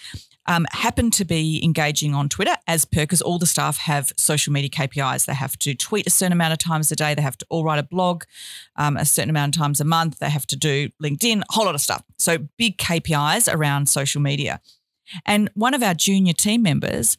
[0.47, 4.53] um, happened to be engaging on Twitter as per, because all the staff have social
[4.53, 5.27] media KPIs.
[5.27, 7.15] They have to tweet a certain amount of times a day.
[7.15, 8.25] They have to all write a blog
[8.77, 10.19] um, a certain amount of times a month.
[10.19, 12.03] They have to do LinkedIn, a whole lot of stuff.
[12.19, 14.61] So big KPIs around social media.
[15.27, 17.19] And one of our junior team members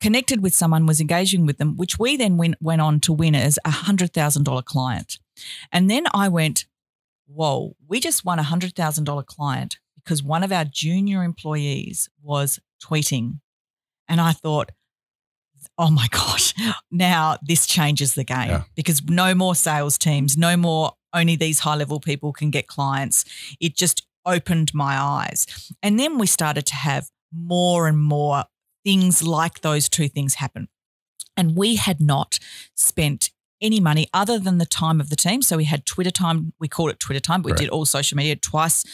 [0.00, 3.34] connected with someone, was engaging with them, which we then went, went on to win
[3.34, 5.18] as a $100,000 client.
[5.72, 6.66] And then I went,
[7.26, 13.40] whoa, we just won a $100,000 client because one of our junior employees was tweeting.
[14.08, 14.72] And I thought,
[15.78, 16.54] oh my gosh,
[16.90, 18.62] now this changes the game yeah.
[18.74, 23.24] because no more sales teams, no more only these high level people can get clients.
[23.60, 25.46] It just opened my eyes.
[25.82, 28.44] And then we started to have more and more
[28.84, 30.68] things like those two things happen.
[31.36, 32.38] And we had not
[32.74, 33.30] spent
[33.60, 35.42] any money other than the time of the team.
[35.42, 36.52] So we had Twitter time.
[36.58, 37.42] We called it Twitter time.
[37.42, 37.60] But we right.
[37.60, 38.84] did all social media twice,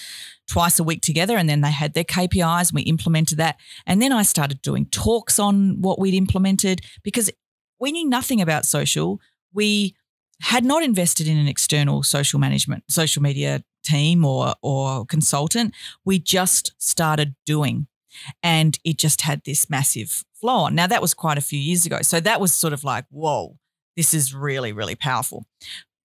[0.49, 2.71] twice a week together, and then they had their KPIs.
[2.71, 3.57] And we implemented that,
[3.87, 7.31] and then I started doing talks on what we'd implemented because
[7.81, 9.21] we knew nothing about social.
[9.53, 9.97] We
[10.41, 15.75] had not invested in an external social management, social media team or or consultant.
[16.05, 17.89] We just started doing,
[18.43, 20.75] and it just had this massive flow on.
[20.75, 23.59] Now that was quite a few years ago, so that was sort of like whoa
[23.97, 25.47] this is really, really powerful.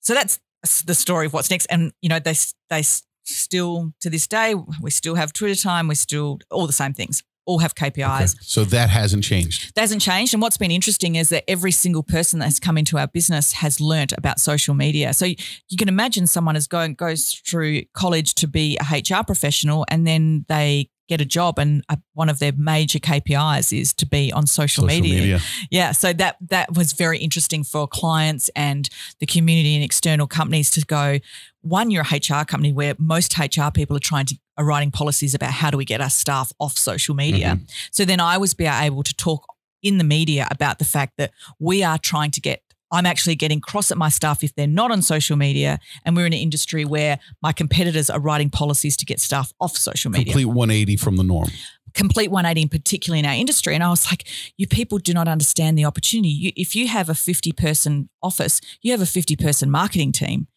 [0.01, 0.39] So that's
[0.85, 1.65] the story of what's next.
[1.67, 2.35] And, you know, they,
[2.69, 2.83] they
[3.25, 5.87] still, to this day, we still have Twitter time.
[5.87, 8.35] We still, all the same things, all have KPIs.
[8.35, 8.39] Okay.
[8.41, 9.73] So that hasn't changed.
[9.75, 10.33] That hasn't changed.
[10.33, 13.79] And what's been interesting is that every single person that's come into our business has
[13.79, 15.13] learnt about social media.
[15.13, 19.85] So you can imagine someone is going, goes through college to be a HR professional
[19.89, 24.05] and then they get a job and uh, one of their major KPIs is to
[24.05, 25.19] be on social, Social media.
[25.19, 25.39] media.
[25.69, 28.89] Yeah, so that that was very interesting for clients and
[29.19, 31.19] the community and external companies to go.
[31.61, 35.35] One, you're a HR company where most HR people are trying to are writing policies
[35.35, 37.59] about how do we get our staff off social media.
[37.91, 39.45] So then I was be able to talk
[39.83, 42.63] in the media about the fact that we are trying to get.
[42.91, 46.25] I'm actually getting cross at my staff if they're not on social media, and we're
[46.25, 50.25] in an industry where my competitors are writing policies to get staff off social media.
[50.25, 51.49] Complete 180 from the norm.
[51.93, 54.27] complete 180 particularly in our industry and i was like
[54.57, 56.29] you people do not understand the opportunity.
[56.29, 60.47] You, if you have a 50 person office you have a 50 person marketing team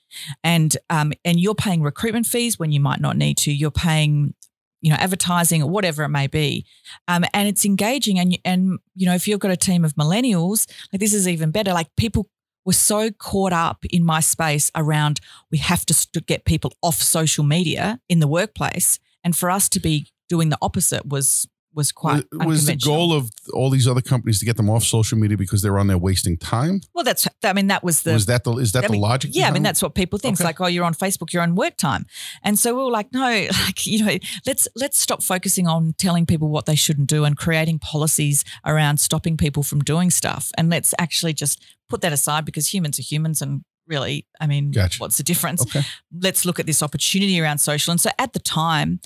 [0.42, 3.52] and um, and you're paying recruitment fees when you might not need to.
[3.52, 4.34] You're paying
[4.80, 6.64] you know advertising or whatever it may be
[7.08, 10.66] um, and it's engaging and and you know if you've got a team of millennials
[10.92, 11.72] like this is even better.
[11.72, 12.28] Like people
[12.64, 15.20] were so caught up in my space around
[15.50, 19.80] we have to get people off social media in the workplace and for us to
[19.80, 24.38] be doing the opposite was was quite was, the goal of all these other companies
[24.40, 26.80] to get them off social media because they're on there wasting time?
[26.94, 29.00] well that's i mean that was the was that the is that I the mean,
[29.00, 29.30] logic?
[29.34, 30.32] Yeah, I mean that's what people think.
[30.34, 30.48] It's Okay.
[30.48, 32.06] like, oh, you're on Facebook, you're on work time,
[32.42, 33.20] and so we were like, no,
[33.66, 37.36] like you know, let's let's stop focusing on telling people what they shouldn't do and
[37.36, 42.44] creating policies around stopping people from doing stuff, and let's actually just put that aside
[42.44, 44.98] because humans are humans, and really, I mean, Gotcha.
[45.00, 45.62] what's the difference?
[45.62, 45.82] Okay.
[46.20, 47.90] Let's look at this opportunity around social.
[47.90, 49.00] And so at the time,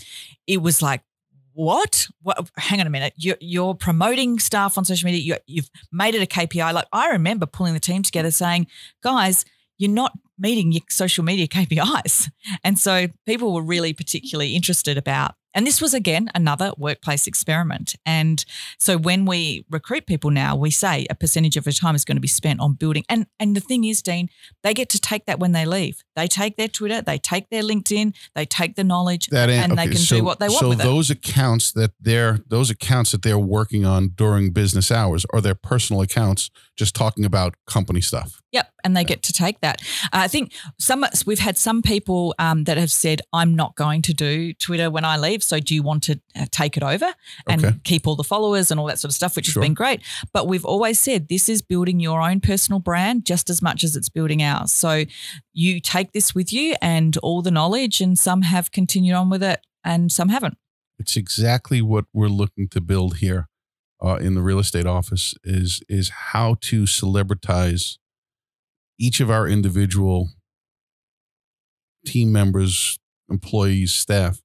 [0.47, 1.03] it was like.
[1.55, 2.09] What?
[2.23, 2.51] What?
[2.57, 3.15] Hang on a minute.
[3.17, 5.21] You're, you're promoting staff on social media.
[5.23, 6.73] You, you've made it a KPI.
[6.73, 8.67] Like I remember pulling the team together, saying,
[9.03, 9.45] "Guys,
[9.79, 12.31] you're not meeting your social media KPIs.
[12.63, 17.95] And so people were really particularly interested about, and this was again another workplace experiment.
[18.05, 18.45] And
[18.79, 22.17] so when we recruit people now, we say a percentage of their time is going
[22.17, 23.05] to be spent on building.
[23.09, 24.29] And and the thing is, Dean,
[24.63, 26.03] they get to take that when they leave.
[26.17, 29.87] They take their Twitter, they take their LinkedIn, they take the knowledge, that and they
[29.87, 30.85] can so, do what they want So with it.
[30.85, 35.55] those accounts that they're those accounts that they're working on during business hours are their
[35.55, 38.43] personal accounts, just talking about company stuff.
[38.55, 39.83] Yep, and they get to take that.
[40.05, 44.01] Uh, I think some we've had some people um, that have said, "I'm not going
[44.03, 47.13] to do Twitter when I leave." So, do you want to uh, take it over
[47.49, 47.77] and Okay.
[47.83, 49.61] keep all the followers and all that sort of stuff, which Sure.
[49.61, 50.01] has been great.
[50.33, 53.97] But we've always said this is building your own personal brand just as much as
[53.97, 54.71] it's building ours.
[54.73, 55.05] So,
[55.53, 59.43] you take this with you and all the knowledge, and some have continued on with
[59.43, 60.57] it, and some haven't.
[61.01, 63.49] It's exactly what we're looking to build here
[64.01, 67.99] uh, in the real estate office is is how to celebritize
[68.99, 70.31] each of our individual
[72.07, 72.99] team members,
[73.29, 74.41] employees, staff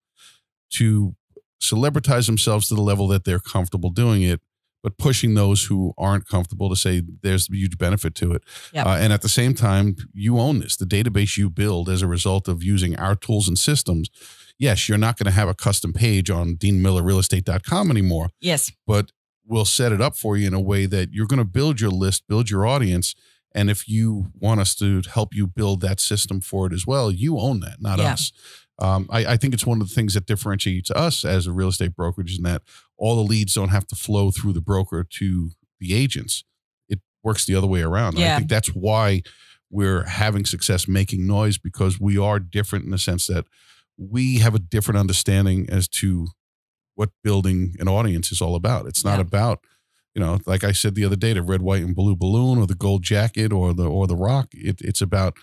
[0.72, 1.16] to
[1.62, 4.40] celebritize themselves to the level that they're comfortable doing it,
[4.82, 8.44] but pushing those who aren't comfortable to say there's a huge benefit to it.
[8.74, 8.86] Yep.
[8.86, 10.78] Uh, and at the same time, you own this.
[10.78, 14.10] The database you build as a result of using our tools and systems.
[14.58, 19.12] Yes, you're not going to have a custom page on deanmillerrealestate.com anymore, Yes, but
[19.46, 21.90] we'll set it up for you in a way that you're going to build your
[21.90, 23.16] list, build your audience.
[23.56, 27.12] And if you want us to help you build that system for it as well,
[27.12, 28.14] you own that, not Yeah.
[28.14, 28.32] us.
[28.78, 31.68] Um, I, I think it's one of the things that differentiates us as a real
[31.68, 32.62] estate brokerage in that
[32.98, 36.44] all the leads don't have to flow through the broker to the agents.
[36.88, 38.16] It works the other way around.
[38.16, 39.24] And I think that's why
[39.70, 43.46] we're having success making noise because we are different in the sense that
[43.98, 46.28] we have a different understanding as to
[46.96, 48.86] what building an audience is all about.
[48.86, 49.22] It's not Yeah.
[49.22, 49.60] about,
[50.20, 52.68] you know, like I said the other day, the red, white, and blue balloon or
[52.68, 54.50] the gold jacket or the or the rock.
[54.52, 55.38] It, it's about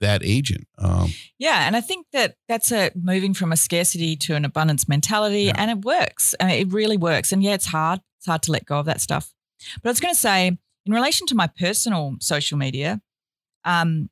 [0.00, 0.68] that agent.
[0.78, 1.08] Um,
[1.38, 5.42] Yeah, and I think that that's a moving from a scarcity to an abundance mentality,
[5.44, 5.54] Yeah.
[5.56, 6.34] and it works.
[6.38, 7.32] I mean, it really works.
[7.32, 8.00] And yeah, it's hard.
[8.18, 9.34] It's hard to let go of that stuff.
[9.82, 10.46] But I was going to say,
[10.86, 13.00] in relation to my personal social media,
[13.64, 14.08] um,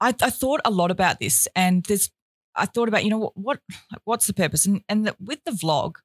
[0.00, 2.10] I, I thought a lot about this, and there's,
[2.54, 3.58] I thought about, you know, what, what
[4.04, 5.96] what's the purpose, and and the, with the vlog.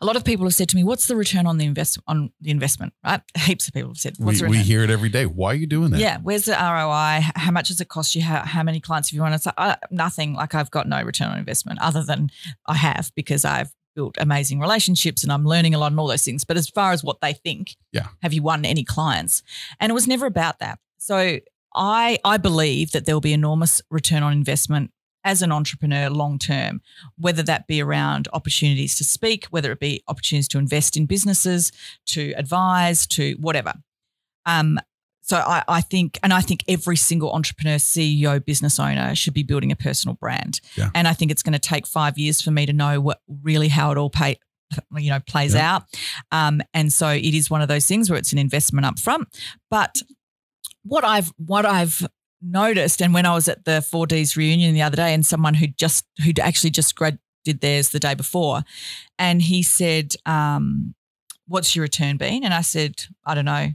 [0.00, 2.32] A lot of people have said to me, "What's the return on the invest on
[2.40, 3.20] the investment?" Right?
[3.38, 5.26] Heaps of people have said, "What's we, the we hear it every day.
[5.26, 6.00] Why are you doing that?
[6.00, 7.20] Yeah, where's the ROI?
[7.36, 8.22] How much does it cost you?
[8.22, 9.32] How, how many clients have you won?
[9.32, 10.34] It's like, uh, nothing.
[10.34, 12.30] Like I've got no return on investment other than
[12.66, 16.24] I have because I've built amazing relationships and I'm learning a lot and all those
[16.24, 16.44] things.
[16.44, 18.06] But as far as what they think, Yeah.
[18.22, 19.42] have you won any clients?
[19.80, 20.78] And it was never about that.
[20.98, 21.38] So
[21.74, 24.90] I I believe that there will be enormous return on investment
[25.24, 26.80] as an entrepreneur long term,
[27.18, 31.72] whether that be around opportunities to speak, whether it be opportunities to invest in businesses,
[32.06, 33.74] to advise, to whatever.
[34.46, 34.78] Um,
[35.22, 39.42] so I, I think, and I think every single entrepreneur, CEO, business owner should be
[39.44, 40.60] building a personal brand.
[40.76, 40.90] Yeah.
[40.94, 43.68] And I think it's going to take five years for me to know what really
[43.68, 44.38] how it all pay,
[44.96, 45.74] you know, plays Yeah.
[45.76, 45.82] out.
[46.32, 49.28] Um, and so it is one of those things where it's an investment up front.
[49.70, 50.02] But
[50.82, 52.04] what I've what I've
[52.42, 55.66] noticed, and when I was at the 4Ds reunion the other day, and someone who
[55.66, 58.62] just who'd actually just grad did theirs the day before,
[59.18, 60.94] and he said, um,
[61.46, 63.72] "What's your return been?" And I said, "I don't know."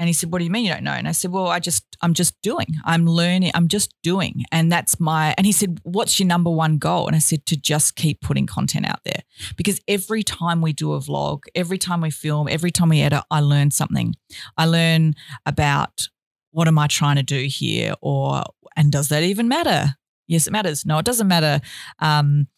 [0.00, 1.58] And he said, "What do you mean you don't know?" And I said, "Well, I
[1.58, 2.68] just I'm just doing.
[2.84, 3.50] I'm learning.
[3.54, 7.16] I'm just doing." And that's my and he said, "What's your number one goal?" And
[7.16, 9.22] I said, "To just keep putting content out there."
[9.56, 13.24] Because every time we do a vlog, every time we film, every time we edit,
[13.30, 14.14] I learn something.
[14.56, 16.08] I learn about
[16.58, 18.42] what am I trying to do here or
[18.76, 19.94] and does that even matter?
[20.26, 20.84] Yes, it matters.
[20.84, 21.60] No, it doesn't matter.
[22.00, 22.48] Um,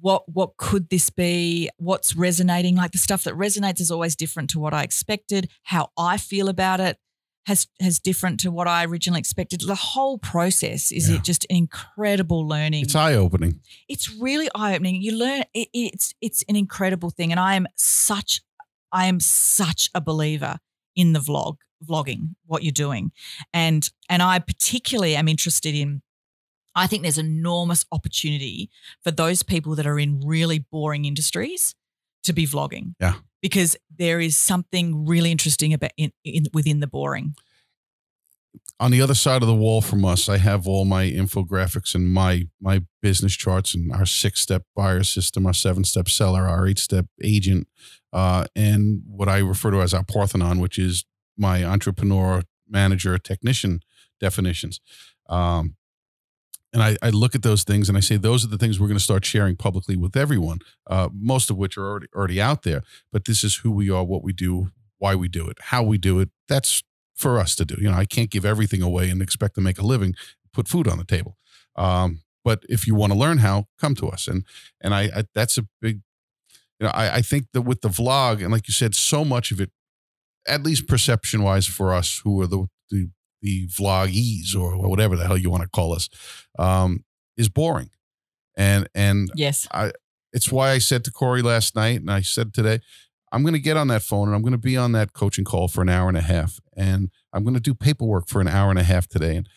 [0.00, 4.48] what what could this be what's resonating like the stuff that resonates is always different
[4.50, 6.96] to what i expected how i feel about it
[7.46, 11.16] has has different to what i originally expected the whole process is Yeah.
[11.16, 13.58] it just incredible learning It's eye opening.
[13.88, 18.40] it's really eye-opening you learn it, it's it's an incredible thing and i am such
[18.92, 20.58] i am such a believer
[20.98, 21.56] in the vlog
[21.88, 23.10] vlogging what you're doing
[23.54, 26.02] and and i particularly am interested in
[26.74, 28.70] I think there's enormous opportunity
[29.02, 31.74] for those people that are in really boring industries
[32.22, 32.94] to be vlogging.
[33.00, 33.14] Yeah.
[33.42, 37.34] Because there is something really interesting about in, in within the boring.
[38.80, 42.12] on the other side of the wall from us, I have all my infographics and
[42.12, 46.66] my my business charts and our six step buyer system, our seven step seller, our
[46.68, 47.66] eight step agent,
[48.12, 51.04] uh, and what I refer to as our Parthenon, which is
[51.36, 53.80] my entrepreneur, manager, technician
[54.20, 54.80] definitions.
[55.28, 55.76] Um,
[56.72, 58.88] and I, I look at those things and I say those are the things we're
[58.88, 62.62] going to start sharing publicly with everyone, uh, most of which are already already out
[62.62, 62.82] there.
[63.10, 65.96] But this is who we are, what we do, why we do it, how we
[65.96, 66.28] do it.
[66.46, 66.82] That's
[67.14, 67.76] for us to do.
[67.78, 70.14] You know, I can't give everything away and expect to make a living,
[70.52, 71.36] put food on the table.
[71.74, 74.28] Um, but if you want to learn how, come to us.
[74.28, 74.44] And
[74.80, 76.00] and I, I that's a big,
[76.80, 79.50] you know, I, I think that with the vlog and like you said, so much
[79.50, 79.70] of it,
[80.46, 83.10] at least perception wise for us who are the the
[83.42, 86.08] the vloggies or whatever the hell you want to call us,
[86.58, 87.04] um,
[87.36, 87.90] is boring.
[88.56, 89.66] And and Yes.
[89.72, 89.92] I,
[90.32, 92.80] it's why I said to Corey last night, and I said today,
[93.32, 95.44] I'm going to get on that phone and I'm going to be on that coaching
[95.44, 98.48] call for an hour and a half, and I'm going to do paperwork for an
[98.48, 99.36] hour and a half today.
[99.36, 99.48] And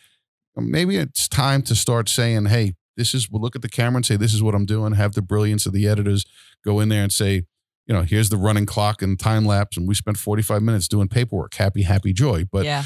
[0.56, 4.06] maybe it's time to start saying, "Hey, this is." We'll look at the camera and
[4.06, 6.24] say, "This is what I'm doing." Have the brilliance of the editors
[6.64, 7.44] go in there and say,
[7.86, 11.08] "You know, here's the running clock and time lapse, and we spent 45 minutes doing
[11.08, 11.54] paperwork.
[11.54, 12.84] Happy, happy, joy." But yeah,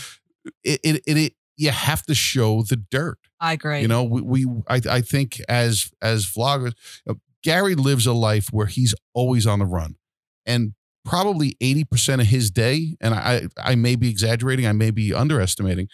[0.64, 3.18] it, it, it, it, you have to show the dirt.
[3.40, 3.80] I agree.
[3.80, 6.74] You know, we, we I, I think as as vloggers,
[7.08, 9.96] uh, Gary lives a life where he's always on the run,
[10.44, 10.74] and
[11.04, 15.14] probably eighty percent of his day, and I I may be exaggerating, I may be
[15.14, 15.88] underestimating,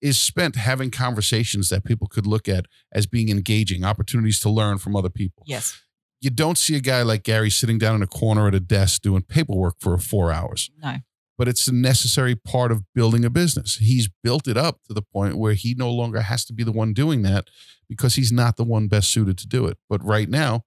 [0.00, 4.78] is spent having conversations that people could look at as being engaging, opportunities to learn
[4.78, 5.44] from other people.
[5.46, 5.80] yes.
[6.20, 9.02] You don't see a guy like Gary sitting down in a corner at a desk
[9.02, 10.96] doing paperwork for four hours No.
[11.38, 13.76] but it's a necessary part of building a business.
[13.78, 16.72] He's built it up to the point where he no longer has to be the
[16.72, 17.48] one doing that
[17.88, 19.78] because he's not the one best suited to do it.
[19.88, 20.64] But right now,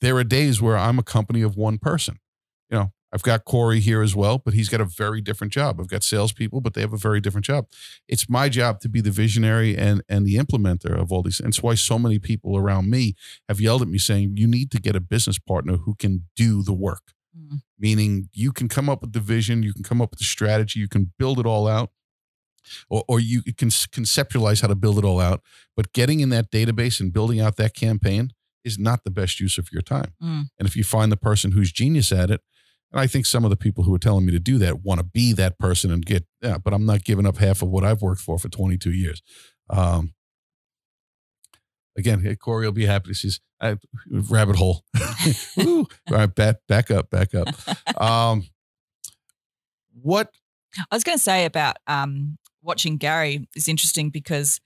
[0.00, 2.18] there are days where I'm a company of one person.
[2.70, 5.80] You know, I've got Corey here as well, but he's got a very different job.
[5.80, 7.66] I've got salespeople, but they have a very different job.
[8.08, 11.38] It's my job to be the visionary and and the implementer of all these.
[11.38, 13.14] And it's why so many people around me
[13.48, 16.62] have yelled at me saying, "You need to get a business partner who can do
[16.62, 17.62] the work." Mm.
[17.76, 20.78] meaning you can come up with the vision, you can come up with the strategy,
[20.78, 21.90] you can build it all out,
[22.88, 25.42] or, or you can conceptualize how to build it all out.
[25.76, 28.30] But getting in that database and building out that campaign
[28.64, 30.14] is not the best use of your time.
[30.22, 30.44] Mm.
[30.58, 32.40] And if you find the person who's genius at it,
[32.94, 35.00] and I think some of the people who are telling me to do that want
[35.00, 37.82] to be that person and get, yeah, but I'm not giving up half of what
[37.82, 39.20] I've worked for for 22 years.
[39.68, 40.14] Um,
[41.98, 43.30] again, Corey will be happy to see
[43.60, 44.84] I, rabbit hole.
[45.58, 47.48] All right, back, back up, back up.
[48.00, 48.44] Um,
[50.00, 50.30] what?
[50.78, 54.60] I was going to say about um, watching Gary is interesting because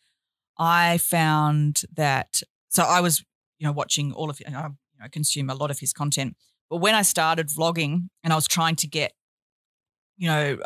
[0.58, 2.42] I found that.
[2.68, 3.24] So I was,
[3.58, 4.56] you know, watching all of, I you
[5.00, 6.36] know, consume a lot of his content.
[6.70, 9.12] But when I started vlogging and I was trying to get,
[10.16, 10.58] you know,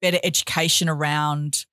[0.00, 1.64] better education around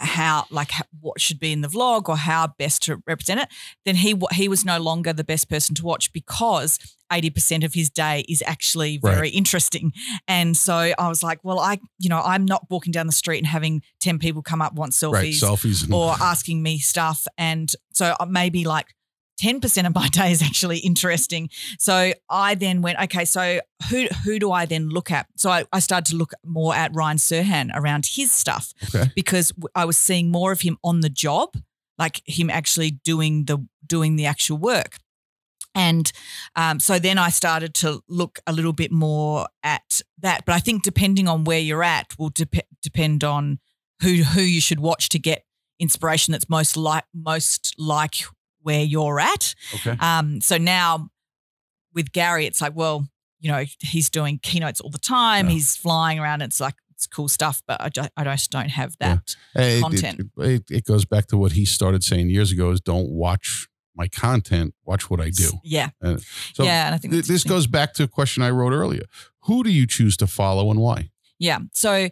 [0.00, 3.48] how like what should be in the vlog or how best to represent it
[3.84, 6.80] then he he was no longer the best person to watch because
[7.12, 9.14] 80% of his day is actually Right.
[9.14, 9.92] very interesting
[10.26, 13.38] and so I was like well I you know I'm not walking down the street
[13.38, 15.92] and having 10 people come up want selfies Right, selfies.
[15.92, 17.26] Or asking me stuff.
[17.38, 18.96] And so uh, maybe like
[19.42, 21.50] 10% of my day is actually interesting.
[21.78, 25.26] So I then went, okay, so who who do I then look at?
[25.36, 29.10] So I, I started to look more at Ryan Serhant around his stuff Okay.
[29.14, 31.56] because I was seeing more of him on the job,
[31.98, 34.96] like him actually doing the doing the actual work.
[35.76, 36.10] And
[36.54, 40.44] um, so then I started to look a little bit more at that.
[40.46, 43.58] But I think depending on where you're at will dep- depend on
[44.00, 45.44] who who you should watch to get
[45.80, 48.14] inspiration that's most like most like
[48.64, 49.54] where you're at.
[49.76, 49.96] Okay.
[50.00, 51.08] Um, so now
[51.94, 53.06] with Gary, it's like, well,
[53.38, 55.46] you know, he's doing keynotes all the time.
[55.46, 55.52] Yeah.
[55.52, 56.42] He's flying around.
[56.42, 59.36] It's like it's cool stuff, but I just, I just don't have that.
[59.54, 60.20] It- content.
[60.38, 63.68] It, it, it goes back to what he started saying years ago: is don't watch
[63.96, 65.50] my content, watch what I do.
[65.62, 65.90] Yeah.
[66.02, 66.16] Uh,
[66.54, 66.86] So yeah.
[66.86, 69.04] And I think th- this goes back to a question I wrote earlier.
[69.42, 71.10] Who do you choose to follow and why?
[71.38, 71.58] Yeah.
[71.72, 72.08] So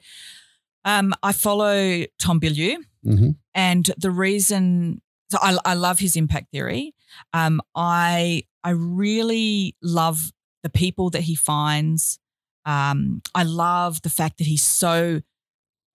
[0.84, 2.76] um, I follow Tom Bilyeu.
[3.04, 3.30] Mm-hmm.
[3.54, 5.00] And the reason,
[5.32, 6.94] so I, I love his impact theory.
[7.32, 10.18] Um, I I really love
[10.62, 12.18] the people that he finds.
[12.64, 15.22] Um, I love the fact that he's so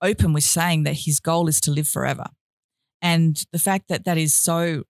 [0.01, 2.27] open with saying that his goal is to live forever,
[3.01, 4.84] and the fact that that is so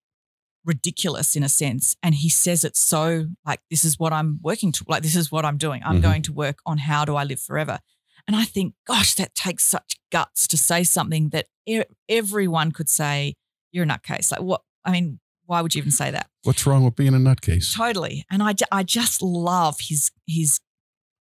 [0.66, 1.96] ridiculous in a sense.
[2.04, 5.32] And he says it so like this is what I'm working to, like this is
[5.32, 5.82] what I'm doing.
[5.86, 6.02] I'm Mhm.
[6.02, 7.80] going to work on how do I live forever.
[8.28, 12.90] And I think, gosh, that takes such guts to say something that e- everyone could
[12.90, 13.36] say,
[13.72, 14.32] you're a nutcase.
[14.32, 14.62] Like, what?
[14.86, 16.30] I mean, why would you even say that?
[16.44, 17.76] What's wrong with being a nutcase?
[17.76, 18.26] Totally.
[18.30, 20.60] And I, I just love his his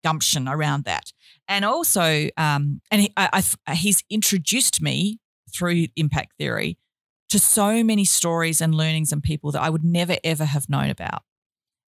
[0.03, 1.13] gumption around that.
[1.49, 5.19] And also, um, and he, I, I, he's introduced me
[5.53, 6.79] through impact theory
[7.29, 10.91] to so many stories and learnings and people that I would never ever have known
[10.91, 11.23] about.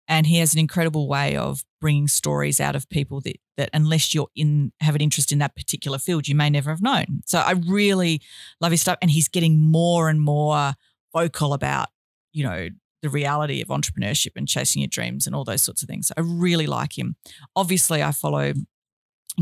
[0.06, 4.14] And he has an incredible way of bringing stories out of people that, that unless
[4.14, 7.22] you're in have an interest in that particular field, you may never have known.
[7.26, 8.20] So I really
[8.60, 10.74] love his stuff, and he's getting more and more
[11.12, 11.88] vocal about,
[12.32, 12.68] you know,
[13.02, 16.10] the reality of entrepreneurship and chasing your dreams and all those sorts of things.
[16.16, 17.16] I really like him.
[17.54, 18.54] Obviously, I follow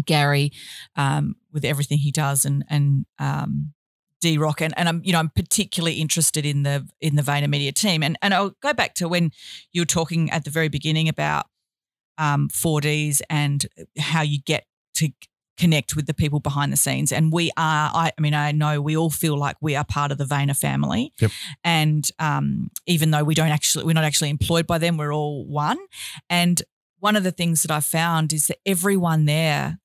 [0.05, 0.53] Gary
[0.97, 3.73] um, with everything he does, and and um,
[4.23, 7.73] DRock, and, and I'm you know I'm particularly interested in the in the Vayner Media
[7.73, 9.33] team, and and I'll go back to when
[9.73, 11.47] you were talking at the very beginning about
[12.19, 13.67] um, 4Ds and
[13.99, 15.09] how you get to
[15.59, 17.13] connect with the people behind the scenes.
[17.13, 20.11] And we are, I, I mean, I know we all feel like we are part
[20.11, 21.13] of the Vayner family.
[21.21, 21.31] Yep.
[21.63, 25.47] And um, even though we don't actually, we're not actually employed by them, we're all
[25.47, 25.79] one.
[26.31, 26.63] And
[26.99, 29.79] one of the things that I found is that everyone there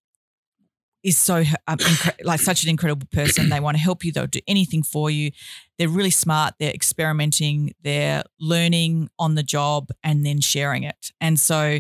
[1.04, 1.38] is so
[1.68, 3.50] um, incre- like such an incredible person.
[3.50, 4.12] They want to help you.
[4.12, 5.32] They'll do anything for you.
[5.78, 6.56] They're really smart.
[6.60, 7.74] They're experimenting.
[7.84, 11.12] They're learning on the job and then sharing it.
[11.22, 11.80] And so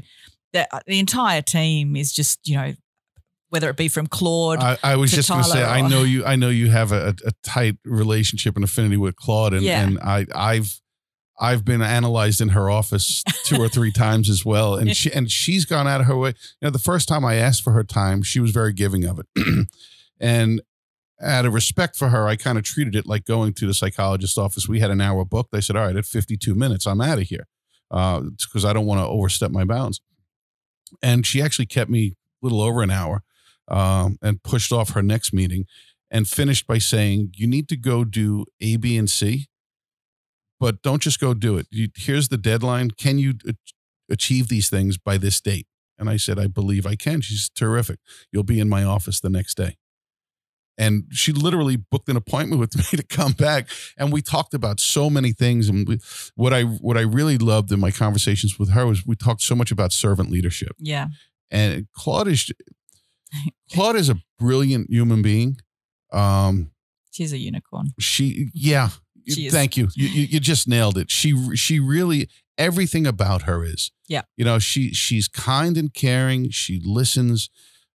[0.54, 2.74] the, the entire team is just you know
[3.50, 4.60] whether it be from Claude.
[4.60, 6.26] I, I was just going to say, I know you.
[6.26, 9.84] I know you have a, a tight relationship and affinity with Claude, and, Yeah.
[9.84, 10.82] and I, I've,
[11.40, 15.32] I've been analyzed in her office two or three times as well, and she and
[15.32, 16.30] she's gone out of her way.
[16.30, 19.20] You know, the first time I asked for her time, she was very giving of
[19.20, 19.68] it,
[20.20, 20.62] and
[21.22, 24.38] out of respect for her, I kind of treated it like going to the psychologist's
[24.38, 24.68] office.
[24.68, 25.56] We had an hour booked.
[25.56, 27.48] I said, "All right, at 52 minutes, I'm out of here,"
[27.90, 30.02] because I don't want to overstep my bounds.
[31.02, 33.24] And she actually kept me a little over an hour
[33.68, 35.66] um, and pushed off her next meeting
[36.10, 39.48] and finished by saying, You need to go do A, B, and C,
[40.60, 41.68] but don't just go do it.
[41.72, 42.92] You, here's the deadline.
[42.92, 43.36] Can you
[44.10, 45.68] achieve these things by this date?
[46.00, 47.22] And I said, I believe I can.
[47.22, 48.00] She's terrific.
[48.32, 49.78] You'll be in my office the next day.
[50.78, 53.68] And she literally booked an appointment with me to come back,
[53.98, 55.70] and we talked about so many things.
[55.70, 56.00] And we,
[56.36, 59.56] what I what I really loved in my conversations with her was we talked so
[59.56, 60.74] much about servant leadership.
[60.78, 61.08] yeah,
[61.50, 62.52] And Claude is
[63.74, 65.58] Claude is a brilliant human being.
[66.14, 66.70] Um,
[67.12, 67.88] she's a unicorn.
[68.00, 68.90] she, yeah,
[69.36, 69.54] She is.
[69.54, 69.90] thank you.
[69.96, 70.22] You, you.
[70.24, 71.10] you just nailed it.
[71.12, 73.92] She, she really everything about her is.
[74.08, 74.22] Yeah.
[74.36, 76.50] You know, she she's kind and caring.
[76.50, 77.50] She listens.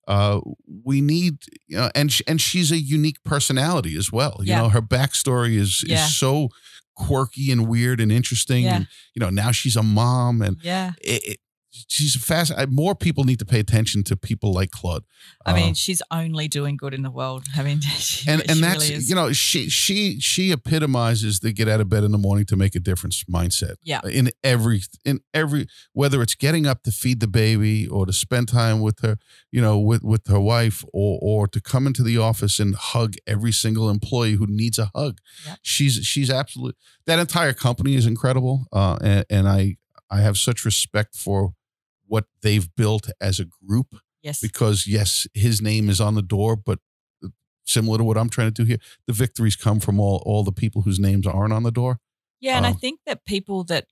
[0.08, 0.42] Uh,
[0.84, 1.38] we need,
[1.68, 4.38] you know, and sh- and she's a unique personality as well.
[4.40, 4.62] You Yeah.
[4.64, 6.04] know, her backstory is Yeah.
[6.06, 6.50] is so
[6.96, 8.66] quirky and weird and interesting.
[8.66, 8.76] Yeah.
[8.78, 11.40] And you know, now she's a mom, and Yeah, it, it,
[11.88, 12.52] she's fast.
[12.70, 15.04] More people need to pay attention to people like Claude.
[15.46, 17.46] I mean, Uh, she's only doing good in the world.
[17.56, 21.68] I mean, she, and and that's really you know she she she epitomizes the get
[21.68, 23.76] out of bed in the morning to make a difference mindset.
[23.84, 24.02] Yeah.
[24.10, 28.48] In every in every whether it's getting up to feed the baby or to spend
[28.50, 29.18] time with her,
[29.52, 33.16] you know, with with her wife or or to come into the office and hug
[33.28, 35.20] every single employee who needs a hug.
[35.46, 35.56] Yeah.
[35.62, 36.76] She's she's absolute
[37.06, 38.68] that entire company is incredible.
[38.72, 39.78] Uh and, and I
[40.10, 41.54] I have such respect for
[42.12, 46.56] what they've built as a group yes, because yes, his name is on the door,
[46.58, 46.80] but
[47.66, 50.52] similar to what I'm trying to do here, the victories come from all all the
[50.64, 52.00] people whose names aren't on the door.
[52.42, 53.86] Yeah, and I Um, think that people that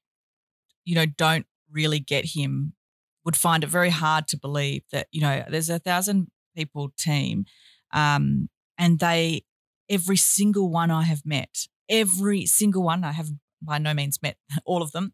[0.85, 2.73] you know don't really get him
[3.25, 7.45] would find it very hard to believe that you know there's a thousand people team,
[7.93, 9.43] um, and they
[9.89, 13.29] every single one I have met, every single one I have
[13.61, 15.13] by no means met all of them,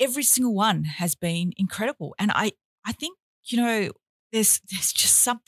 [0.00, 2.52] every single one has been incredible, and I
[2.86, 3.16] I think
[3.46, 3.90] you know
[4.32, 5.40] there's there's just some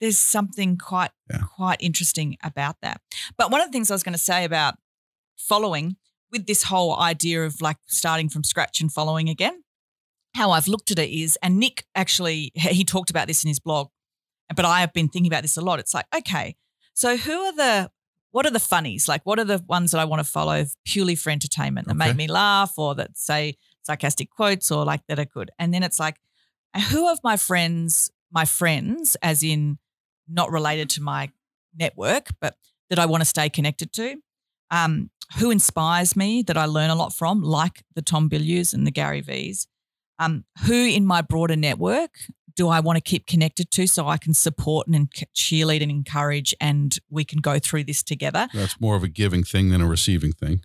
[0.00, 1.38] there's something quite Yeah.
[1.56, 3.00] quite interesting about that.
[3.38, 4.74] But one of the things I was going to say about
[5.36, 5.96] following
[6.30, 9.62] with this whole idea of like starting from scratch and following again,
[10.34, 13.60] how I've looked at it is, and Nick actually, he talked about this in his
[13.60, 13.88] blog,
[14.54, 15.78] but I have been thinking about this a lot.
[15.78, 16.56] It's like, okay,
[16.92, 17.90] so who are the,
[18.32, 19.08] what are the funnies?
[19.08, 22.08] Like, what are the ones that I want to follow purely for entertainment that okay.
[22.08, 23.54] make me laugh or that say
[23.84, 25.50] sarcastic quotes or like that are good?
[25.58, 26.16] And then it's like,
[26.90, 29.78] who of my friends, my friends, as in
[30.28, 31.30] not related to my
[31.78, 32.56] network, but
[32.90, 34.16] that I want to stay connected to?
[34.70, 38.86] Um, who inspires me that I learn a lot from, like the Tom Bilyeu's and
[38.86, 39.66] the Gary V's?
[40.18, 42.10] Um, who in my broader network
[42.56, 46.54] do I want to keep connected to so I can support and cheerlead and encourage
[46.60, 48.48] and we can go through this together?
[48.54, 50.62] That's more of a giving thing than a receiving thing.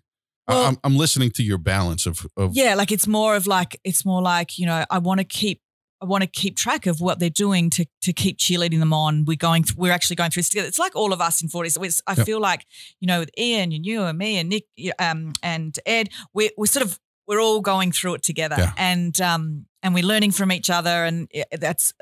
[0.49, 2.55] Well, I'm, I'm listening to your balance of, of.
[2.55, 5.61] Yeah, like it's more of like, it's more like, you know, I want to keep
[6.01, 9.25] I want to keep track of what they're doing to to keep cheerleading them on.
[9.25, 10.67] We're going, we're actually going through this together.
[10.67, 12.01] It's like all of us in 4Ds.
[12.07, 12.25] I yep.
[12.25, 12.65] feel like,
[13.01, 14.65] you know, with Ian and you and me and Nick
[14.97, 18.71] um, and Ed, we're, we're sort of, we're all going through it together yeah.
[18.77, 21.03] and, um, and we're learning from each other.
[21.03, 21.27] And
[21.59, 21.93] that's,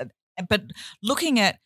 [0.48, 0.62] but
[1.02, 1.58] looking at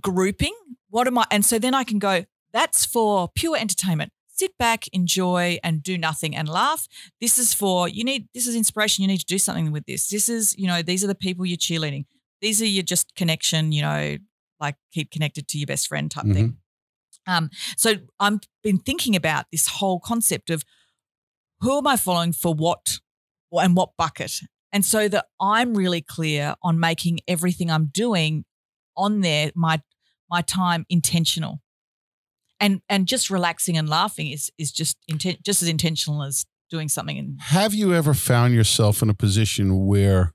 [0.00, 0.54] grouping,
[0.88, 4.84] what am I, and so then I can go, that's for pure entertainment sit back,
[4.92, 6.86] enjoy, and do nothing and laugh.
[7.20, 9.02] This is for you need this is inspiration.
[9.02, 10.08] You need to do something with this.
[10.08, 12.06] This is, you know, these are the people you're cheerleading.
[12.40, 14.16] These are your just connection, you know,
[14.60, 16.34] like keep connected to your best friend type mm-hmm.
[16.34, 16.56] thing.
[17.26, 20.64] Um, so I've been thinking about this whole concept of
[21.60, 23.00] who am I following for what
[23.52, 24.40] and what bucket.
[24.72, 28.44] And so that I'm really clear on making everything I'm doing
[28.96, 29.80] on there, my
[30.30, 31.60] my time intentional
[32.60, 36.88] and and just relaxing and laughing is is just inten- just as intentional as doing
[36.88, 37.18] something.
[37.18, 40.32] And have you ever found yourself in a position where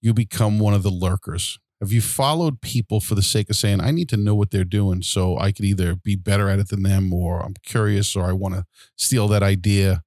[0.00, 1.58] you become one of the lurkers?
[1.80, 4.62] Have you followed people for the sake of saying, I need to know what they're
[4.62, 8.24] doing so I could either be better at it than them or I'm curious or
[8.24, 8.64] I want to
[8.96, 10.04] steal that idea?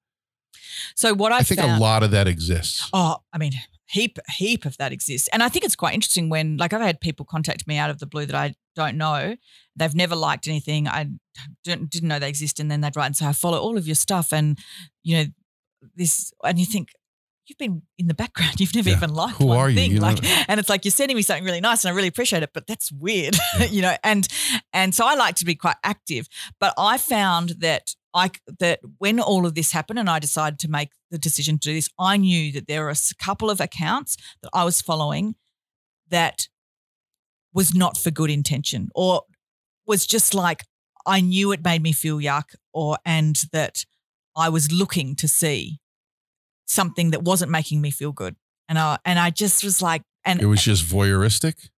[0.96, 2.90] So what I, I think found, a lot of that exists.
[2.94, 3.52] Oh, I mean,
[3.88, 5.30] heap heap of that exists.
[5.32, 8.00] And i think it's quite interesting when like i've had people contact me out of
[8.00, 9.36] the blue that i don't know.
[9.78, 10.88] They've never liked anything.
[10.88, 11.08] I
[11.64, 13.88] didn't, didn't know they exist and then they'd write and say i follow all of
[13.88, 14.58] your stuff and
[15.04, 15.26] you know
[15.96, 16.90] this and you think
[17.48, 18.60] you've been in the background.
[18.60, 18.98] You've never yeah.
[18.98, 19.76] even liked Who one are you?
[19.76, 19.92] thing.
[19.92, 20.18] You like
[20.50, 22.66] and it's like you're sending me something really nice and i really appreciate it but
[22.66, 23.66] that's weird yeah.
[23.66, 24.28] you know and
[24.74, 26.28] and so i like to be quite active.
[26.60, 30.70] But i found that I that when all of this happened and I decided to
[30.70, 34.18] make the decision to do this, I knew that there were a couple of accounts
[34.44, 35.36] that I was following
[36.10, 36.50] that
[37.54, 39.22] was not for good intention or
[39.88, 40.66] was just like
[41.06, 43.86] I knew it made me feel yuck or and that
[44.36, 45.80] I was looking to see
[46.66, 48.36] something that wasn't making me feel good.
[48.68, 51.70] And I and I just was like and it was just voyeuristic.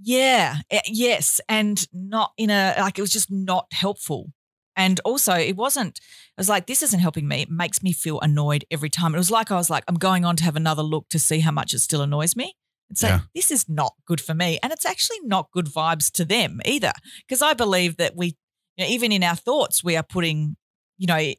[0.00, 4.32] Yeah, eh, yes, and not in a like it was just not helpful.
[4.76, 6.00] And also, it wasn't,
[6.36, 7.42] I was like, this isn't helping me.
[7.42, 9.14] It makes me feel annoyed every time.
[9.14, 11.40] It was like I was like, I'm going on to have another look to see
[11.40, 12.54] how much it still annoys me.
[12.90, 13.20] It's like, yeah.
[13.34, 14.58] this is not good for me.
[14.62, 16.92] And it's actually not good vibes to them either.
[17.26, 18.36] Because I believe that we,
[18.76, 20.56] you know, even in our thoughts, we are putting,
[20.98, 21.38] you know, it,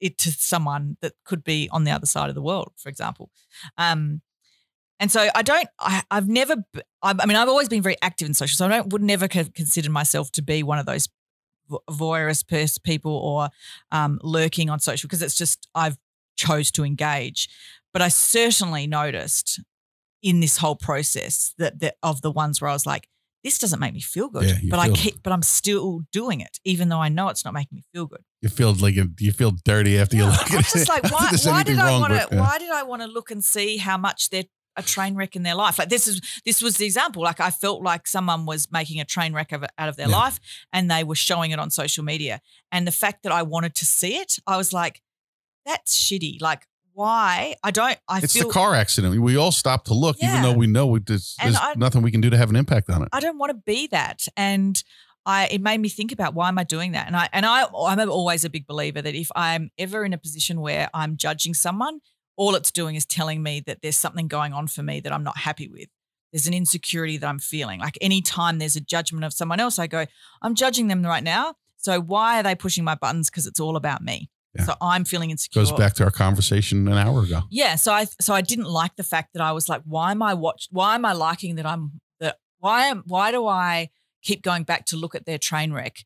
[0.00, 3.30] it, to someone that could be on the other side of the world, for example.
[3.78, 4.20] Um,
[4.98, 6.56] and so I don't, I, I've never,
[7.02, 8.56] I, I mean, I've always been very active in social.
[8.56, 11.08] So I don't, would never consider myself to be one of those
[11.90, 13.48] voyeurist people or
[13.92, 15.96] um, lurking on social because it's just I've
[16.36, 17.48] chose to engage.
[17.92, 19.60] But I certainly noticed
[20.22, 23.08] in this whole process that, that of the ones where I was like,
[23.44, 26.40] this doesn't make me feel good, yeah, but feel, I keep, but I'm still doing
[26.40, 28.24] it, even though I know it's not making me feel good.
[28.42, 30.56] You feel like you feel dirty after yeah, you look at it.
[30.56, 32.28] I'm just like, why, why did I want to?
[32.32, 32.40] Yeah.
[32.40, 34.46] Why did I want to look and see how much they're
[34.76, 35.78] a train wreck in their life.
[35.78, 37.22] Like this is this was the example.
[37.22, 40.16] Like I felt like someone was making a train wreck of, out of their yeah.
[40.16, 40.38] life,
[40.72, 42.40] and they were showing it on social media.
[42.70, 45.02] And the fact that I wanted to see it, I was like,
[45.64, 47.54] "That's shitty." Like why?
[47.62, 47.98] I don't.
[48.08, 49.20] I it's feel, the car accident.
[49.20, 50.30] We all stop to look, yeah.
[50.30, 52.56] even though we know we, there's, there's I, nothing we can do to have an
[52.56, 53.08] impact on it.
[53.12, 54.82] I don't want to be that, and.
[55.28, 57.08] I, it made me think about why am I doing that?
[57.08, 60.18] And I and I I'm always a big believer that if I'm ever in a
[60.18, 61.98] position where I'm judging someone,
[62.36, 65.24] all it's doing is telling me that there's something going on for me that I'm
[65.24, 65.88] not happy with.
[66.32, 67.80] There's an insecurity that I'm feeling.
[67.80, 70.06] Like anytime there's a judgment of someone else, I go,
[70.42, 71.54] I'm judging them right now.
[71.78, 73.30] So why are they pushing my buttons?
[73.30, 74.28] Because it's all about me.
[74.54, 74.64] Yeah.
[74.64, 75.62] So I'm feeling insecure.
[75.62, 77.42] Goes back to our conversation an hour ago.
[77.50, 77.76] Yeah.
[77.76, 80.34] So I so I didn't like the fact that I was like, why am I
[80.34, 80.68] watch?
[80.70, 82.38] Why am I liking that I'm that?
[82.58, 83.90] Why am why do I
[84.22, 86.04] keep going back to look at their train wreck?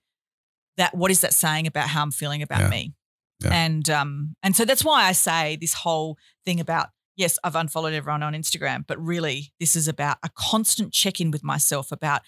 [0.77, 2.69] That what is that saying about how I'm feeling about yeah.
[2.71, 2.95] me?
[3.43, 3.53] Yeah.
[3.53, 7.93] And um and so that's why I say this whole thing about yes, I've unfollowed
[7.93, 12.23] everyone on Instagram, but really this is about a constant check-in with myself about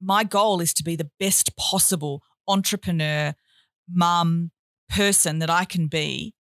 [0.00, 3.34] my goal is to be the best possible entrepreneur,
[3.92, 4.50] mum,
[4.88, 6.34] person that I can be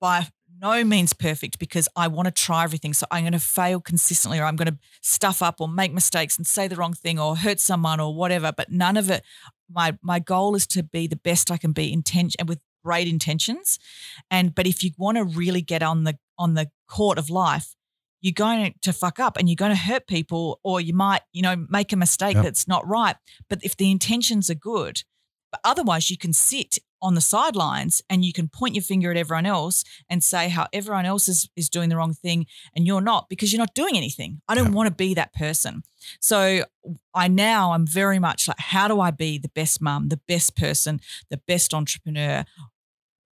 [0.00, 0.26] by
[0.60, 2.92] no means perfect because I want to try everything.
[2.92, 6.36] So I'm going to fail consistently or I'm going to stuff up or make mistakes
[6.36, 8.52] and say the wrong thing or hurt someone or whatever.
[8.54, 9.22] But none of it,
[9.72, 13.08] my my goal is to be the best I can be intention and with great
[13.08, 13.78] intentions.
[14.30, 17.74] And but if you want to really get on the on the court of life,
[18.20, 21.42] you're going to fuck up and you're going to hurt people or you might, you
[21.42, 22.44] know, make a mistake yep.
[22.44, 23.16] that's not right.
[23.48, 25.02] But if the intentions are good,
[25.50, 29.16] but otherwise you can sit on the sidelines and you can point your finger at
[29.16, 33.00] everyone else and say how everyone else is, is doing the wrong thing and you're
[33.00, 34.40] not because you're not doing anything.
[34.48, 34.72] I don't yeah.
[34.72, 35.82] want to be that person.
[36.20, 36.64] So
[37.14, 40.56] I now I'm very much like, how do I be the best mum, the best
[40.56, 41.00] person,
[41.30, 42.44] the best entrepreneur?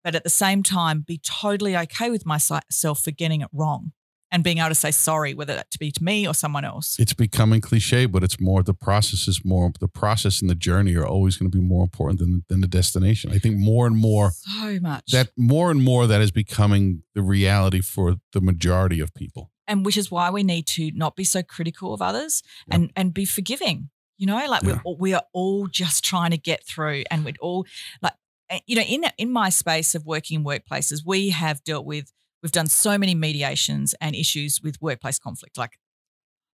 [0.03, 3.91] But at the same time, be totally okay with myself for getting it wrong
[4.31, 6.97] and being able to say sorry, whether that to be to me or someone else.
[6.99, 10.95] It's becoming cliche, but it's more the process is more the process and the journey
[10.95, 13.31] are always going to be more important than than the destination.
[13.31, 17.21] I think more and more so much that more and more that is becoming the
[17.21, 19.51] reality for the majority of people.
[19.67, 23.13] And which is why we need to not be so critical of others and and
[23.13, 23.89] be forgiving.
[24.17, 24.79] You know, like yeah.
[24.85, 27.65] we we are all just trying to get through, and we'd all
[28.01, 28.13] like
[28.49, 32.13] eh, you know in in my space of working in workplaces, we have dealt with
[32.41, 35.77] We've done so many mediations and issues with workplace conflict, like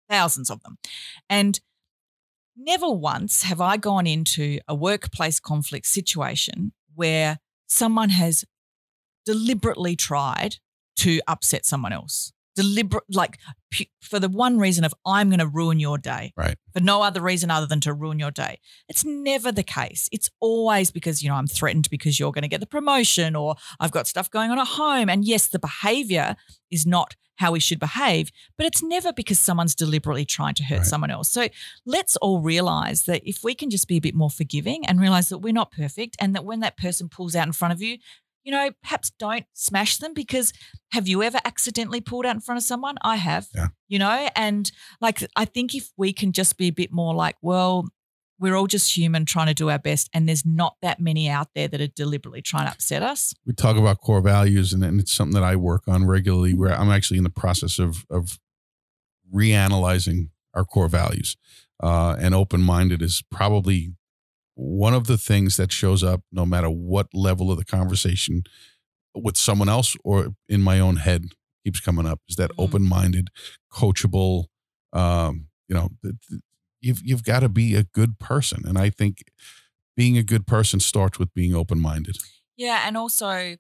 [0.10, 0.78] thousands of them.
[1.30, 1.60] And
[2.56, 8.46] never once have I gone into a workplace conflict situation where someone has
[9.26, 10.56] deliberately tried
[10.98, 13.38] to upset someone else deliberate, like
[14.02, 16.34] for the one reason of I'm going to ruin your day.
[16.36, 16.58] Right.
[16.74, 18.60] For no other reason other than to ruin your day.
[18.90, 20.10] It's never the case.
[20.12, 23.56] It's always because, you know, I'm threatened because you're going to get the promotion or
[23.80, 25.10] I've got stuff going on at home.
[25.10, 26.36] And yes, the behavior
[26.72, 30.80] is not how we should behave, but it's never because someone's deliberately trying to hurt
[30.80, 30.86] right.
[30.88, 31.30] someone else.
[31.30, 31.50] So
[31.86, 35.30] let's all realize that if we can just be a bit more forgiving and realize
[35.30, 38.00] that we're not perfect and that when that person pulls out in front of you,
[38.48, 40.54] you know, perhaps don't smash them because
[40.94, 42.96] have you ever accidentally pulled out in front of someone?
[43.02, 43.68] I have, yeah.
[43.90, 44.72] you know, and
[45.02, 47.90] like I think if we can just be a bit more like, well,
[48.40, 51.50] we're all just human trying to do our best, and there's not that many out
[51.56, 53.34] there that are deliberately trying to upset us.
[53.46, 56.54] We talk about core values, and, and it's something that I work on regularly.
[56.54, 58.40] Where I'm actually in the process of of
[59.34, 61.36] reanalyzing our core values,
[61.84, 63.92] uh, and open minded is probably
[64.58, 68.44] one of the things that shows up no matter what level of the conversation
[69.14, 71.26] with someone else or in my own head
[71.64, 72.62] keeps coming up is that mm-hmm.
[72.62, 73.30] open-minded
[73.72, 74.46] coachable
[74.94, 75.90] um, you know
[76.82, 78.64] you've you've got to be a good person.
[78.66, 79.24] And i think
[79.96, 82.18] being a good person starts with being open-minded.
[82.56, 83.58] Yeah and also i,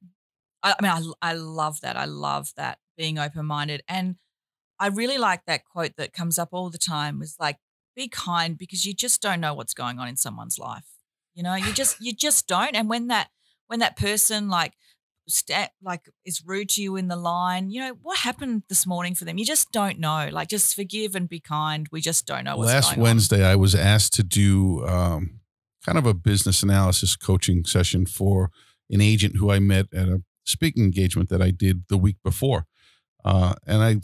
[0.64, 1.95] I mean I, I love that.
[1.95, 3.84] I love that being open-minded.
[3.88, 4.15] And
[4.80, 7.57] i really like that quote that comes up all the time was like
[7.98, 10.86] be kind because you just don't know what's going on in someone's life.
[11.36, 12.76] You know, you just you just don't.
[12.76, 13.28] And when that
[13.68, 14.74] when that person like
[15.84, 19.26] like is rude to you in the line, you know, what happened this morning for
[19.26, 19.38] them?
[19.38, 20.30] You just don't know.
[20.32, 21.88] Like just forgive and be kind.
[21.91, 23.52] We just don't know what's Last Wednesday on.
[23.52, 25.41] I was asked to do um,
[25.86, 28.52] kind of a business analysis coaching session for
[28.90, 32.65] an agent who I met at a speaking engagement that I did the week before.
[33.26, 33.98] Uh, and I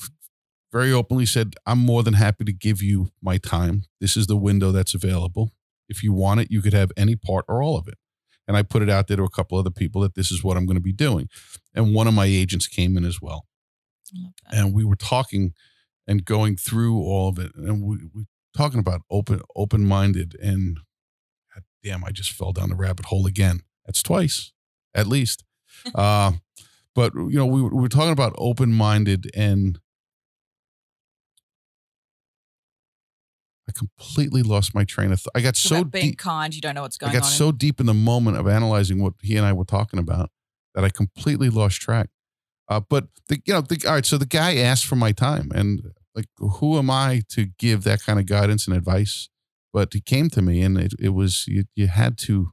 [0.74, 3.84] very openly said, I'm more than happy to give you my time.
[4.02, 5.52] This is the window that's available.
[5.88, 8.00] If you want it, you could have any part or all of it.
[8.48, 10.58] And I put it out there to a couple other people that this is what
[10.58, 11.30] I'm going to be doing.
[11.76, 13.45] And one of my agents came in as well.
[14.52, 15.54] And we were talking
[16.08, 17.52] and going through all of it.
[17.56, 18.26] And we, we
[18.58, 20.80] talking about open, open minded and
[21.54, 23.62] God damn, I just fell down the rabbit hole again.
[23.86, 24.52] That's twice
[24.95, 25.44] at least.
[25.95, 26.34] uh,
[26.95, 29.80] but you know, we, we were talking about open minded and
[33.68, 35.31] I completely lost my train of thought.
[35.35, 37.15] I got so, so being deep, kind, you don't know what's going on.
[37.15, 39.64] I got on so deep in the moment of analyzing what he and I were
[39.64, 40.30] talking about
[40.76, 42.10] that I completely lost track.
[42.69, 44.06] Uh, but the, you know, the, all right.
[44.06, 45.81] So the guy asked for my time, and
[46.15, 49.30] like, who am I to give that kind of guidance and advice?
[49.72, 51.65] But he came to me, and it, it was you.
[51.76, 52.52] You had to,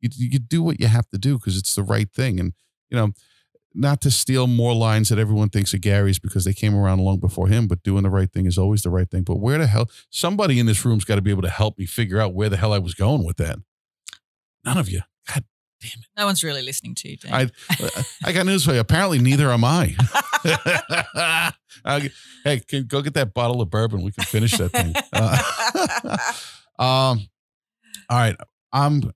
[0.00, 2.40] you, you do what you have to do because it's the right thing.
[2.40, 2.52] And
[2.90, 3.12] you know,
[3.74, 7.18] not to steal more lines that everyone thinks are Gary's because they came around long
[7.18, 9.22] before him, but doing the right thing is always the right thing.
[9.22, 11.86] But where the hell, somebody in this room's got to be able to help me
[11.86, 13.58] figure out where the hell I was going with that.
[14.64, 15.00] None of you.
[15.28, 15.44] God
[15.80, 16.06] damn it.
[16.16, 17.32] No one's really listening to you, Dan.
[17.34, 17.50] I,
[18.24, 18.80] I got news for you.
[18.80, 19.94] Apparently, neither am I.
[22.44, 24.02] hey, can go get that bottle of bourbon.
[24.02, 24.94] We can finish that thing.
[25.12, 26.18] Uh,
[26.82, 27.28] um,
[28.08, 28.36] all right.
[28.72, 29.12] I'm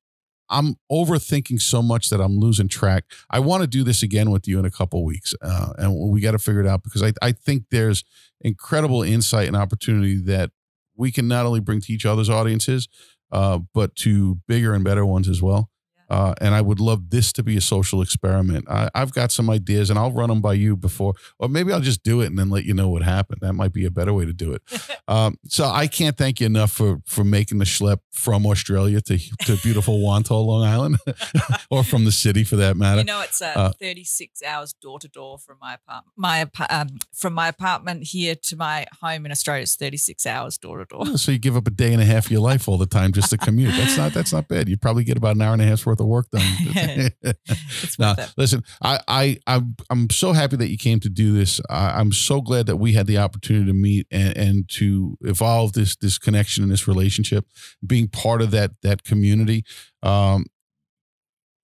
[0.49, 3.05] I'm overthinking so much that I'm losing track.
[3.31, 6.21] I want to do this again with you in a couple weeks, uh, and we
[6.21, 8.05] got to figure it out because I, I think there's
[8.41, 10.51] incredible insight and opportunity that
[10.97, 12.89] we can not only bring to each other's audiences,
[13.33, 15.71] uh, but to bigger and better ones as well.
[16.09, 18.69] Uh, and I would love this to be a social experiment.
[18.69, 21.81] I, I've got some ideas, and I'll run them by you before, or maybe I'll
[21.81, 23.41] just do it and then let you know what happened.
[23.41, 24.63] That might be a better way to do it.
[25.09, 29.19] um, so I can't thank you enough for for making the schlep from Australia to
[29.19, 30.97] to beautiful Wantagh, Long Island,
[31.71, 33.01] or from the city for that matter.
[33.01, 36.13] You know, it's uh, uh, 36 hours door to door from my apartment.
[36.17, 40.79] My um, from my apartment here to my home in Australia is 36 hours door
[40.79, 41.19] to door.
[41.19, 43.13] So you give up a day and a half of your life all the time
[43.13, 43.75] just to commute.
[43.75, 44.69] That's not that's not bad.
[44.69, 47.11] You probably get about an hour and a half's worth of work done.
[47.99, 51.61] now, listen, I I I'm, I'm so happy that you came to do this.
[51.69, 55.73] I, I'm so glad that we had the opportunity to meet and, and to evolve
[55.73, 57.47] this this connection and this relationship,
[57.87, 59.65] being part of that that community.
[60.03, 60.47] Um,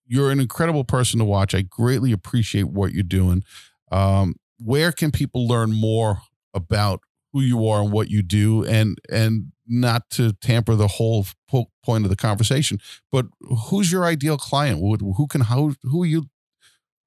[0.05, 1.55] you're an incredible person to watch.
[1.55, 3.43] I greatly appreciate what you're doing.
[3.91, 6.21] Um, where can people learn more
[6.53, 7.01] about
[7.31, 11.25] who you are and what you do and and not to tamper the whole
[11.83, 12.79] point of the conversation
[13.11, 13.25] but
[13.69, 14.79] who's your ideal client?
[14.79, 16.25] Who can how who you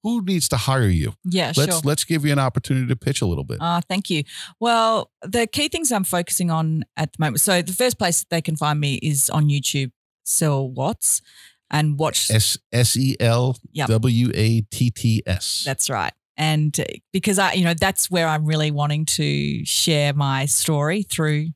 [0.03, 1.15] who needs to hire you?
[1.25, 1.81] Yeah let's sure.
[1.85, 3.59] let's give you an opportunity to pitch a little bit.
[3.61, 4.25] Uh, thank you.
[4.61, 8.41] Well the key things i'm focusing on at the moment so the first place they
[8.41, 9.91] can find me is on youtube
[10.27, 11.23] Sell watts
[11.71, 15.63] and watch S S E L W A T T S.
[15.65, 16.13] That's right.
[16.37, 21.03] And uh, because I, you know, that's where I'm really wanting to share my story
[21.03, 21.49] through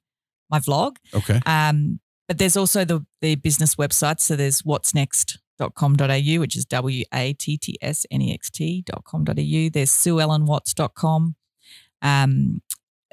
[0.51, 0.97] my vlog.
[1.15, 1.41] Okay.
[1.47, 4.21] Um, but there's also the the business website.
[4.21, 9.33] So there's wattsnext.com.au, which is W A T T S N E X T.com.au.
[9.35, 11.35] There's sueellenwatts.com,
[12.03, 12.63] um,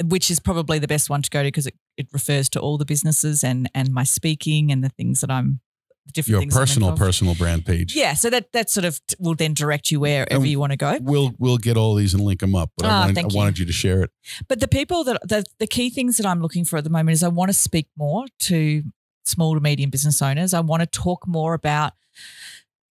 [0.04, 2.78] which is probably the best one to go to because it, it refers to all
[2.78, 5.62] the businesses and and my speaking and the things that I'm
[6.14, 7.96] different your personal personal brand page.
[7.96, 10.78] Yeah, so that that sort of will then direct you wherever and you want to
[10.78, 10.98] go.
[11.02, 12.72] We'll we'll get all these and link them up.
[12.78, 14.12] But I, ah, wanted, I wanted you to share it.
[14.48, 17.14] But the people that the the key things that I'm looking for at the moment
[17.14, 18.84] is I want to speak more to
[19.26, 20.54] small to medium business owners.
[20.54, 21.94] I want to talk more about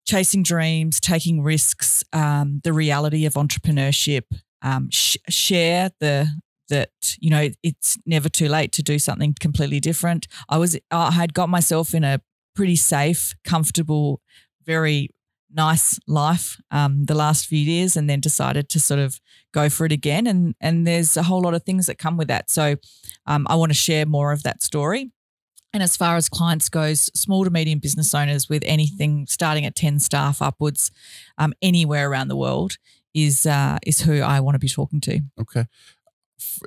[0.07, 4.23] chasing dreams, taking risks, um, the reality of entrepreneurship.
[4.63, 6.29] Um, sh- share the
[6.69, 6.91] that
[7.21, 10.27] you know it's never too late to do something completely different.
[10.49, 12.21] I was I had got myself in a
[12.57, 14.21] pretty safe, comfortable,
[14.65, 15.11] very
[15.55, 19.21] nice life um, the last few years, and then decided to sort of
[19.53, 20.27] go for it again.
[20.27, 22.51] And and there's a whole lot of things that come with that.
[22.51, 22.77] So
[23.27, 25.13] um, I want to share more of that story.
[25.73, 29.77] And as far as clients goes, small to medium business owners with anything starting at
[29.77, 30.91] ten staff upwards,
[31.39, 32.79] um, anywhere around the world
[33.15, 35.21] is uh, is who I want to be talking to.
[35.41, 35.67] Okay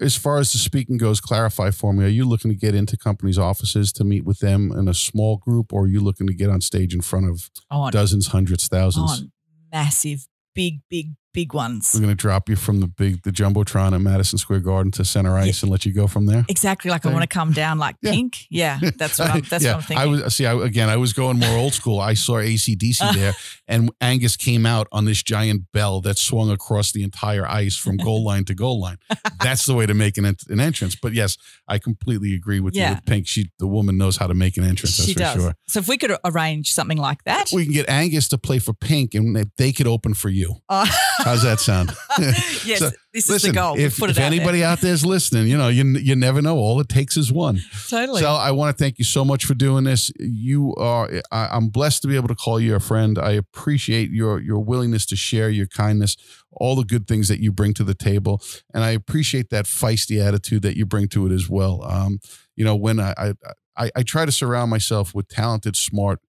[0.02, 2.06] as far as the speaking goes, clarify for me.
[2.06, 5.38] Are you looking to get into companies' offices to meet with them in a small
[5.38, 8.68] group, or are you looking to get on stage in front of on, dozens, hundreds,
[8.68, 9.22] thousands?
[9.22, 9.32] On
[9.72, 11.92] massive, big, big, big ones.
[11.94, 15.06] We're going to drop you from the big, the jumbotron at Madison Square Garden to
[15.06, 15.66] center ice yeah.
[15.66, 16.46] and let you go from there.
[16.50, 18.12] Exactly, like I want to come down like yeah.
[18.12, 18.48] pink.
[18.50, 19.42] Yeah, that's what I'm.
[19.42, 19.72] That's yeah.
[19.72, 20.04] what I'm thinking.
[20.04, 20.46] I was see.
[20.46, 22.00] I, again, I was going more old school.
[22.00, 23.34] I saw ACDC there,
[23.68, 27.98] and Angus came out on this giant bell that swung across the entire ice from
[27.98, 28.98] goal line to goal line.
[29.44, 30.96] That's the way to make an, an entrance.
[30.96, 31.38] But yes,
[31.68, 32.90] I completely agree with yeah.
[32.90, 32.96] you.
[32.96, 34.96] With Pink, she the woman knows how to make an entrance.
[34.96, 35.42] She does.
[35.42, 35.54] Sure.
[35.68, 38.74] So if we could arrange something like that, we can get Angus to play for
[38.74, 40.56] Pink, and they could open for you.
[40.68, 40.88] Uh,
[41.24, 41.92] How's that sound?
[42.66, 43.78] yes, so, this is the goal.
[43.78, 44.70] If, anybody there.
[44.70, 46.58] out there is listening, you know, you you never know.
[46.58, 47.62] All it takes is one.
[47.90, 48.22] Totally.
[48.22, 50.12] So I want to thank you so much for doing this.
[50.20, 53.20] You are, I, I'm blessed to be able to call you a friend.
[53.20, 56.16] I appreciate your your willingness to share your kindness,
[56.52, 58.42] all the good things that you bring to the table,
[58.74, 61.84] and I appreciate that feisty attitude that you bring to it as well.
[61.84, 62.20] Um,
[62.56, 63.34] you know, when I, I
[63.78, 66.20] I, I try to surround myself with talented, smart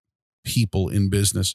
[0.45, 1.55] people in business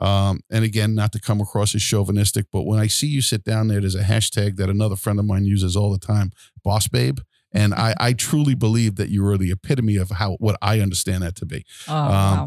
[0.00, 3.44] um, and again, not to come across as chauvinistic, but when I see you sit
[3.44, 6.88] down there, there's a hashtag that another friend of mine uses all the time, boss
[6.88, 7.18] babe.
[7.52, 8.02] And I, mm-hmm.
[8.02, 11.46] I truly believe that you are the epitome of how what I understand that to
[11.46, 11.64] be.
[11.88, 12.46] Oh, um, wow.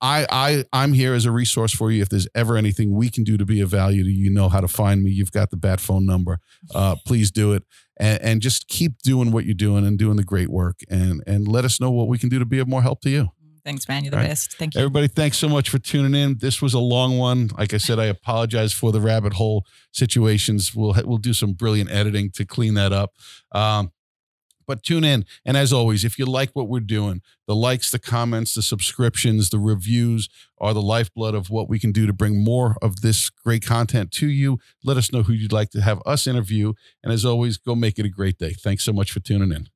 [0.00, 2.02] I, I I'm here as a resource for you.
[2.02, 4.48] If there's ever anything we can do to be of value to you, you know
[4.48, 5.10] how to find me.
[5.10, 6.38] You've got the bat phone number.
[6.74, 7.64] Uh, please do it,
[7.98, 11.48] and, and just keep doing what you're doing and doing the great work, and and
[11.48, 13.30] let us know what we can do to be of more help to you.
[13.68, 14.02] Thanks, man.
[14.02, 14.28] You're the right.
[14.28, 14.54] best.
[14.54, 14.80] Thank you.
[14.80, 16.38] Everybody, thanks so much for tuning in.
[16.38, 17.50] This was a long one.
[17.58, 20.74] Like I said, I apologize for the rabbit hole situations.
[20.74, 23.12] We'll we'll do some brilliant editing to clean that up.
[23.52, 23.92] Um,
[24.66, 25.26] but tune in.
[25.44, 29.50] And as always, if you like what we're doing, the likes, the comments, the subscriptions,
[29.50, 33.28] the reviews are the lifeblood of what we can do to bring more of this
[33.28, 34.58] great content to you.
[34.82, 36.72] Let us know who you'd like to have us interview.
[37.04, 38.54] And as always, go make it a great day.
[38.54, 39.68] Thanks so much for tuning in.